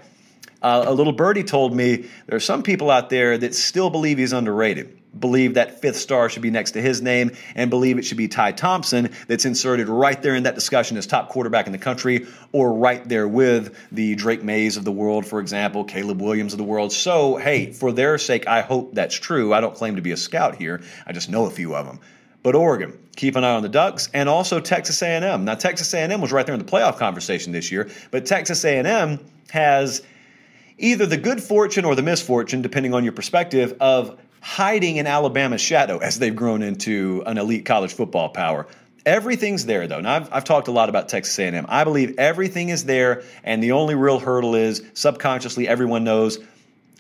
Uh, 0.61 0.83
a 0.87 0.93
little 0.93 1.13
birdie 1.13 1.43
told 1.43 1.73
me 1.73 2.09
there 2.25 2.35
are 2.35 2.41
some 2.41 2.63
people 2.63 2.91
out 2.91 3.09
there 3.09 3.37
that 3.37 3.55
still 3.55 3.89
believe 3.89 4.17
he's 4.17 4.33
underrated 4.33 4.98
believe 5.17 5.55
that 5.55 5.81
fifth 5.81 5.97
star 5.97 6.29
should 6.29 6.41
be 6.41 6.51
next 6.51 6.71
to 6.71 6.81
his 6.81 7.01
name 7.01 7.31
and 7.55 7.69
believe 7.69 7.97
it 7.97 8.03
should 8.03 8.17
be 8.17 8.27
Ty 8.27 8.51
Thompson 8.53 9.09
that's 9.27 9.45
inserted 9.45 9.89
right 9.89 10.21
there 10.21 10.35
in 10.35 10.43
that 10.43 10.55
discussion 10.55 10.97
as 10.97 11.07
top 11.07 11.29
quarterback 11.29 11.65
in 11.65 11.71
the 11.71 11.79
country 11.79 12.27
or 12.51 12.73
right 12.73 13.07
there 13.07 13.27
with 13.27 13.75
the 13.91 14.15
Drake 14.15 14.43
Mays 14.43 14.77
of 14.77 14.85
the 14.85 14.91
world, 14.91 15.25
for 15.25 15.39
example, 15.39 15.83
Caleb 15.83 16.21
Williams 16.21 16.53
of 16.53 16.57
the 16.57 16.63
world. 16.63 16.91
So, 16.91 17.37
hey, 17.37 17.71
for 17.71 17.91
their 17.91 18.17
sake, 18.17 18.47
I 18.47 18.61
hope 18.61 18.93
that's 18.93 19.15
true. 19.15 19.53
I 19.53 19.61
don't 19.61 19.75
claim 19.75 19.95
to 19.95 20.01
be 20.01 20.11
a 20.11 20.17
scout 20.17 20.55
here. 20.55 20.81
I 21.07 21.11
just 21.11 21.29
know 21.29 21.45
a 21.45 21.51
few 21.51 21.75
of 21.75 21.85
them. 21.85 21.99
But 22.41 22.55
Oregon, 22.55 22.97
keep 23.15 23.35
an 23.35 23.43
eye 23.43 23.55
on 23.55 23.63
the 23.63 23.69
Ducks 23.69 24.09
and 24.13 24.29
also 24.29 24.59
Texas 24.59 25.01
A&M. 25.01 25.43
Now 25.43 25.55
Texas 25.55 25.93
A&M 25.93 26.21
was 26.21 26.31
right 26.31 26.45
there 26.45 26.55
in 26.55 26.63
the 26.63 26.71
playoff 26.71 26.97
conversation 26.97 27.51
this 27.51 27.71
year, 27.71 27.89
but 28.11 28.25
Texas 28.25 28.63
A&M 28.63 29.19
has 29.49 30.01
either 30.77 31.05
the 31.05 31.17
good 31.17 31.43
fortune 31.43 31.83
or 31.83 31.95
the 31.95 32.01
misfortune 32.01 32.61
depending 32.61 32.93
on 32.93 33.03
your 33.03 33.11
perspective 33.11 33.75
of 33.81 34.17
hiding 34.41 34.97
in 34.97 35.07
Alabama's 35.07 35.61
shadow 35.61 35.97
as 35.99 36.19
they've 36.19 36.35
grown 36.35 36.61
into 36.61 37.23
an 37.25 37.37
elite 37.37 37.65
college 37.65 37.93
football 37.93 38.29
power. 38.29 38.67
Everything's 39.05 39.65
there, 39.65 39.87
though. 39.87 40.01
Now, 40.01 40.15
I've, 40.15 40.33
I've 40.33 40.43
talked 40.43 40.67
a 40.67 40.71
lot 40.71 40.89
about 40.89 41.09
Texas 41.09 41.37
A&M. 41.39 41.65
I 41.69 41.83
believe 41.83 42.17
everything 42.17 42.69
is 42.69 42.85
there, 42.85 43.23
and 43.43 43.63
the 43.63 43.71
only 43.71 43.95
real 43.95 44.19
hurdle 44.19 44.55
is 44.55 44.83
subconsciously 44.93 45.67
everyone 45.67 46.03
knows 46.03 46.39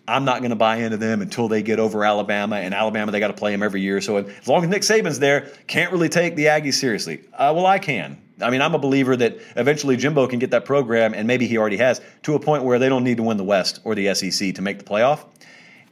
I'm 0.09 0.25
not 0.25 0.39
going 0.39 0.49
to 0.49 0.55
buy 0.55 0.77
into 0.77 0.97
them 0.97 1.21
until 1.21 1.47
they 1.47 1.61
get 1.61 1.79
over 1.79 2.03
Alabama, 2.03 2.55
and 2.55 2.73
Alabama 2.73 3.11
they 3.11 3.19
got 3.19 3.27
to 3.27 3.33
play 3.33 3.51
them 3.51 3.61
every 3.61 3.81
year. 3.81 4.01
So 4.01 4.17
as 4.17 4.47
long 4.47 4.63
as 4.63 4.69
Nick 4.69 4.81
Saban's 4.81 5.19
there, 5.19 5.51
can't 5.67 5.91
really 5.91 6.09
take 6.09 6.35
the 6.35 6.45
Aggies 6.45 6.75
seriously. 6.75 7.21
Uh, 7.33 7.53
well, 7.55 7.65
I 7.65 7.77
can. 7.79 8.19
I 8.41 8.49
mean, 8.49 8.61
I'm 8.61 8.73
a 8.73 8.79
believer 8.79 9.15
that 9.17 9.37
eventually 9.55 9.97
Jimbo 9.97 10.27
can 10.27 10.39
get 10.39 10.51
that 10.51 10.65
program, 10.65 11.13
and 11.13 11.27
maybe 11.27 11.45
he 11.45 11.57
already 11.57 11.77
has, 11.77 12.01
to 12.23 12.35
a 12.35 12.39
point 12.39 12.63
where 12.63 12.79
they 12.79 12.89
don't 12.89 13.03
need 13.03 13.17
to 13.17 13.23
win 13.23 13.37
the 13.37 13.43
West 13.43 13.81
or 13.83 13.95
the 13.95 14.13
SEC 14.15 14.55
to 14.55 14.61
make 14.61 14.79
the 14.79 14.85
playoff. 14.85 15.25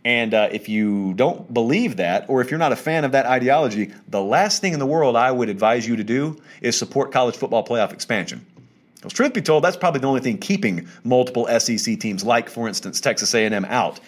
And 0.08 0.34
uh, 0.34 0.48
if 0.54 0.70
you 0.70 1.14
don't 1.16 1.54
believe 1.54 1.98
that, 1.98 2.30
or 2.30 2.40
if 2.40 2.50
you're 2.50 2.58
not 2.58 2.72
a 2.72 2.78
fan 2.78 3.04
of 3.04 3.12
that 3.12 3.26
ideology, 3.26 3.92
the 4.08 4.22
last 4.22 4.62
thing 4.62 4.72
in 4.72 4.80
the 4.80 4.86
world 4.86 5.18
I 5.18 5.30
would 5.30 5.50
advise 5.50 5.86
you 5.86 5.98
to 5.98 6.04
do 6.06 6.42
is 6.62 6.78
support 6.78 7.12
college 7.12 7.36
football 7.36 7.62
playoff 7.62 7.92
expansion. 7.92 8.46
Because 8.96 9.12
truth 9.12 9.34
be 9.34 9.42
told, 9.42 9.66
that's 9.66 9.76
probably 9.76 10.00
the 10.00 10.08
only 10.08 10.22
thing 10.22 10.38
keeping 10.38 10.88
multiple 11.04 11.46
SEC 11.60 12.00
teams, 12.00 12.24
like 12.24 12.50
for 12.50 12.70
instance 12.70 13.02
Texas 13.02 13.36
A&M, 13.36 13.66
out. 13.66 14.00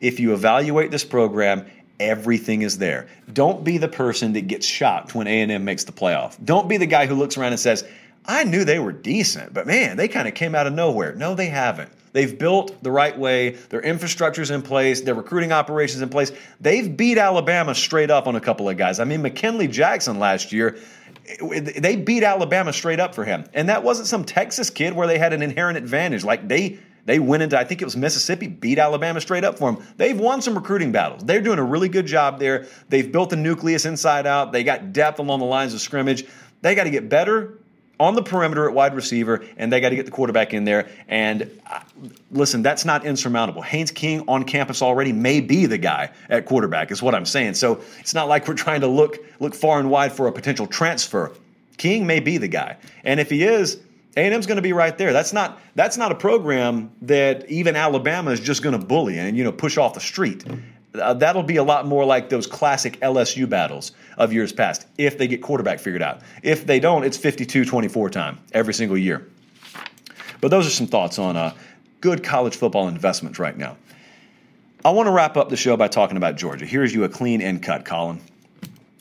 If 0.00 0.18
you 0.18 0.34
evaluate 0.34 0.90
this 0.90 1.04
program, 1.04 1.64
everything 2.00 2.62
is 2.62 2.78
there. 2.78 3.06
Don't 3.32 3.62
be 3.62 3.78
the 3.78 3.86
person 3.86 4.32
that 4.32 4.48
gets 4.48 4.66
shocked 4.66 5.14
when 5.14 5.28
A&M 5.28 5.64
makes 5.64 5.84
the 5.84 5.92
playoff. 5.92 6.36
Don't 6.44 6.68
be 6.68 6.76
the 6.76 6.86
guy 6.86 7.06
who 7.06 7.14
looks 7.14 7.36
around 7.36 7.52
and 7.52 7.60
says, 7.60 7.84
I 8.24 8.42
knew 8.42 8.64
they 8.64 8.80
were 8.80 8.90
decent, 8.90 9.54
but 9.54 9.68
man, 9.68 9.96
they 9.96 10.08
kind 10.08 10.26
of 10.26 10.34
came 10.34 10.56
out 10.56 10.66
of 10.66 10.72
nowhere. 10.72 11.14
No, 11.14 11.36
they 11.36 11.46
haven't. 11.46 11.92
They've 12.16 12.38
built 12.38 12.82
the 12.82 12.90
right 12.90 13.16
way. 13.18 13.50
Their 13.50 13.82
infrastructure's 13.82 14.50
in 14.50 14.62
place. 14.62 15.02
Their 15.02 15.12
recruiting 15.12 15.52
operations 15.52 16.00
in 16.00 16.08
place. 16.08 16.32
They've 16.58 16.96
beat 16.96 17.18
Alabama 17.18 17.74
straight 17.74 18.10
up 18.10 18.26
on 18.26 18.36
a 18.36 18.40
couple 18.40 18.70
of 18.70 18.78
guys. 18.78 19.00
I 19.00 19.04
mean, 19.04 19.20
McKinley 19.20 19.68
Jackson 19.68 20.18
last 20.18 20.50
year, 20.50 20.78
they 21.42 21.96
beat 21.96 22.22
Alabama 22.22 22.72
straight 22.72 23.00
up 23.00 23.14
for 23.14 23.26
him. 23.26 23.44
And 23.52 23.68
that 23.68 23.84
wasn't 23.84 24.08
some 24.08 24.24
Texas 24.24 24.70
kid 24.70 24.94
where 24.94 25.06
they 25.06 25.18
had 25.18 25.34
an 25.34 25.42
inherent 25.42 25.76
advantage. 25.76 26.24
Like 26.24 26.48
they 26.48 26.78
they 27.04 27.18
went 27.18 27.42
into, 27.42 27.58
I 27.58 27.64
think 27.64 27.82
it 27.82 27.84
was 27.84 27.98
Mississippi, 27.98 28.46
beat 28.46 28.78
Alabama 28.78 29.20
straight 29.20 29.44
up 29.44 29.58
for 29.58 29.70
them. 29.70 29.84
They've 29.98 30.18
won 30.18 30.40
some 30.40 30.54
recruiting 30.54 30.92
battles. 30.92 31.22
They're 31.22 31.42
doing 31.42 31.58
a 31.58 31.64
really 31.64 31.90
good 31.90 32.06
job 32.06 32.38
there. 32.38 32.66
They've 32.88 33.12
built 33.12 33.28
the 33.28 33.36
nucleus 33.36 33.84
inside 33.84 34.26
out. 34.26 34.52
They 34.52 34.64
got 34.64 34.94
depth 34.94 35.18
along 35.18 35.40
the 35.40 35.44
lines 35.44 35.74
of 35.74 35.82
scrimmage. 35.82 36.24
They 36.62 36.74
got 36.74 36.84
to 36.84 36.90
get 36.90 37.10
better 37.10 37.58
on 37.98 38.14
the 38.14 38.22
perimeter 38.22 38.68
at 38.68 38.74
wide 38.74 38.94
receiver, 38.94 39.44
and 39.56 39.72
they 39.72 39.80
got 39.80 39.90
to 39.90 39.96
get 39.96 40.04
the 40.04 40.12
quarterback 40.12 40.52
in 40.52 40.64
there. 40.64 40.88
And 41.08 41.50
uh, 41.70 41.80
listen, 42.30 42.62
that's 42.62 42.84
not 42.84 43.06
insurmountable. 43.06 43.62
Haynes 43.62 43.90
King 43.90 44.24
on 44.28 44.44
campus 44.44 44.82
already 44.82 45.12
may 45.12 45.40
be 45.40 45.66
the 45.66 45.78
guy 45.78 46.10
at 46.28 46.46
quarterback, 46.46 46.90
is 46.90 47.02
what 47.02 47.14
I'm 47.14 47.26
saying. 47.26 47.54
So 47.54 47.80
it's 47.98 48.14
not 48.14 48.28
like 48.28 48.46
we're 48.46 48.54
trying 48.54 48.82
to 48.82 48.88
look 48.88 49.18
look 49.40 49.54
far 49.54 49.78
and 49.80 49.90
wide 49.90 50.12
for 50.12 50.26
a 50.26 50.32
potential 50.32 50.66
transfer. 50.66 51.32
King 51.78 52.06
may 52.06 52.20
be 52.20 52.38
the 52.38 52.48
guy, 52.48 52.76
and 53.04 53.20
if 53.20 53.30
he 53.30 53.42
is, 53.42 53.78
A&M's 54.16 54.46
going 54.46 54.56
to 54.56 54.62
be 54.62 54.72
right 54.72 54.96
there. 54.96 55.12
That's 55.12 55.32
not 55.32 55.60
that's 55.74 55.96
not 55.96 56.12
a 56.12 56.14
program 56.14 56.90
that 57.02 57.48
even 57.50 57.76
Alabama 57.76 58.30
is 58.30 58.40
just 58.40 58.62
going 58.62 58.78
to 58.78 58.84
bully 58.84 59.18
and 59.18 59.36
you 59.36 59.44
know 59.44 59.52
push 59.52 59.76
off 59.78 59.94
the 59.94 60.00
street. 60.00 60.44
Uh, 60.98 61.14
that'll 61.14 61.42
be 61.42 61.56
a 61.56 61.64
lot 61.64 61.86
more 61.86 62.04
like 62.04 62.28
those 62.28 62.46
classic 62.46 63.00
LSU 63.00 63.48
battles 63.48 63.92
of 64.16 64.32
years 64.32 64.52
past 64.52 64.86
if 64.98 65.18
they 65.18 65.26
get 65.26 65.42
quarterback 65.42 65.78
figured 65.78 66.02
out. 66.02 66.20
If 66.42 66.66
they 66.66 66.80
don't, 66.80 67.04
it's 67.04 67.16
52 67.16 67.64
24 67.64 68.10
time 68.10 68.38
every 68.52 68.74
single 68.74 68.98
year. 68.98 69.28
But 70.40 70.48
those 70.50 70.66
are 70.66 70.70
some 70.70 70.86
thoughts 70.86 71.18
on 71.18 71.36
uh, 71.36 71.54
good 72.00 72.22
college 72.22 72.56
football 72.56 72.88
investments 72.88 73.38
right 73.38 73.56
now. 73.56 73.76
I 74.84 74.90
want 74.90 75.06
to 75.08 75.10
wrap 75.10 75.36
up 75.36 75.48
the 75.48 75.56
show 75.56 75.76
by 75.76 75.88
talking 75.88 76.16
about 76.16 76.36
Georgia. 76.36 76.64
Here's 76.64 76.94
you 76.94 77.04
a 77.04 77.08
clean 77.08 77.40
end 77.42 77.62
cut, 77.62 77.84
Colin. 77.84 78.20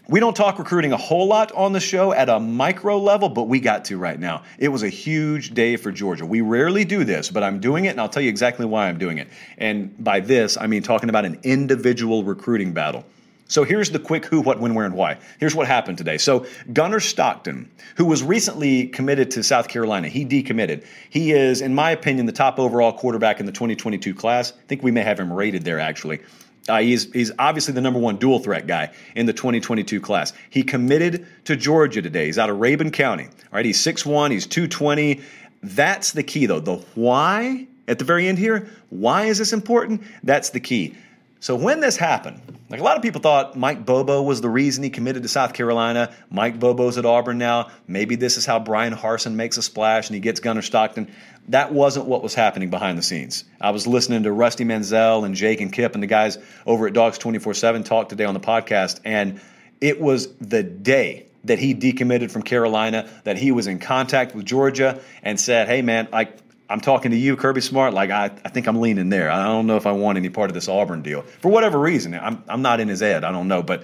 We 0.08 0.20
don't 0.20 0.36
talk 0.36 0.60
recruiting 0.60 0.94
a 0.94 0.98
whole 0.98 1.26
lot 1.26 1.52
on 1.54 1.74
the 1.74 1.80
show 1.80 2.14
at 2.14 2.30
a 2.30 2.40
micro 2.40 3.00
level, 3.00 3.28
but 3.28 3.44
we 3.44 3.60
got 3.60 3.86
to 3.86 3.98
right 3.98 4.20
now. 4.20 4.44
It 4.60 4.68
was 4.68 4.84
a 4.84 4.90
huge 4.90 5.56
day 5.56 5.78
for 5.78 5.92
Georgia. 5.92 6.28
We 6.28 6.42
rarely 6.42 6.86
do 6.86 7.04
this, 7.04 7.32
but 7.32 7.42
I'm 7.42 7.60
doing 7.60 7.86
it, 7.86 7.90
and 7.90 8.00
I'll 8.00 8.10
tell 8.10 8.22
you 8.22 8.30
exactly 8.30 8.68
why 8.68 8.88
I'm 8.88 9.00
doing 9.00 9.18
it. 9.18 9.30
And 9.58 9.96
by 10.04 10.20
this, 10.20 10.58
I 10.58 10.68
mean 10.68 10.84
talking 10.84 11.10
about 11.10 11.26
an 11.26 11.40
individual 11.42 12.24
recruiting 12.24 12.72
battle. 12.72 13.04
So 13.48 13.64
here's 13.64 13.90
the 13.90 14.00
quick 14.00 14.26
who, 14.26 14.42
what, 14.42 14.60
when, 14.60 14.76
where, 14.76 14.86
and 14.86 14.94
why. 14.94 15.18
Here's 15.40 15.56
what 15.56 15.66
happened 15.66 15.98
today. 15.98 16.20
So 16.20 16.46
Gunner 16.72 17.00
Stockton, 17.00 17.72
who 17.96 18.06
was 18.06 18.22
recently 18.22 18.88
committed 18.88 19.32
to 19.32 19.44
South 19.44 19.68
Carolina, 19.68 20.08
he 20.08 20.24
decommitted. 20.24 20.86
He 21.10 21.32
is, 21.32 21.62
in 21.62 21.74
my 21.74 21.92
opinion, 21.92 22.28
the 22.28 22.32
top 22.32 22.60
overall 22.60 22.94
quarterback 22.94 23.40
in 23.40 23.48
the 23.48 23.52
2022 23.52 24.14
class. 24.14 24.52
I 24.52 24.68
think 24.68 24.84
we 24.84 24.92
may 24.92 25.02
have 25.02 25.20
him 25.20 25.34
rated 25.34 25.64
there 25.64 25.80
actually. 25.80 26.22
Uh, 26.68 26.80
he's, 26.80 27.12
he's 27.14 27.32
obviously 27.38 27.74
the 27.74 27.82
number 27.82 28.00
one 28.00 28.18
dual 28.18 28.40
threat 28.40 28.66
guy 28.66 28.92
in 29.16 29.26
the 29.28 29.34
2022 29.34 30.02
class. 30.02 30.34
He 30.50 30.64
committed 30.64 31.28
to 31.46 31.56
Georgia 31.56 32.02
today. 32.02 32.26
He's 32.26 32.40
out 32.40 32.50
of 32.50 32.58
Rabun 32.58 32.92
County. 32.92 33.26
All 33.26 33.32
right, 33.52 33.66
he's 33.66 33.82
6'1, 33.82 34.32
he's 34.32 34.48
220. 34.48 35.22
That's 35.62 36.12
the 36.12 36.24
key, 36.24 36.48
though. 36.48 36.60
The 36.60 36.78
why 36.96 37.68
at 37.88 38.00
the 38.00 38.06
very 38.06 38.28
end 38.28 38.40
here, 38.40 38.68
why 38.90 39.26
is 39.26 39.38
this 39.38 39.54
important? 39.54 40.02
That's 40.24 40.50
the 40.50 40.60
key. 40.60 40.96
So 41.40 41.56
when 41.56 41.80
this 41.80 41.96
happened, 41.96 42.42
like 42.70 42.80
a 42.80 42.84
lot 42.84 42.98
of 42.98 43.04
people 43.04 43.22
thought 43.22 43.56
Mike 43.56 43.86
Bobo 43.86 44.24
was 44.24 44.42
the 44.42 44.50
reason 44.50 44.84
he 44.84 44.90
committed 44.90 45.22
to 45.22 45.30
South 45.30 45.54
Carolina. 45.54 46.12
Mike 46.32 46.60
Bobo's 46.60 46.98
at 46.98 47.06
Auburn 47.06 47.38
now. 47.38 47.70
Maybe 47.88 48.16
this 48.16 48.38
is 48.38 48.48
how 48.48 48.58
Bryan 48.58 48.94
Harsin 48.94 49.36
makes 49.36 49.58
a 49.58 49.62
splash 49.62 50.08
and 50.08 50.16
he 50.16 50.22
gets 50.22 50.40
Gunner 50.40 50.64
Stockton. 50.64 51.12
That 51.50 51.74
wasn't 51.74 52.08
what 52.08 52.24
was 52.24 52.34
happening 52.34 52.70
behind 52.70 52.98
the 52.98 53.04
scenes. 53.04 53.44
I 53.62 53.72
was 53.72 53.86
listening 53.86 54.24
to 54.24 54.32
Rusty 54.32 54.64
Mansell 54.64 55.26
and 55.26 55.36
Jake 55.36 55.62
and 55.62 55.72
Kip 55.72 55.94
and 55.94 56.02
the 56.02 56.08
guys 56.08 56.38
over 56.66 56.88
at 56.88 56.94
Dawgs 56.94 57.20
24/7 57.20 57.86
talk 57.86 58.10
today 58.10 58.26
on 58.26 58.34
the 58.34 58.40
podcast 58.40 59.00
and 59.06 59.40
it 59.82 60.02
was 60.02 60.34
the 60.36 60.64
day 60.64 61.28
that 61.44 61.60
he 61.60 61.76
decommitted 61.76 62.32
from 62.32 62.42
Carolina, 62.42 63.08
that 63.24 63.38
he 63.38 63.52
was 63.52 63.68
in 63.68 63.78
contact 63.78 64.34
with 64.34 64.46
Georgia 64.46 65.00
and 65.22 65.40
said, 65.40 65.68
"Hey 65.68 65.82
man, 65.82 66.08
I 66.12 66.30
I'm 66.70 66.82
talking 66.82 67.12
to 67.12 67.18
you, 67.18 67.36
Kirby 67.36 67.62
Smart. 67.62 67.94
Like 67.94 68.10
I, 68.10 68.26
I 68.26 68.50
think 68.50 68.68
I'm 68.68 68.82
leaning 68.82 69.10
there. 69.10 69.30
I 69.30 69.46
don't 69.46 69.68
know 69.68 69.78
if 69.78 69.86
I 69.86 69.92
want 69.92 70.18
any 70.18 70.30
part 70.30 70.50
of 70.50 70.56
this 70.56 70.68
Auburn 70.68 71.02
deal 71.02 71.22
for 71.22 71.50
whatever 71.50 71.80
reason. 71.80 72.16
I'm, 72.16 72.44
I'm 72.48 72.62
not 72.62 72.80
in 72.80 72.88
his 72.88 73.02
head. 73.02 73.24
I 73.24 73.32
don't 73.32 73.48
know, 73.48 73.62
but 73.62 73.84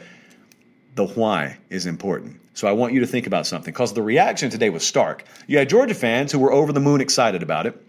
the 0.95 1.05
why 1.05 1.57
is 1.69 1.85
important. 1.85 2.40
So 2.53 2.67
I 2.67 2.73
want 2.73 2.93
you 2.93 2.99
to 2.99 3.07
think 3.07 3.27
about 3.27 3.47
something 3.47 3.71
because 3.71 3.93
the 3.93 4.01
reaction 4.01 4.49
today 4.49 4.69
was 4.69 4.85
stark. 4.85 5.23
You 5.47 5.57
had 5.57 5.69
Georgia 5.69 5.93
fans 5.93 6.31
who 6.31 6.39
were 6.39 6.51
over 6.51 6.73
the 6.73 6.79
moon 6.79 7.01
excited 7.01 7.43
about 7.43 7.65
it, 7.65 7.81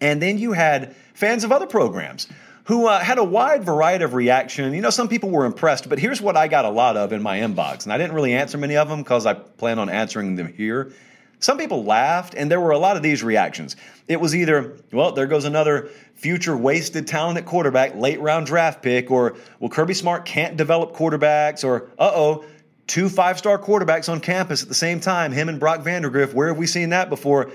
and 0.00 0.22
then 0.22 0.38
you 0.38 0.52
had 0.52 0.94
fans 1.14 1.44
of 1.44 1.52
other 1.52 1.66
programs 1.66 2.28
who 2.64 2.86
uh, 2.86 3.00
had 3.00 3.18
a 3.18 3.24
wide 3.24 3.64
variety 3.64 4.04
of 4.04 4.14
reaction. 4.14 4.74
You 4.74 4.82
know, 4.82 4.90
some 4.90 5.08
people 5.08 5.30
were 5.30 5.46
impressed, 5.46 5.88
but 5.88 5.98
here's 5.98 6.20
what 6.20 6.36
I 6.36 6.48
got 6.48 6.64
a 6.64 6.70
lot 6.70 6.96
of 6.96 7.12
in 7.12 7.22
my 7.22 7.38
inbox, 7.40 7.84
and 7.84 7.92
I 7.92 7.98
didn't 7.98 8.14
really 8.14 8.34
answer 8.34 8.58
many 8.58 8.76
of 8.76 8.88
them 8.88 9.02
because 9.02 9.26
I 9.26 9.34
plan 9.34 9.78
on 9.78 9.88
answering 9.88 10.36
them 10.36 10.52
here. 10.52 10.92
Some 11.40 11.56
people 11.56 11.84
laughed, 11.84 12.34
and 12.34 12.50
there 12.50 12.60
were 12.60 12.72
a 12.72 12.78
lot 12.78 12.96
of 12.96 13.02
these 13.02 13.22
reactions. 13.22 13.76
It 14.08 14.20
was 14.20 14.34
either, 14.34 14.76
well, 14.92 15.12
there 15.12 15.26
goes 15.26 15.44
another 15.44 15.88
future 16.14 16.56
wasted 16.56 17.06
talent 17.06 17.38
at 17.38 17.46
quarterback, 17.46 17.94
late 17.94 18.20
round 18.20 18.46
draft 18.46 18.82
pick, 18.82 19.10
or, 19.10 19.36
well, 19.60 19.70
Kirby 19.70 19.94
Smart 19.94 20.24
can't 20.24 20.56
develop 20.56 20.94
quarterbacks, 20.94 21.64
or, 21.64 21.90
uh 21.98 22.10
oh, 22.12 22.44
two 22.88 23.08
five 23.08 23.38
star 23.38 23.58
quarterbacks 23.58 24.08
on 24.08 24.20
campus 24.20 24.62
at 24.62 24.68
the 24.68 24.74
same 24.74 24.98
time, 24.98 25.30
him 25.30 25.48
and 25.48 25.60
Brock 25.60 25.80
Vandagriff. 25.80 26.34
Where 26.34 26.48
have 26.48 26.58
we 26.58 26.66
seen 26.66 26.88
that 26.90 27.08
before? 27.08 27.52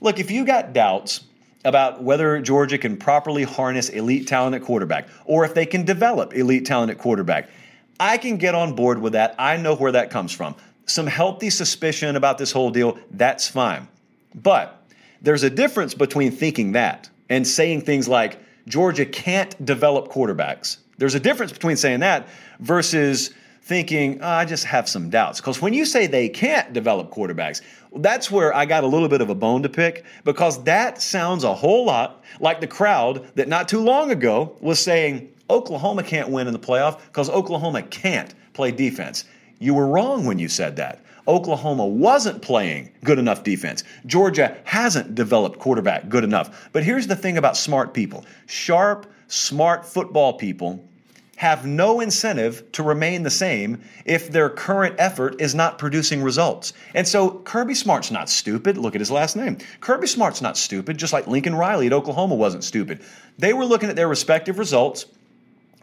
Look, 0.00 0.20
if 0.20 0.30
you 0.30 0.44
got 0.44 0.72
doubts 0.72 1.24
about 1.64 2.04
whether 2.04 2.40
Georgia 2.40 2.78
can 2.78 2.96
properly 2.96 3.42
harness 3.42 3.88
elite 3.88 4.28
talent 4.28 4.54
at 4.54 4.62
quarterback, 4.62 5.08
or 5.24 5.44
if 5.44 5.54
they 5.54 5.66
can 5.66 5.84
develop 5.84 6.32
elite 6.34 6.64
talent 6.64 6.92
at 6.92 6.98
quarterback, 6.98 7.50
I 7.98 8.18
can 8.18 8.36
get 8.36 8.54
on 8.54 8.76
board 8.76 9.00
with 9.00 9.14
that. 9.14 9.34
I 9.36 9.56
know 9.56 9.74
where 9.74 9.90
that 9.92 10.10
comes 10.10 10.30
from 10.30 10.54
some 10.86 11.06
healthy 11.06 11.50
suspicion 11.50 12.16
about 12.16 12.38
this 12.38 12.52
whole 12.52 12.70
deal, 12.70 12.98
that's 13.10 13.48
fine. 13.48 13.88
But 14.34 14.82
there's 15.20 15.42
a 15.42 15.50
difference 15.50 15.94
between 15.94 16.30
thinking 16.30 16.72
that 16.72 17.10
and 17.28 17.46
saying 17.46 17.82
things 17.82 18.08
like 18.08 18.38
Georgia 18.68 19.04
can't 19.04 19.64
develop 19.64 20.08
quarterbacks. 20.08 20.78
There's 20.98 21.14
a 21.14 21.20
difference 21.20 21.52
between 21.52 21.76
saying 21.76 22.00
that 22.00 22.28
versus 22.60 23.34
thinking, 23.66 24.20
oh, 24.22 24.28
I 24.28 24.44
just 24.44 24.64
have 24.64 24.88
some 24.88 25.10
doubts. 25.10 25.40
Because 25.40 25.60
when 25.60 25.74
you 25.74 25.84
say 25.84 26.06
they 26.06 26.28
can't 26.28 26.72
develop 26.72 27.10
quarterbacks, 27.10 27.62
that's 27.96 28.30
where 28.30 28.54
I 28.54 28.64
got 28.64 28.84
a 28.84 28.86
little 28.86 29.08
bit 29.08 29.20
of 29.20 29.28
a 29.28 29.34
bone 29.34 29.64
to 29.64 29.68
pick 29.68 30.04
because 30.22 30.62
that 30.64 31.02
sounds 31.02 31.42
a 31.42 31.52
whole 31.52 31.84
lot 31.84 32.22
like 32.38 32.60
the 32.60 32.68
crowd 32.68 33.28
that 33.34 33.48
not 33.48 33.68
too 33.68 33.80
long 33.80 34.12
ago 34.12 34.56
was 34.60 34.78
saying 34.78 35.32
Oklahoma 35.50 36.04
can't 36.04 36.28
win 36.28 36.46
in 36.46 36.52
the 36.52 36.60
playoff 36.60 37.04
because 37.06 37.28
Oklahoma 37.28 37.82
can't 37.82 38.34
play 38.52 38.70
defense. 38.70 39.24
You 39.58 39.74
were 39.74 39.88
wrong 39.88 40.26
when 40.26 40.38
you 40.38 40.48
said 40.48 40.76
that. 40.76 41.04
Oklahoma 41.26 41.84
wasn't 41.84 42.42
playing 42.42 42.92
good 43.02 43.18
enough 43.18 43.42
defense. 43.42 43.82
Georgia 44.06 44.56
hasn't 44.62 45.16
developed 45.16 45.58
quarterback 45.58 46.08
good 46.08 46.22
enough. 46.22 46.68
But 46.70 46.84
here's 46.84 47.08
the 47.08 47.16
thing 47.16 47.36
about 47.36 47.56
smart 47.56 47.94
people 47.94 48.24
sharp, 48.46 49.10
smart 49.26 49.84
football 49.84 50.34
people 50.34 50.88
have 51.36 51.66
no 51.66 52.00
incentive 52.00 52.70
to 52.72 52.82
remain 52.82 53.22
the 53.22 53.30
same 53.30 53.82
if 54.04 54.30
their 54.30 54.50
current 54.50 54.94
effort 54.98 55.40
is 55.40 55.54
not 55.54 55.78
producing 55.78 56.22
results. 56.22 56.72
And 56.94 57.06
so 57.06 57.30
Kirby 57.40 57.74
Smart's 57.74 58.10
not 58.10 58.28
stupid. 58.28 58.76
Look 58.76 58.94
at 58.94 59.00
his 59.00 59.10
last 59.10 59.36
name. 59.36 59.58
Kirby 59.80 60.06
Smart's 60.06 60.42
not 60.42 60.56
stupid, 60.56 60.98
just 60.98 61.12
like 61.12 61.26
Lincoln 61.26 61.54
Riley 61.54 61.86
at 61.86 61.92
Oklahoma 61.92 62.34
wasn't 62.34 62.64
stupid. 62.64 63.02
They 63.38 63.52
were 63.52 63.66
looking 63.66 63.90
at 63.90 63.96
their 63.96 64.08
respective 64.08 64.58
results 64.58 65.06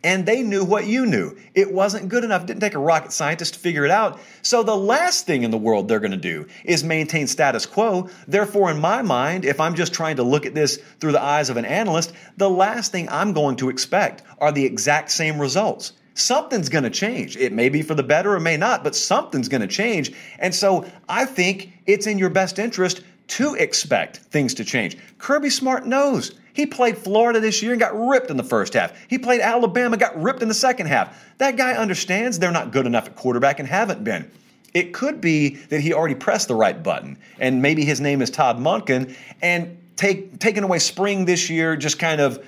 and 0.03 0.25
they 0.25 0.41
knew 0.41 0.63
what 0.63 0.85
you 0.85 1.05
knew. 1.05 1.37
It 1.53 1.71
wasn't 1.71 2.09
good 2.09 2.23
enough. 2.23 2.43
It 2.43 2.47
didn't 2.47 2.61
take 2.61 2.75
a 2.75 2.79
rocket 2.79 3.13
scientist 3.13 3.53
to 3.53 3.59
figure 3.59 3.85
it 3.85 3.91
out. 3.91 4.19
So 4.41 4.63
the 4.63 4.75
last 4.75 5.25
thing 5.25 5.43
in 5.43 5.51
the 5.51 5.57
world 5.57 5.87
they're 5.87 5.99
going 5.99 6.11
to 6.11 6.17
do 6.17 6.47
is 6.63 6.83
maintain 6.83 7.27
status 7.27 7.65
quo. 7.65 8.09
Therefore, 8.27 8.69
in 8.71 8.79
my 8.79 9.01
mind, 9.01 9.45
if 9.45 9.59
I'm 9.59 9.75
just 9.75 9.93
trying 9.93 10.17
to 10.17 10.23
look 10.23 10.45
at 10.45 10.53
this 10.53 10.77
through 10.99 11.13
the 11.13 11.23
eyes 11.23 11.49
of 11.49 11.57
an 11.57 11.65
analyst, 11.65 12.13
the 12.37 12.49
last 12.49 12.91
thing 12.91 13.07
I'm 13.09 13.33
going 13.33 13.55
to 13.57 13.69
expect 13.69 14.23
are 14.39 14.51
the 14.51 14.65
exact 14.65 15.11
same 15.11 15.39
results. 15.39 15.93
Something's 16.15 16.69
going 16.69 16.83
to 16.83 16.91
change. 16.91 17.37
It 17.37 17.53
may 17.53 17.69
be 17.69 17.81
for 17.81 17.95
the 17.95 18.03
better, 18.03 18.35
or 18.35 18.39
may 18.39 18.57
not, 18.57 18.83
but 18.83 18.95
something's 18.95 19.49
going 19.49 19.61
to 19.61 19.67
change. 19.67 20.13
And 20.37 20.53
so 20.53 20.85
I 21.09 21.25
think 21.25 21.73
it's 21.87 22.05
in 22.05 22.19
your 22.19 22.29
best 22.29 22.59
interest 22.59 23.01
to 23.25 23.55
expect 23.55 24.17
things 24.17 24.53
to 24.55 24.65
change. 24.65 24.97
Kirby 25.17 25.49
Smart 25.49 25.87
knows 25.87 26.35
he 26.53 26.65
played 26.65 26.97
Florida 26.97 27.39
this 27.39 27.61
year 27.61 27.73
and 27.73 27.79
got 27.79 27.93
ripped 28.07 28.29
in 28.29 28.37
the 28.37 28.43
first 28.43 28.73
half. 28.73 28.93
He 29.07 29.17
played 29.17 29.41
Alabama, 29.41 29.97
got 29.97 30.19
ripped 30.21 30.41
in 30.41 30.47
the 30.47 30.53
second 30.53 30.85
half. 30.85 31.23
That 31.39 31.57
guy 31.57 31.73
understands 31.73 32.39
they're 32.39 32.51
not 32.51 32.71
good 32.71 32.85
enough 32.85 33.07
at 33.07 33.15
quarterback 33.15 33.59
and 33.59 33.67
haven't 33.67 34.03
been. 34.03 34.29
It 34.73 34.93
could 34.93 35.21
be 35.21 35.55
that 35.69 35.81
he 35.81 35.93
already 35.93 36.15
pressed 36.15 36.47
the 36.47 36.55
right 36.55 36.81
button, 36.81 37.17
and 37.39 37.61
maybe 37.61 37.85
his 37.85 38.01
name 38.01 38.21
is 38.21 38.29
Todd 38.29 38.57
Monken, 38.57 39.15
and 39.41 39.77
take 39.95 40.39
taking 40.39 40.63
away 40.63 40.79
spring 40.79 41.25
this 41.25 41.49
year 41.49 41.75
just 41.75 41.99
kind 41.99 42.19
of 42.19 42.43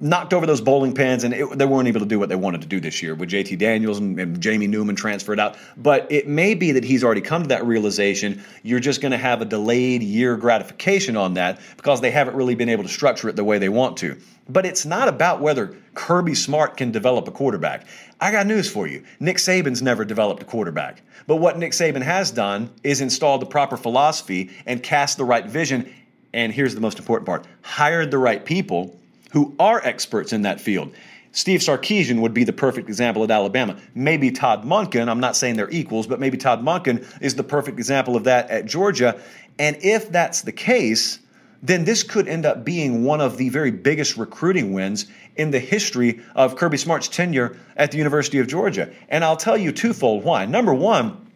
knocked 0.00 0.32
over 0.32 0.46
those 0.46 0.62
bowling 0.62 0.94
pins, 0.94 1.24
and 1.24 1.34
it, 1.34 1.58
they 1.58 1.66
weren't 1.66 1.86
able 1.86 2.00
to 2.00 2.06
do 2.06 2.18
what 2.18 2.30
they 2.30 2.36
wanted 2.36 2.62
to 2.62 2.66
do 2.66 2.80
this 2.80 3.02
year 3.02 3.14
with 3.14 3.28
JT 3.30 3.58
Daniels 3.58 3.98
and, 3.98 4.18
and, 4.18 4.40
Jamie 4.40 4.66
Newman 4.66 4.96
transferred 4.96 5.38
out. 5.38 5.56
But 5.76 6.10
it 6.10 6.26
may 6.26 6.54
be 6.54 6.72
that 6.72 6.84
he's 6.84 7.04
already 7.04 7.20
come 7.20 7.42
to 7.42 7.48
that 7.48 7.66
realization. 7.66 8.42
You're 8.62 8.80
just 8.80 9.02
going 9.02 9.12
to 9.12 9.18
have 9.18 9.42
a 9.42 9.44
delayed 9.44 10.02
year 10.02 10.36
gratification 10.36 11.16
on 11.16 11.34
that 11.34 11.60
because 11.76 12.00
they 12.00 12.10
haven't 12.10 12.34
really 12.34 12.54
been 12.54 12.70
able 12.70 12.82
to 12.82 12.88
structure 12.88 13.28
it 13.28 13.36
the 13.36 13.44
way 13.44 13.58
they 13.58 13.68
want 13.68 13.98
to. 13.98 14.16
But 14.48 14.64
it's 14.64 14.86
not 14.86 15.08
about 15.08 15.40
whether 15.40 15.76
Kirby 15.94 16.34
Smart 16.34 16.76
can 16.76 16.90
develop 16.90 17.28
a 17.28 17.30
quarterback. 17.30 17.86
I 18.20 18.32
got 18.32 18.46
news 18.46 18.70
for 18.70 18.86
you. 18.86 19.04
Nick 19.20 19.36
Saban's 19.36 19.82
never 19.82 20.04
developed 20.04 20.42
a 20.42 20.46
quarterback. 20.46 21.02
But 21.26 21.36
what 21.36 21.58
Nick 21.58 21.72
Saban 21.72 22.02
has 22.02 22.30
done 22.30 22.70
is 22.82 23.00
installed 23.00 23.42
the 23.42 23.46
proper 23.46 23.76
philosophy 23.76 24.50
and 24.66 24.82
cast 24.82 25.18
the 25.18 25.24
right 25.24 25.46
vision. 25.46 25.92
And 26.32 26.52
here's 26.52 26.74
the 26.74 26.80
most 26.80 26.98
important 26.98 27.26
part 27.26 27.46
hired 27.62 28.10
the 28.10 28.18
right 28.18 28.44
people 28.44 28.99
who 29.32 29.54
are 29.58 29.80
experts 29.84 30.32
in 30.32 30.42
that 30.42 30.60
field. 30.60 30.92
Steve 31.32 31.60
Sarkisian 31.60 32.20
would 32.20 32.34
be 32.34 32.44
the 32.44 32.52
perfect 32.52 32.88
example 32.88 33.22
at 33.22 33.30
Alabama. 33.30 33.76
Maybe 33.94 34.32
Todd 34.32 34.64
Monken, 34.64 35.08
I'm 35.08 35.20
not 35.20 35.36
saying 35.36 35.56
they're 35.56 35.70
equals, 35.70 36.06
but 36.06 36.18
maybe 36.18 36.36
Todd 36.36 36.62
Monken 36.62 37.06
is 37.20 37.36
the 37.36 37.44
perfect 37.44 37.78
example 37.78 38.16
of 38.16 38.24
that 38.24 38.50
at 38.50 38.66
Georgia. 38.66 39.20
And 39.58 39.76
if 39.80 40.10
that's 40.10 40.42
the 40.42 40.52
case, 40.52 41.20
then 41.62 41.84
this 41.84 42.02
could 42.02 42.26
end 42.26 42.46
up 42.46 42.64
being 42.64 43.04
one 43.04 43.20
of 43.20 43.36
the 43.36 43.48
very 43.50 43.70
biggest 43.70 44.16
recruiting 44.16 44.72
wins 44.72 45.06
in 45.36 45.50
the 45.50 45.58
history 45.58 46.20
of 46.34 46.56
Kirby 46.56 46.78
Smart's 46.78 47.08
tenure 47.08 47.56
at 47.76 47.92
the 47.92 47.98
University 47.98 48.38
of 48.38 48.48
Georgia. 48.48 48.90
And 49.08 49.24
I'll 49.24 49.36
tell 49.36 49.56
you 49.56 49.70
twofold 49.70 50.24
why. 50.24 50.46
Number 50.46 50.74
one, 50.74 51.30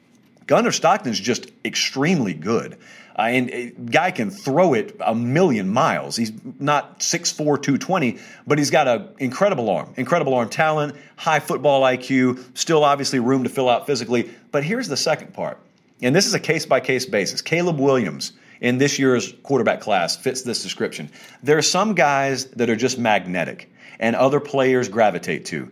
Gunner 0.46 0.72
Stockton 0.72 1.12
is 1.12 1.20
just 1.20 1.52
extremely 1.64 2.34
good. 2.34 2.78
Uh, 3.16 3.22
and 3.22 3.50
a 3.50 3.70
guy 3.70 4.10
can 4.10 4.30
throw 4.30 4.74
it 4.74 4.96
a 5.00 5.14
million 5.14 5.68
miles. 5.68 6.16
He's 6.16 6.32
not 6.58 7.00
6'4", 7.00 7.36
220, 7.36 8.18
but 8.46 8.58
he's 8.58 8.70
got 8.70 8.88
an 8.88 9.08
incredible 9.18 9.70
arm, 9.70 9.94
incredible 9.96 10.34
arm 10.34 10.48
talent, 10.48 10.96
high 11.16 11.40
football 11.40 11.82
IQ, 11.82 12.42
still 12.58 12.84
obviously 12.84 13.20
room 13.20 13.44
to 13.44 13.50
fill 13.50 13.68
out 13.68 13.86
physically. 13.86 14.30
But 14.50 14.64
here's 14.64 14.88
the 14.88 14.96
second 14.96 15.32
part, 15.32 15.58
and 16.02 16.14
this 16.14 16.26
is 16.26 16.34
a 16.34 16.40
case 16.40 16.66
by 16.66 16.80
case 16.80 17.06
basis. 17.06 17.40
Caleb 17.40 17.78
Williams 17.78 18.32
in 18.60 18.78
this 18.78 18.98
year's 18.98 19.32
quarterback 19.42 19.80
class 19.80 20.16
fits 20.16 20.42
this 20.42 20.62
description. 20.62 21.10
There 21.42 21.58
are 21.58 21.62
some 21.62 21.94
guys 21.94 22.46
that 22.46 22.70
are 22.70 22.76
just 22.76 22.98
magnetic 22.98 23.70
and 24.00 24.16
other 24.16 24.40
players 24.40 24.88
gravitate 24.88 25.44
to. 25.46 25.70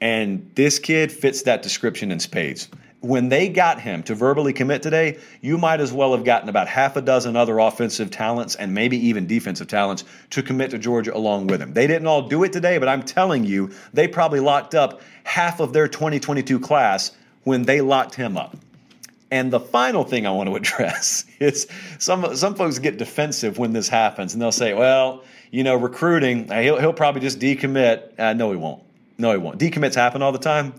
And 0.00 0.50
this 0.56 0.78
kid 0.78 1.12
fits 1.12 1.42
that 1.42 1.62
description 1.62 2.10
in 2.10 2.18
spades 2.18 2.68
when 3.02 3.28
they 3.28 3.48
got 3.48 3.80
him 3.80 4.04
to 4.04 4.14
verbally 4.14 4.52
commit 4.52 4.80
today, 4.80 5.18
you 5.40 5.58
might 5.58 5.80
as 5.80 5.92
well 5.92 6.12
have 6.12 6.24
gotten 6.24 6.48
about 6.48 6.68
half 6.68 6.96
a 6.96 7.02
dozen 7.02 7.34
other 7.34 7.58
offensive 7.58 8.12
talents 8.12 8.54
and 8.54 8.72
maybe 8.72 8.96
even 9.08 9.26
defensive 9.26 9.66
talents 9.66 10.04
to 10.30 10.42
commit 10.42 10.70
to 10.70 10.78
Georgia 10.78 11.14
along 11.14 11.48
with 11.48 11.60
him. 11.60 11.74
They 11.74 11.88
didn't 11.88 12.06
all 12.06 12.22
do 12.28 12.44
it 12.44 12.52
today, 12.52 12.78
but 12.78 12.88
I'm 12.88 13.02
telling 13.02 13.44
you, 13.44 13.72
they 13.92 14.06
probably 14.06 14.38
locked 14.38 14.76
up 14.76 15.00
half 15.24 15.58
of 15.58 15.72
their 15.72 15.88
2022 15.88 16.60
class 16.60 17.10
when 17.42 17.64
they 17.64 17.80
locked 17.80 18.14
him 18.14 18.36
up. 18.36 18.56
And 19.32 19.52
the 19.52 19.60
final 19.60 20.04
thing 20.04 20.24
I 20.24 20.30
want 20.30 20.48
to 20.48 20.54
address 20.56 21.24
is 21.40 21.66
some 21.98 22.36
some 22.36 22.54
folks 22.54 22.78
get 22.78 22.98
defensive 22.98 23.58
when 23.58 23.72
this 23.72 23.88
happens, 23.88 24.34
and 24.34 24.42
they'll 24.42 24.52
say, 24.52 24.74
"Well, 24.74 25.24
you 25.50 25.64
know, 25.64 25.74
recruiting, 25.74 26.52
he'll 26.52 26.78
he'll 26.78 26.92
probably 26.92 27.22
just 27.22 27.38
decommit." 27.38 28.10
Uh, 28.18 28.34
no, 28.34 28.50
he 28.50 28.58
won't. 28.58 28.82
No, 29.16 29.32
he 29.32 29.38
won't. 29.38 29.58
Decommits 29.58 29.94
happen 29.94 30.20
all 30.20 30.32
the 30.32 30.38
time 30.38 30.74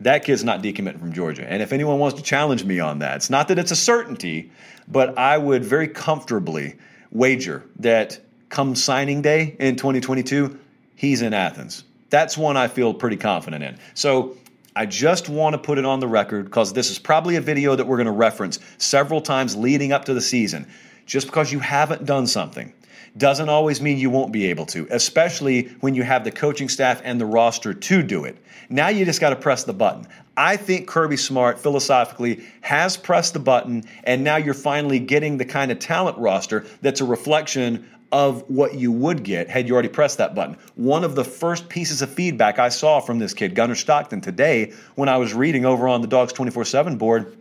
that 0.00 0.24
kid's 0.24 0.44
not 0.44 0.62
decommitting 0.62 1.00
from 1.00 1.12
Georgia. 1.12 1.50
And 1.50 1.62
if 1.62 1.72
anyone 1.72 1.98
wants 1.98 2.16
to 2.18 2.22
challenge 2.22 2.64
me 2.64 2.78
on 2.80 3.00
that, 3.00 3.16
it's 3.16 3.30
not 3.30 3.48
that 3.48 3.58
it's 3.58 3.72
a 3.72 3.76
certainty, 3.76 4.50
but 4.86 5.18
I 5.18 5.38
would 5.38 5.64
very 5.64 5.88
comfortably 5.88 6.76
wager 7.10 7.64
that 7.80 8.20
come 8.48 8.74
signing 8.74 9.22
day 9.22 9.56
in 9.58 9.76
2022, 9.76 10.58
he's 10.94 11.22
in 11.22 11.34
Athens. 11.34 11.84
That's 12.10 12.38
one 12.38 12.56
I 12.56 12.68
feel 12.68 12.94
pretty 12.94 13.16
confident 13.16 13.62
in. 13.64 13.78
So 13.94 14.36
I 14.76 14.86
just 14.86 15.28
want 15.28 15.54
to 15.54 15.58
put 15.58 15.78
it 15.78 15.84
on 15.84 16.00
the 16.00 16.08
record 16.08 16.44
because 16.44 16.72
this 16.72 16.90
is 16.90 16.98
probably 16.98 17.36
a 17.36 17.40
video 17.40 17.74
that 17.74 17.86
we're 17.86 17.96
going 17.96 18.06
to 18.06 18.12
reference 18.12 18.60
several 18.78 19.20
times 19.20 19.56
leading 19.56 19.92
up 19.92 20.04
to 20.06 20.14
the 20.14 20.20
season. 20.20 20.66
Just 21.04 21.26
because 21.26 21.50
you 21.50 21.58
haven't 21.58 22.04
done 22.04 22.26
something 22.26 22.72
doesn't 23.16 23.48
always 23.48 23.80
mean 23.80 23.98
you 23.98 24.10
won't 24.10 24.32
be 24.32 24.46
able 24.46 24.66
to, 24.66 24.86
especially 24.90 25.68
when 25.80 25.94
you 25.94 26.02
have 26.02 26.24
the 26.24 26.30
coaching 26.30 26.68
staff 26.68 27.00
and 27.04 27.20
the 27.20 27.26
roster 27.26 27.74
to 27.74 28.02
do 28.02 28.24
it. 28.24 28.36
Now 28.70 28.88
you 28.88 29.04
just 29.04 29.20
got 29.20 29.30
to 29.30 29.36
press 29.36 29.64
the 29.64 29.72
button. 29.72 30.06
I 30.36 30.56
think 30.56 30.86
Kirby 30.86 31.16
Smart 31.16 31.58
philosophically 31.58 32.44
has 32.60 32.96
pressed 32.96 33.32
the 33.32 33.40
button, 33.40 33.84
and 34.04 34.22
now 34.22 34.36
you're 34.36 34.54
finally 34.54 35.00
getting 35.00 35.38
the 35.38 35.44
kind 35.44 35.72
of 35.72 35.78
talent 35.78 36.16
roster 36.18 36.64
that's 36.80 37.00
a 37.00 37.04
reflection 37.04 37.88
of 38.12 38.48
what 38.48 38.74
you 38.74 38.90
would 38.90 39.22
get 39.22 39.48
had 39.48 39.68
you 39.68 39.74
already 39.74 39.88
pressed 39.88 40.18
that 40.18 40.34
button. 40.34 40.56
One 40.76 41.04
of 41.04 41.14
the 41.14 41.24
first 41.24 41.68
pieces 41.68 42.02
of 42.02 42.10
feedback 42.10 42.58
I 42.58 42.68
saw 42.68 43.00
from 43.00 43.18
this 43.18 43.34
kid, 43.34 43.54
Gunner 43.54 43.74
Stockton, 43.74 44.20
today 44.20 44.72
when 44.94 45.08
I 45.08 45.16
was 45.18 45.34
reading 45.34 45.64
over 45.64 45.88
on 45.88 46.00
the 46.00 46.06
Dawgs 46.06 46.32
24 46.32 46.64
7 46.64 46.96
board, 46.96 47.36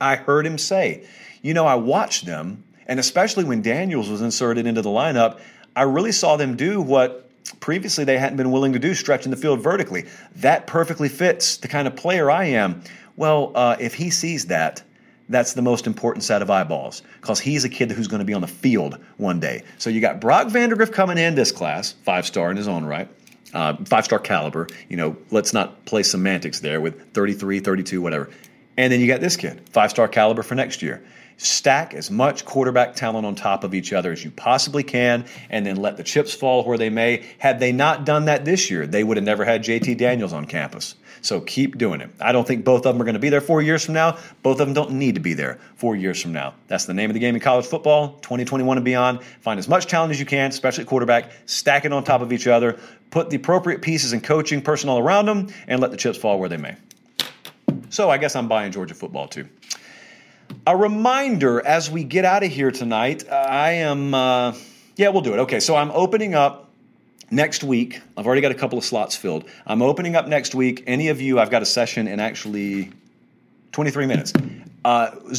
I 0.00 0.16
heard 0.16 0.46
him 0.46 0.58
say, 0.58 1.06
You 1.42 1.54
know, 1.54 1.66
I 1.66 1.74
watched 1.74 2.26
them 2.26 2.62
and 2.88 2.98
especially 2.98 3.44
when 3.44 3.62
Daniels 3.62 4.08
was 4.08 4.22
inserted 4.22 4.66
into 4.66 4.82
the 4.82 4.88
lineup, 4.88 5.40
I 5.76 5.82
really 5.82 6.12
saw 6.12 6.36
them 6.36 6.56
do 6.56 6.80
what 6.80 7.30
previously 7.60 8.04
they 8.04 8.18
hadn't 8.18 8.36
been 8.36 8.50
willing 8.50 8.72
to 8.72 8.78
do, 8.78 8.94
stretching 8.94 9.30
the 9.30 9.36
field 9.36 9.60
vertically. 9.60 10.06
That 10.36 10.66
perfectly 10.66 11.08
fits 11.08 11.58
the 11.58 11.68
kind 11.68 11.86
of 11.86 11.94
player 11.96 12.30
I 12.30 12.46
am. 12.46 12.82
Well, 13.16 13.52
uh, 13.54 13.76
if 13.78 13.94
he 13.94 14.10
sees 14.10 14.46
that, 14.46 14.82
that's 15.28 15.52
the 15.52 15.62
most 15.62 15.86
important 15.86 16.24
set 16.24 16.40
of 16.40 16.50
eyeballs 16.50 17.02
because 17.20 17.38
he's 17.38 17.64
a 17.64 17.68
kid 17.68 17.90
who's 17.90 18.08
going 18.08 18.20
to 18.20 18.24
be 18.24 18.32
on 18.32 18.40
the 18.40 18.46
field 18.46 18.98
one 19.18 19.38
day. 19.38 19.62
So 19.76 19.90
you 19.90 20.00
got 20.00 20.20
Brock 20.20 20.48
Vandagriff 20.48 20.90
coming 20.90 21.18
in 21.18 21.34
this 21.34 21.52
class, 21.52 21.92
five 21.92 22.26
star 22.26 22.50
in 22.50 22.56
his 22.56 22.66
own 22.66 22.84
right, 22.84 23.08
uh, 23.52 23.76
five 23.84 24.06
star 24.06 24.18
caliber. 24.18 24.68
You 24.88 24.96
know, 24.96 25.16
let's 25.30 25.52
not 25.52 25.84
play 25.84 26.02
semantics 26.02 26.60
there 26.60 26.80
with 26.80 27.12
33, 27.12 27.60
32, 27.60 28.00
whatever. 28.00 28.30
And 28.78 28.90
then 28.90 29.00
you 29.00 29.06
got 29.06 29.20
this 29.20 29.36
kid, 29.36 29.60
five 29.70 29.90
star 29.90 30.08
caliber 30.08 30.42
for 30.42 30.54
next 30.54 30.80
year 30.80 31.02
stack 31.38 31.94
as 31.94 32.10
much 32.10 32.44
quarterback 32.44 32.94
talent 32.94 33.24
on 33.24 33.34
top 33.34 33.64
of 33.64 33.72
each 33.72 33.92
other 33.92 34.12
as 34.12 34.22
you 34.22 34.30
possibly 34.30 34.82
can, 34.82 35.24
and 35.48 35.64
then 35.64 35.76
let 35.76 35.96
the 35.96 36.04
chips 36.04 36.34
fall 36.34 36.64
where 36.64 36.76
they 36.76 36.90
may. 36.90 37.24
Had 37.38 37.60
they 37.60 37.72
not 37.72 38.04
done 38.04 38.26
that 38.26 38.44
this 38.44 38.70
year, 38.70 38.86
they 38.86 39.02
would 39.02 39.16
have 39.16 39.24
never 39.24 39.44
had 39.44 39.64
JT 39.64 39.96
Daniels 39.96 40.32
on 40.32 40.44
campus. 40.44 40.94
So 41.22 41.40
keep 41.40 41.78
doing 41.78 42.00
it. 42.00 42.10
I 42.20 42.32
don't 42.32 42.46
think 42.46 42.64
both 42.64 42.86
of 42.86 42.94
them 42.94 43.00
are 43.00 43.04
going 43.04 43.14
to 43.14 43.20
be 43.20 43.28
there 43.28 43.40
four 43.40 43.62
years 43.62 43.84
from 43.84 43.94
now. 43.94 44.18
Both 44.42 44.60
of 44.60 44.66
them 44.66 44.74
don't 44.74 44.92
need 44.92 45.14
to 45.14 45.20
be 45.20 45.34
there 45.34 45.58
four 45.76 45.96
years 45.96 46.20
from 46.20 46.32
now. 46.32 46.54
That's 46.68 46.86
the 46.86 46.94
name 46.94 47.10
of 47.10 47.14
the 47.14 47.20
game 47.20 47.34
in 47.34 47.40
college 47.40 47.66
football, 47.66 48.18
2021 48.20 48.76
and 48.76 48.84
beyond. 48.84 49.22
Find 49.40 49.58
as 49.58 49.68
much 49.68 49.86
talent 49.86 50.12
as 50.12 50.20
you 50.20 50.26
can, 50.26 50.50
especially 50.50 50.84
quarterback, 50.84 51.32
stack 51.46 51.84
it 51.84 51.92
on 51.92 52.04
top 52.04 52.20
of 52.20 52.32
each 52.32 52.46
other, 52.46 52.78
put 53.10 53.30
the 53.30 53.36
appropriate 53.36 53.82
pieces 53.82 54.12
and 54.12 54.22
coaching 54.22 54.62
personnel 54.62 54.98
around 54.98 55.26
them, 55.26 55.48
and 55.66 55.80
let 55.80 55.90
the 55.90 55.96
chips 55.96 56.18
fall 56.18 56.38
where 56.38 56.48
they 56.48 56.56
may. 56.56 56.76
So 57.90 58.10
I 58.10 58.18
guess 58.18 58.36
I'm 58.36 58.48
buying 58.48 58.70
Georgia 58.70 58.94
football 58.94 59.28
too. 59.28 59.48
A 60.66 60.76
reminder 60.76 61.64
as 61.64 61.90
we 61.90 62.04
get 62.04 62.24
out 62.24 62.42
of 62.42 62.50
here 62.50 62.70
tonight, 62.70 63.26
uh, 63.28 63.34
I 63.34 63.70
am, 63.72 64.12
uh, 64.12 64.54
yeah, 64.96 65.08
we'll 65.08 65.22
do 65.22 65.32
it. 65.34 65.38
Okay, 65.40 65.60
so 65.60 65.76
I'm 65.76 65.90
opening 65.92 66.34
up 66.34 66.70
next 67.30 67.64
week. 67.64 68.00
I've 68.16 68.26
already 68.26 68.42
got 68.42 68.52
a 68.52 68.54
couple 68.54 68.78
of 68.78 68.84
slots 68.84 69.16
filled. 69.16 69.48
I'm 69.66 69.82
opening 69.82 70.16
up 70.16 70.28
next 70.28 70.54
week. 70.54 70.84
Any 70.86 71.08
of 71.08 71.20
you, 71.20 71.38
I've 71.40 71.50
got 71.50 71.62
a 71.62 71.66
session 71.66 72.06
in 72.08 72.20
actually 72.20 72.90
23 73.72 74.06
minutes. 74.06 74.32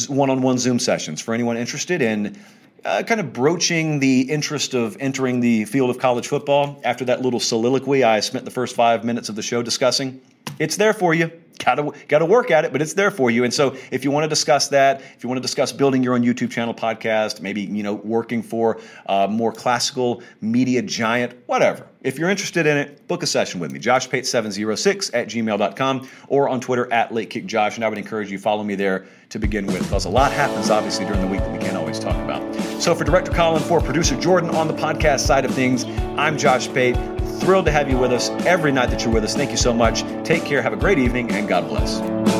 One 0.08 0.30
on 0.30 0.42
one 0.42 0.58
Zoom 0.58 0.78
sessions 0.78 1.20
for 1.20 1.34
anyone 1.34 1.56
interested 1.56 2.02
in 2.02 2.38
uh, 2.84 3.02
kind 3.02 3.20
of 3.20 3.32
broaching 3.32 4.00
the 4.00 4.22
interest 4.22 4.74
of 4.74 4.96
entering 5.00 5.40
the 5.40 5.64
field 5.66 5.90
of 5.90 5.98
college 5.98 6.28
football 6.28 6.80
after 6.84 7.04
that 7.04 7.20
little 7.20 7.40
soliloquy 7.40 8.04
I 8.04 8.20
spent 8.20 8.44
the 8.44 8.50
first 8.50 8.74
five 8.74 9.04
minutes 9.04 9.28
of 9.28 9.36
the 9.36 9.42
show 9.42 9.62
discussing. 9.62 10.20
It's 10.58 10.76
there 10.76 10.92
for 10.92 11.14
you 11.14 11.30
gotta 11.64 11.92
gotta 12.08 12.24
work 12.24 12.50
at 12.50 12.64
it, 12.64 12.72
but 12.72 12.82
it's 12.82 12.94
there 12.94 13.10
for 13.10 13.30
you. 13.30 13.44
And 13.44 13.52
so, 13.52 13.76
if 13.90 14.04
you 14.04 14.10
want 14.10 14.24
to 14.24 14.28
discuss 14.28 14.68
that, 14.68 15.00
if 15.00 15.22
you 15.22 15.28
want 15.28 15.38
to 15.38 15.42
discuss 15.42 15.72
building 15.72 16.02
your 16.02 16.14
own 16.14 16.22
YouTube 16.22 16.50
channel, 16.50 16.74
podcast, 16.74 17.40
maybe 17.40 17.62
you 17.62 17.82
know 17.82 17.94
working 17.94 18.42
for 18.42 18.80
a 19.06 19.28
more 19.28 19.52
classical 19.52 20.22
media 20.40 20.82
giant, 20.82 21.34
whatever. 21.46 21.86
If 22.02 22.18
you're 22.18 22.30
interested 22.30 22.66
in 22.66 22.78
it, 22.78 23.06
book 23.08 23.22
a 23.22 23.26
session 23.26 23.60
with 23.60 23.72
me, 23.72 23.78
joshpate706 23.78 25.10
at 25.12 25.28
gmail.com 25.28 26.08
or 26.28 26.48
on 26.48 26.60
Twitter 26.60 26.90
at 26.90 27.10
LateKickJosh. 27.10 27.74
And 27.74 27.84
I 27.84 27.88
would 27.90 27.98
encourage 27.98 28.30
you 28.30 28.38
follow 28.38 28.64
me 28.64 28.74
there 28.74 29.06
to 29.28 29.38
begin 29.38 29.66
with, 29.66 29.82
because 29.82 30.06
a 30.06 30.08
lot 30.08 30.32
happens 30.32 30.70
obviously 30.70 31.04
during 31.04 31.20
the 31.20 31.26
week 31.26 31.40
that 31.40 31.52
we 31.52 31.58
can't 31.58 31.76
always 31.76 31.98
talk 31.98 32.16
about. 32.16 32.54
So 32.80 32.94
for 32.94 33.04
Director 33.04 33.32
Colin, 33.32 33.62
for 33.62 33.82
producer 33.82 34.18
Jordan 34.18 34.50
on 34.50 34.66
the 34.66 34.74
podcast 34.74 35.20
side 35.20 35.44
of 35.44 35.54
things, 35.54 35.84
I'm 36.16 36.38
Josh 36.38 36.68
Pate. 36.72 36.96
Thrilled 37.40 37.66
to 37.66 37.72
have 37.72 37.90
you 37.90 37.98
with 37.98 38.12
us 38.12 38.30
every 38.46 38.72
night 38.72 38.88
that 38.90 39.04
you're 39.04 39.12
with 39.12 39.24
us. 39.24 39.34
Thank 39.34 39.50
you 39.50 39.56
so 39.58 39.74
much. 39.74 40.02
Take 40.24 40.44
care. 40.44 40.62
Have 40.62 40.72
a 40.72 40.76
great 40.76 40.98
evening, 40.98 41.30
and 41.32 41.46
God 41.46 41.68
bless. 41.68 42.39